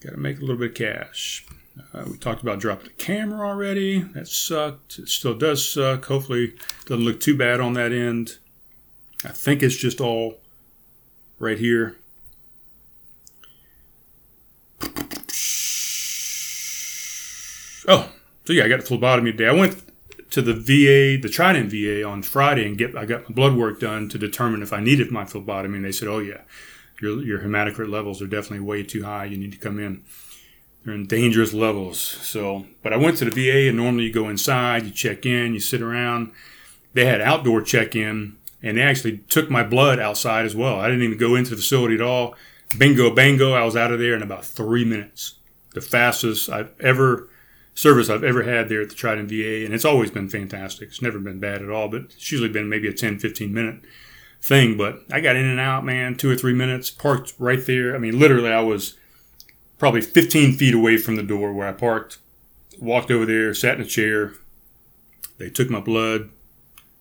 got 0.00 0.12
to 0.12 0.18
make 0.18 0.38
a 0.38 0.40
little 0.40 0.56
bit 0.56 0.70
of 0.70 0.76
cash. 0.76 1.46
Uh, 1.92 2.04
we 2.10 2.16
talked 2.16 2.42
about 2.42 2.58
dropping 2.58 2.88
the 2.88 2.94
camera 2.94 3.46
already. 3.46 4.00
That 4.00 4.28
sucked. 4.28 4.98
It 4.98 5.08
still 5.08 5.34
does 5.34 5.66
suck. 5.66 6.06
Hopefully, 6.06 6.54
doesn't 6.86 7.04
look 7.04 7.20
too 7.20 7.36
bad 7.36 7.60
on 7.60 7.74
that 7.74 7.92
end. 7.92 8.38
I 9.24 9.28
think 9.28 9.62
it's 9.62 9.76
just 9.76 10.00
all 10.00 10.38
right 11.38 11.58
here. 11.58 11.96
Oh, 17.88 18.10
so 18.44 18.52
yeah, 18.52 18.64
I 18.64 18.68
got 18.68 18.80
the 18.80 18.86
phlebotomy 18.86 19.32
today. 19.32 19.48
I 19.48 19.52
went 19.52 19.82
to 20.30 20.42
the 20.42 20.54
VA, 20.54 21.20
the 21.20 21.28
Trident 21.30 21.70
VA, 21.70 22.04
on 22.04 22.22
Friday 22.22 22.66
and 22.66 22.76
get 22.76 22.96
I 22.96 23.04
got 23.04 23.28
my 23.28 23.34
blood 23.34 23.56
work 23.56 23.80
done 23.80 24.08
to 24.08 24.18
determine 24.18 24.62
if 24.62 24.72
I 24.72 24.80
needed 24.80 25.10
my 25.10 25.24
phlebotomy. 25.24 25.76
And 25.76 25.84
they 25.84 25.92
said, 25.92 26.08
"Oh 26.08 26.18
yeah, 26.18 26.40
your 27.00 27.22
your 27.22 27.40
hematocrit 27.40 27.88
levels 27.88 28.20
are 28.22 28.26
definitely 28.26 28.66
way 28.66 28.82
too 28.82 29.04
high. 29.04 29.26
You 29.26 29.36
need 29.36 29.52
to 29.52 29.58
come 29.58 29.78
in. 29.78 30.02
They're 30.86 30.94
in 30.94 31.06
dangerous 31.06 31.52
levels." 31.52 32.00
So, 32.00 32.64
but 32.82 32.94
I 32.94 32.96
went 32.96 33.18
to 33.18 33.26
the 33.26 33.30
VA, 33.30 33.68
and 33.68 33.76
normally 33.76 34.04
you 34.04 34.12
go 34.12 34.30
inside, 34.30 34.84
you 34.84 34.92
check 34.92 35.26
in, 35.26 35.52
you 35.52 35.60
sit 35.60 35.82
around. 35.82 36.30
They 36.94 37.04
had 37.04 37.20
outdoor 37.20 37.60
check-in, 37.60 38.36
and 38.62 38.78
they 38.78 38.82
actually 38.82 39.18
took 39.28 39.50
my 39.50 39.62
blood 39.62 39.98
outside 39.98 40.46
as 40.46 40.56
well. 40.56 40.80
I 40.80 40.86
didn't 40.86 41.02
even 41.02 41.18
go 41.18 41.34
into 41.34 41.50
the 41.50 41.56
facility 41.56 41.96
at 41.96 42.00
all. 42.00 42.34
Bingo, 42.78 43.14
bango! 43.14 43.52
I 43.52 43.64
was 43.64 43.76
out 43.76 43.92
of 43.92 43.98
there 43.98 44.14
in 44.14 44.22
about 44.22 44.46
three 44.46 44.84
minutes. 44.84 45.34
The 45.74 45.82
fastest 45.82 46.48
I've 46.48 46.72
ever 46.80 47.28
service 47.74 48.08
I've 48.08 48.24
ever 48.24 48.42
had 48.42 48.68
there 48.68 48.80
at 48.80 48.88
the 48.88 48.94
Trident 48.94 49.28
VA, 49.28 49.64
and 49.64 49.74
it's 49.74 49.84
always 49.84 50.10
been 50.10 50.28
fantastic. 50.28 50.88
It's 50.88 51.02
never 51.02 51.18
been 51.18 51.38
bad 51.38 51.62
at 51.62 51.70
all, 51.70 51.88
but 51.88 52.02
it's 52.02 52.32
usually 52.32 52.48
been 52.48 52.68
maybe 52.68 52.88
a 52.88 52.92
10, 52.92 53.18
15 53.18 53.52
minute 53.52 53.80
thing. 54.40 54.76
But 54.76 55.02
I 55.12 55.20
got 55.20 55.36
in 55.36 55.44
and 55.44 55.60
out, 55.60 55.84
man, 55.84 56.16
two 56.16 56.30
or 56.30 56.36
three 56.36 56.54
minutes, 56.54 56.90
parked 56.90 57.34
right 57.38 57.64
there. 57.64 57.94
I 57.94 57.98
mean, 57.98 58.18
literally, 58.18 58.50
I 58.50 58.60
was 58.60 58.96
probably 59.78 60.00
15 60.00 60.54
feet 60.54 60.74
away 60.74 60.96
from 60.96 61.16
the 61.16 61.22
door 61.22 61.52
where 61.52 61.68
I 61.68 61.72
parked, 61.72 62.18
walked 62.80 63.10
over 63.10 63.26
there, 63.26 63.52
sat 63.54 63.76
in 63.76 63.82
a 63.82 63.86
chair. 63.86 64.34
They 65.38 65.50
took 65.50 65.70
my 65.70 65.80
blood, 65.80 66.30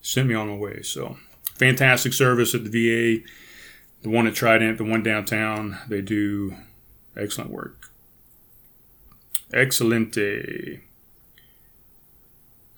sent 0.02 0.28
me 0.28 0.36
on 0.36 0.50
my 0.50 0.56
way. 0.56 0.82
So, 0.82 1.18
fantastic 1.56 2.14
service 2.14 2.54
at 2.54 2.64
the 2.64 2.70
VA. 2.70 3.28
The 4.02 4.10
one 4.10 4.28
at 4.28 4.36
Trident, 4.36 4.78
the 4.78 4.84
one 4.84 5.02
downtown, 5.02 5.80
they 5.88 6.02
do 6.02 6.56
excellent 7.18 7.50
work. 7.50 7.90
Excelente. 9.54 10.82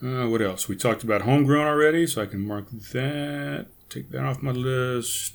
Uh, 0.01 0.27
what 0.27 0.41
else? 0.41 0.67
We 0.67 0.75
talked 0.75 1.03
about 1.03 1.23
homegrown 1.23 1.65
already, 1.65 2.05
so 2.05 2.21
I 2.21 2.27
can 2.27 2.45
mark 2.45 2.69
that. 2.69 3.65
Take 3.89 4.11
that 4.11 4.23
off 4.23 4.43
my 4.43 4.51
list. 4.51 5.33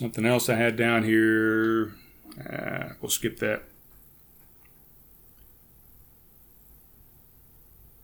Something 0.00 0.24
else 0.24 0.48
I 0.48 0.54
had 0.54 0.76
down 0.76 1.04
here. 1.04 1.92
Uh, 2.48 2.94
we'll 3.02 3.10
skip 3.10 3.38
that. 3.40 3.64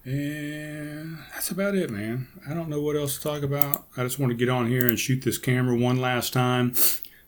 And 0.04 1.20
that's 1.32 1.50
about 1.50 1.74
it, 1.74 1.88
man. 1.88 2.28
I 2.46 2.52
don't 2.52 2.68
know 2.68 2.82
what 2.82 2.96
else 2.96 3.16
to 3.16 3.22
talk 3.22 3.42
about. 3.42 3.86
I 3.96 4.02
just 4.02 4.18
want 4.18 4.28
to 4.28 4.36
get 4.36 4.50
on 4.50 4.68
here 4.68 4.86
and 4.86 4.98
shoot 4.98 5.24
this 5.24 5.38
camera 5.38 5.74
one 5.74 5.98
last 5.98 6.34
time 6.34 6.74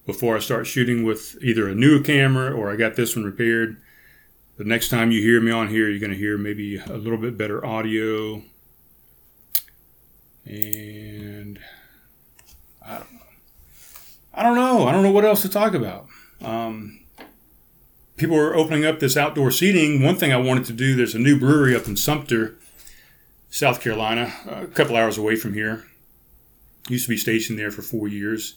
before 0.05 0.37
I 0.37 0.41
start 0.41 0.67
shooting 0.67 1.03
with 1.03 1.39
either 1.41 1.67
a 1.67 1.75
new 1.75 2.03
camera 2.03 2.53
or 2.53 2.71
I 2.71 2.77
got 2.77 2.95
this 2.95 3.17
one 3.17 3.25
repaired. 3.25 3.81
The 4.59 4.65
next 4.65 4.91
time 4.91 5.11
you 5.11 5.23
hear 5.23 5.41
me 5.41 5.51
on 5.51 5.69
here, 5.69 5.89
you're 5.89 5.99
going 5.99 6.13
to 6.13 6.19
hear 6.19 6.37
maybe 6.37 6.77
a 6.77 6.99
little 6.99 7.17
bit 7.17 7.39
better 7.39 7.65
audio. 7.65 8.43
And 10.45 11.59
I 12.87 12.99
don't 12.99 13.13
know. 13.15 13.18
I 14.79 14.85
don't 14.85 14.85
know. 14.85 14.89
I 14.89 14.93
don't 14.93 15.03
know 15.03 15.11
what 15.11 15.25
else 15.25 15.43
to 15.43 15.49
talk 15.49 15.75
about. 15.75 16.07
Um, 16.43 17.01
people 18.17 18.37
are 18.37 18.55
opening 18.55 18.85
up 18.85 19.01
this 19.01 19.17
outdoor 19.17 19.51
seating. 19.51 20.03
One 20.03 20.17
thing 20.17 20.33
I 20.33 20.37
wanted 20.37 20.67
to 20.67 20.73
do, 20.73 20.95
there's 20.95 21.15
a 21.15 21.19
new 21.19 21.39
brewery 21.39 21.75
up 21.75 21.87
in 21.87 21.97
Sumter, 21.97 22.57
South 23.51 23.81
Carolina, 23.81 24.33
a 24.47 24.67
couple 24.67 24.97
hours 24.97 25.19
away 25.19 25.37
from 25.37 25.55
here. 25.55 25.87
Used 26.89 27.07
to 27.07 27.11
be 27.11 27.17
stationed 27.17 27.59
there 27.59 27.71
for 27.71 27.83
four 27.83 28.09
years. 28.09 28.55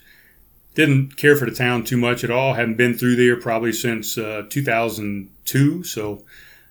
Didn't 0.75 1.17
care 1.17 1.35
for 1.35 1.45
the 1.45 1.55
town 1.55 1.83
too 1.83 1.97
much 1.97 2.23
at 2.23 2.31
all. 2.31 2.53
Hadn't 2.53 2.77
been 2.77 2.97
through 2.97 3.15
there 3.15 3.35
probably 3.35 3.73
since 3.73 4.17
uh, 4.17 4.45
2002. 4.49 5.83
So 5.83 6.23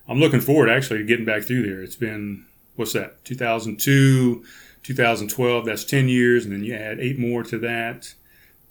I'm 0.07 0.19
looking 0.19 0.41
forward 0.41 0.69
actually 0.69 0.99
to 0.99 1.05
getting 1.05 1.25
back 1.25 1.43
through 1.43 1.63
there. 1.63 1.83
It's 1.83 1.95
been, 1.95 2.45
what's 2.75 2.93
that, 2.93 3.23
2002, 3.25 4.43
2012, 4.83 5.65
that's 5.65 5.83
10 5.83 6.09
years. 6.09 6.45
And 6.45 6.53
then 6.53 6.63
you 6.63 6.73
add 6.73 6.99
eight 6.99 7.19
more 7.19 7.43
to 7.43 7.59
that. 7.59 8.15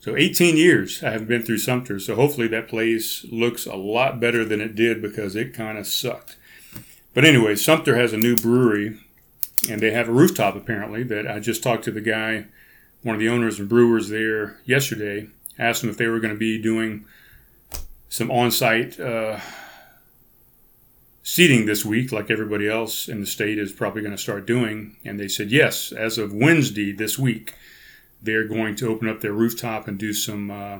So 0.00 0.16
18 0.16 0.56
years 0.56 1.02
I 1.04 1.10
haven't 1.10 1.28
been 1.28 1.42
through 1.42 1.58
Sumter. 1.58 2.00
So 2.00 2.16
hopefully 2.16 2.48
that 2.48 2.68
place 2.68 3.24
looks 3.30 3.66
a 3.66 3.76
lot 3.76 4.18
better 4.18 4.44
than 4.44 4.60
it 4.60 4.74
did 4.74 5.00
because 5.02 5.36
it 5.36 5.54
kind 5.54 5.78
of 5.78 5.86
sucked. 5.86 6.36
But 7.12 7.24
anyway, 7.24 7.54
Sumter 7.54 7.96
has 7.96 8.12
a 8.12 8.18
new 8.18 8.36
brewery 8.36 8.98
and 9.68 9.80
they 9.80 9.90
have 9.90 10.08
a 10.08 10.12
rooftop 10.12 10.56
apparently 10.56 11.02
that 11.04 11.30
I 11.30 11.38
just 11.38 11.62
talked 11.62 11.84
to 11.84 11.90
the 11.90 12.00
guy 12.00 12.46
one 13.02 13.14
of 13.14 13.20
the 13.20 13.28
owners 13.28 13.58
and 13.58 13.68
brewers 13.68 14.08
there 14.08 14.60
yesterday. 14.64 15.28
Asked 15.58 15.84
him 15.84 15.90
if 15.90 15.96
they 15.96 16.06
were 16.06 16.20
going 16.20 16.34
to 16.34 16.38
be 16.38 16.60
doing 16.60 17.04
some 18.08 18.30
on-site 18.30 18.98
uh, 18.98 19.38
seating 21.22 21.66
this 21.66 21.84
week, 21.84 22.12
like 22.12 22.30
everybody 22.30 22.68
else 22.68 23.08
in 23.08 23.20
the 23.20 23.26
state 23.26 23.58
is 23.58 23.72
probably 23.72 24.02
going 24.02 24.16
to 24.16 24.18
start 24.18 24.46
doing. 24.46 24.96
And 25.04 25.18
they 25.18 25.28
said 25.28 25.50
yes, 25.50 25.92
as 25.92 26.18
of 26.18 26.32
Wednesday 26.32 26.92
this 26.92 27.18
week, 27.18 27.54
they're 28.22 28.46
going 28.46 28.76
to 28.76 28.88
open 28.88 29.08
up 29.08 29.20
their 29.20 29.32
rooftop 29.32 29.88
and 29.88 29.98
do 29.98 30.12
some 30.12 30.50
uh, 30.50 30.78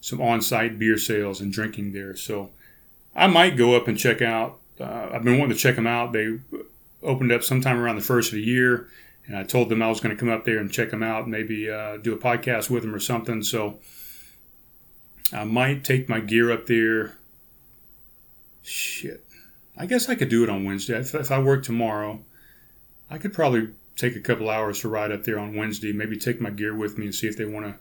some 0.00 0.20
on-site 0.20 0.78
beer 0.78 0.98
sales 0.98 1.40
and 1.40 1.52
drinking 1.52 1.92
there. 1.92 2.14
So 2.16 2.50
I 3.14 3.26
might 3.26 3.56
go 3.56 3.74
up 3.74 3.88
and 3.88 3.98
check 3.98 4.22
out. 4.22 4.60
Uh, 4.80 5.08
I've 5.12 5.24
been 5.24 5.38
wanting 5.38 5.56
to 5.56 5.60
check 5.60 5.76
them 5.76 5.86
out. 5.86 6.12
They 6.12 6.38
opened 7.02 7.32
up 7.32 7.42
sometime 7.42 7.78
around 7.78 7.96
the 7.96 8.02
first 8.02 8.30
of 8.30 8.36
the 8.36 8.42
year 8.42 8.88
and 9.26 9.36
I 9.36 9.42
told 9.42 9.68
them 9.68 9.82
I 9.82 9.88
was 9.88 10.00
going 10.00 10.14
to 10.14 10.18
come 10.18 10.30
up 10.30 10.44
there 10.44 10.58
and 10.58 10.70
check 10.70 10.90
them 10.90 11.02
out, 11.02 11.28
maybe 11.28 11.68
uh, 11.68 11.96
do 11.96 12.14
a 12.14 12.18
podcast 12.18 12.70
with 12.70 12.82
them 12.82 12.94
or 12.94 13.00
something. 13.00 13.42
So 13.42 13.78
I 15.32 15.44
might 15.44 15.84
take 15.84 16.08
my 16.08 16.20
gear 16.20 16.52
up 16.52 16.66
there. 16.66 17.16
Shit, 18.62 19.24
I 19.76 19.86
guess 19.86 20.08
I 20.08 20.14
could 20.14 20.28
do 20.28 20.44
it 20.44 20.50
on 20.50 20.64
Wednesday 20.64 20.98
if, 20.98 21.14
if 21.14 21.30
I 21.30 21.40
work 21.40 21.64
tomorrow. 21.64 22.20
I 23.10 23.18
could 23.18 23.32
probably 23.32 23.70
take 23.96 24.14
a 24.16 24.20
couple 24.20 24.48
hours 24.50 24.80
to 24.80 24.88
ride 24.88 25.10
up 25.10 25.24
there 25.24 25.38
on 25.38 25.56
Wednesday. 25.56 25.92
Maybe 25.92 26.16
take 26.16 26.40
my 26.40 26.50
gear 26.50 26.74
with 26.74 26.98
me 26.98 27.06
and 27.06 27.14
see 27.14 27.26
if 27.26 27.36
they 27.36 27.44
want 27.44 27.66
to 27.66 27.74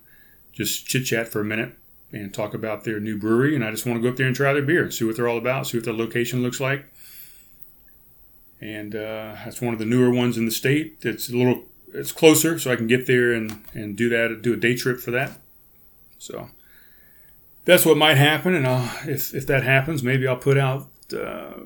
just 0.52 0.88
chit 0.88 1.06
chat 1.06 1.28
for 1.28 1.42
a 1.42 1.46
minute 1.46 1.78
and 2.12 2.34
talk 2.34 2.54
about 2.54 2.84
their 2.84 3.00
new 3.00 3.18
brewery. 3.18 3.56
And 3.56 3.64
I 3.64 3.72
just 3.72 3.86
want 3.86 3.98
to 3.98 4.02
go 4.02 4.10
up 4.10 4.16
there 4.16 4.28
and 4.28 4.36
try 4.36 4.54
their 4.54 4.62
beer, 4.62 4.90
see 4.90 5.06
what 5.06 5.18
they're 5.18 5.28
all 5.28 5.38
about, 5.38 5.68
see 5.68 5.78
what 5.78 5.86
their 5.86 5.94
location 5.94 6.42
looks 6.42 6.60
like 6.60 6.86
and 8.62 8.96
uh, 8.96 9.36
that's 9.44 9.62
one 9.62 9.74
of 9.74 9.80
the 9.80 9.86
newer 9.86 10.10
ones 10.10 10.38
in 10.38 10.46
the 10.46 10.52
state. 10.52 10.98
It's 11.02 11.30
a 11.30 11.36
little, 11.36 11.64
it's 11.94 12.12
closer, 12.12 12.58
so 12.58 12.72
I 12.72 12.76
can 12.76 12.88
get 12.88 13.08
there 13.08 13.34
and 13.34 13.62
and 13.74 13.96
do 13.96 14.10
that, 14.10 14.42
do 14.42 14.54
a 14.54 14.58
day 14.58 14.76
trip 14.76 15.00
for 15.00 15.12
that. 15.12 15.40
So 16.18 16.50
that's 17.66 17.86
what 17.86 17.98
might 17.98 18.18
happen, 18.18 18.56
and 18.56 18.66
I'll, 18.66 18.92
if 19.08 19.34
if 19.34 19.46
that 19.48 19.64
happens, 19.64 20.04
maybe 20.04 20.28
I'll 20.28 20.38
put 20.38 20.58
out 20.58 20.88
uh, 21.14 21.66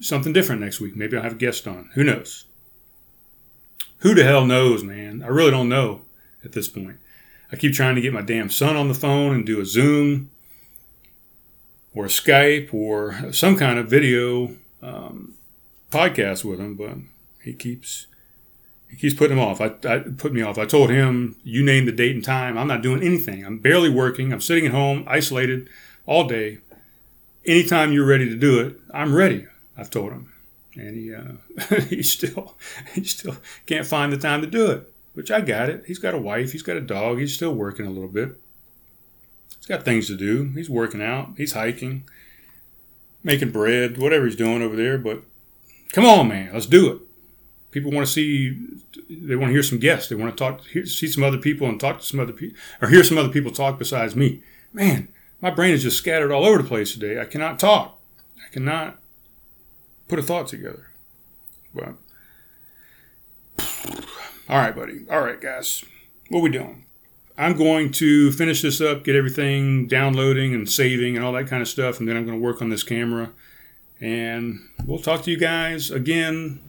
something 0.00 0.32
different 0.32 0.60
next 0.60 0.80
week. 0.80 0.96
Maybe 0.96 1.16
I'll 1.16 1.22
have 1.22 1.32
a 1.32 1.36
guest 1.36 1.66
on. 1.66 1.90
Who 1.94 2.04
knows? 2.04 2.46
Who 4.00 4.14
the 4.14 4.24
hell 4.24 4.46
knows, 4.46 4.82
man? 4.82 5.22
I 5.22 5.28
really 5.28 5.50
don't 5.50 5.68
know 5.68 6.02
at 6.44 6.52
this 6.52 6.68
point. 6.68 6.98
I 7.52 7.56
keep 7.56 7.72
trying 7.72 7.96
to 7.96 8.00
get 8.00 8.12
my 8.12 8.22
damn 8.22 8.48
son 8.50 8.76
on 8.76 8.88
the 8.88 8.94
phone 8.94 9.34
and 9.34 9.44
do 9.44 9.60
a 9.60 9.66
Zoom 9.66 10.30
or 11.94 12.06
a 12.06 12.08
Skype 12.08 12.72
or 12.72 13.32
some 13.32 13.56
kind 13.56 13.78
of 13.78 13.88
video 13.88 14.56
um, 14.82 15.34
podcast 15.90 16.44
with 16.44 16.60
him, 16.60 16.76
but 16.76 16.96
he 17.42 17.52
keeps 17.52 18.06
he 18.88 18.96
keeps 18.96 19.14
putting 19.14 19.36
him 19.36 19.44
off. 19.44 19.60
I, 19.60 19.72
I 19.84 19.98
put 19.98 20.32
me 20.32 20.42
off. 20.42 20.58
I 20.58 20.64
told 20.64 20.90
him, 20.90 21.36
"You 21.44 21.62
name 21.62 21.86
the 21.86 21.92
date 21.92 22.14
and 22.14 22.24
time. 22.24 22.56
I'm 22.58 22.66
not 22.66 22.82
doing 22.82 23.02
anything. 23.02 23.44
I'm 23.44 23.58
barely 23.58 23.88
working. 23.88 24.32
I'm 24.32 24.40
sitting 24.40 24.66
at 24.66 24.72
home, 24.72 25.04
isolated, 25.06 25.68
all 26.06 26.26
day. 26.26 26.58
Anytime 27.46 27.92
you're 27.92 28.06
ready 28.06 28.28
to 28.28 28.36
do 28.36 28.60
it, 28.60 28.76
I'm 28.92 29.14
ready." 29.14 29.46
I've 29.76 29.90
told 29.90 30.12
him, 30.12 30.29
and 30.80 30.96
he 30.96 31.14
uh, 31.14 31.80
he 31.88 32.02
still 32.02 32.56
he 32.94 33.04
still 33.04 33.36
can't 33.66 33.86
find 33.86 34.12
the 34.12 34.18
time 34.18 34.40
to 34.40 34.46
do 34.46 34.70
it. 34.70 34.92
Which 35.12 35.30
I 35.30 35.40
got 35.40 35.68
it. 35.68 35.84
He's 35.86 35.98
got 35.98 36.14
a 36.14 36.18
wife. 36.18 36.52
He's 36.52 36.62
got 36.62 36.76
a 36.76 36.80
dog. 36.80 37.18
He's 37.18 37.34
still 37.34 37.52
working 37.52 37.84
a 37.84 37.90
little 37.90 38.08
bit. 38.08 38.40
He's 39.58 39.66
got 39.66 39.84
things 39.84 40.06
to 40.06 40.16
do. 40.16 40.50
He's 40.54 40.70
working 40.70 41.02
out. 41.02 41.30
He's 41.36 41.52
hiking 41.52 42.04
making 43.22 43.50
bread, 43.50 43.98
whatever 43.98 44.26
he's 44.26 44.36
doing 44.36 44.62
over 44.62 44.76
there. 44.76 44.98
But 44.98 45.22
come 45.92 46.04
on, 46.04 46.28
man, 46.28 46.50
let's 46.52 46.66
do 46.66 46.90
it. 46.92 46.98
People 47.70 47.92
want 47.92 48.06
to 48.06 48.12
see, 48.12 48.58
they 49.08 49.36
want 49.36 49.50
to 49.50 49.52
hear 49.52 49.62
some 49.62 49.78
guests. 49.78 50.08
They 50.08 50.16
want 50.16 50.36
to 50.36 50.44
talk, 50.44 50.62
see 50.86 51.06
some 51.06 51.22
other 51.22 51.38
people 51.38 51.68
and 51.68 51.78
talk 51.78 52.00
to 52.00 52.06
some 52.06 52.18
other 52.18 52.32
people, 52.32 52.58
or 52.82 52.88
hear 52.88 53.04
some 53.04 53.18
other 53.18 53.28
people 53.28 53.52
talk 53.52 53.78
besides 53.78 54.16
me. 54.16 54.42
Man, 54.72 55.08
my 55.40 55.50
brain 55.50 55.74
is 55.74 55.84
just 55.84 55.98
scattered 55.98 56.32
all 56.32 56.44
over 56.44 56.58
the 56.58 56.68
place 56.68 56.92
today. 56.92 57.20
I 57.20 57.26
cannot 57.26 57.60
talk. 57.60 58.00
I 58.44 58.52
cannot 58.52 58.99
put 60.10 60.18
a 60.18 60.22
thought 60.22 60.48
together. 60.48 60.88
But, 61.74 61.94
all 64.48 64.58
right, 64.58 64.74
buddy. 64.74 65.06
All 65.10 65.20
right, 65.20 65.40
guys. 65.40 65.84
What 66.28 66.42
we 66.42 66.50
doing? 66.50 66.84
I'm 67.38 67.56
going 67.56 67.90
to 67.92 68.32
finish 68.32 68.60
this 68.60 68.80
up, 68.82 69.04
get 69.04 69.16
everything 69.16 69.86
downloading 69.86 70.52
and 70.52 70.68
saving 70.68 71.16
and 71.16 71.24
all 71.24 71.32
that 71.32 71.46
kind 71.46 71.62
of 71.62 71.68
stuff, 71.68 71.98
and 71.98 72.06
then 72.06 72.16
I'm 72.16 72.26
going 72.26 72.38
to 72.38 72.44
work 72.44 72.60
on 72.60 72.68
this 72.68 72.82
camera. 72.82 73.30
And 74.00 74.60
we'll 74.84 74.98
talk 74.98 75.22
to 75.22 75.30
you 75.30 75.38
guys 75.38 75.90
again 75.90 76.60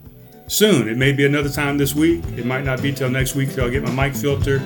soon. 0.48 0.88
It 0.88 0.98
may 0.98 1.12
be 1.12 1.26
another 1.26 1.50
time 1.50 1.78
this 1.78 1.94
week. 1.96 2.24
It 2.38 2.46
might 2.46 2.64
not 2.64 2.82
be 2.82 2.94
till 2.94 3.10
next 3.10 3.36
week 3.36 3.52
till 3.54 3.66
I 3.66 3.70
get 3.70 3.84
my 3.84 4.08
mic 4.08 4.16
filter. 4.16 4.62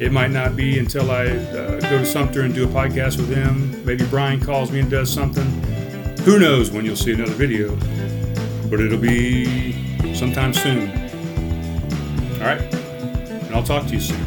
It 0.00 0.12
might 0.12 0.30
not 0.30 0.56
be 0.56 0.78
until 0.78 1.10
I 1.10 1.26
uh, 1.26 1.80
go 1.80 1.98
to 1.98 2.06
Sumter 2.06 2.42
and 2.42 2.54
do 2.54 2.64
a 2.64 2.72
podcast 2.72 3.16
with 3.18 3.34
him. 3.34 3.84
Maybe 3.84 4.06
Brian 4.06 4.40
calls 4.40 4.70
me 4.70 4.80
and 4.80 4.90
does 4.90 5.12
something. 5.12 5.46
Who 6.20 6.38
knows 6.38 6.70
when 6.70 6.84
you'll 6.84 6.96
see 6.96 7.12
another 7.12 7.32
video, 7.32 7.74
but 8.70 8.80
it'll 8.80 8.98
be 8.98 9.72
sometime 10.14 10.52
soon. 10.52 10.90
All 12.40 12.46
right, 12.46 12.60
and 12.60 13.54
I'll 13.54 13.62
talk 13.62 13.86
to 13.86 13.92
you 13.94 14.00
soon. 14.00 14.24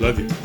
Love 0.00 0.18
you. 0.18 0.37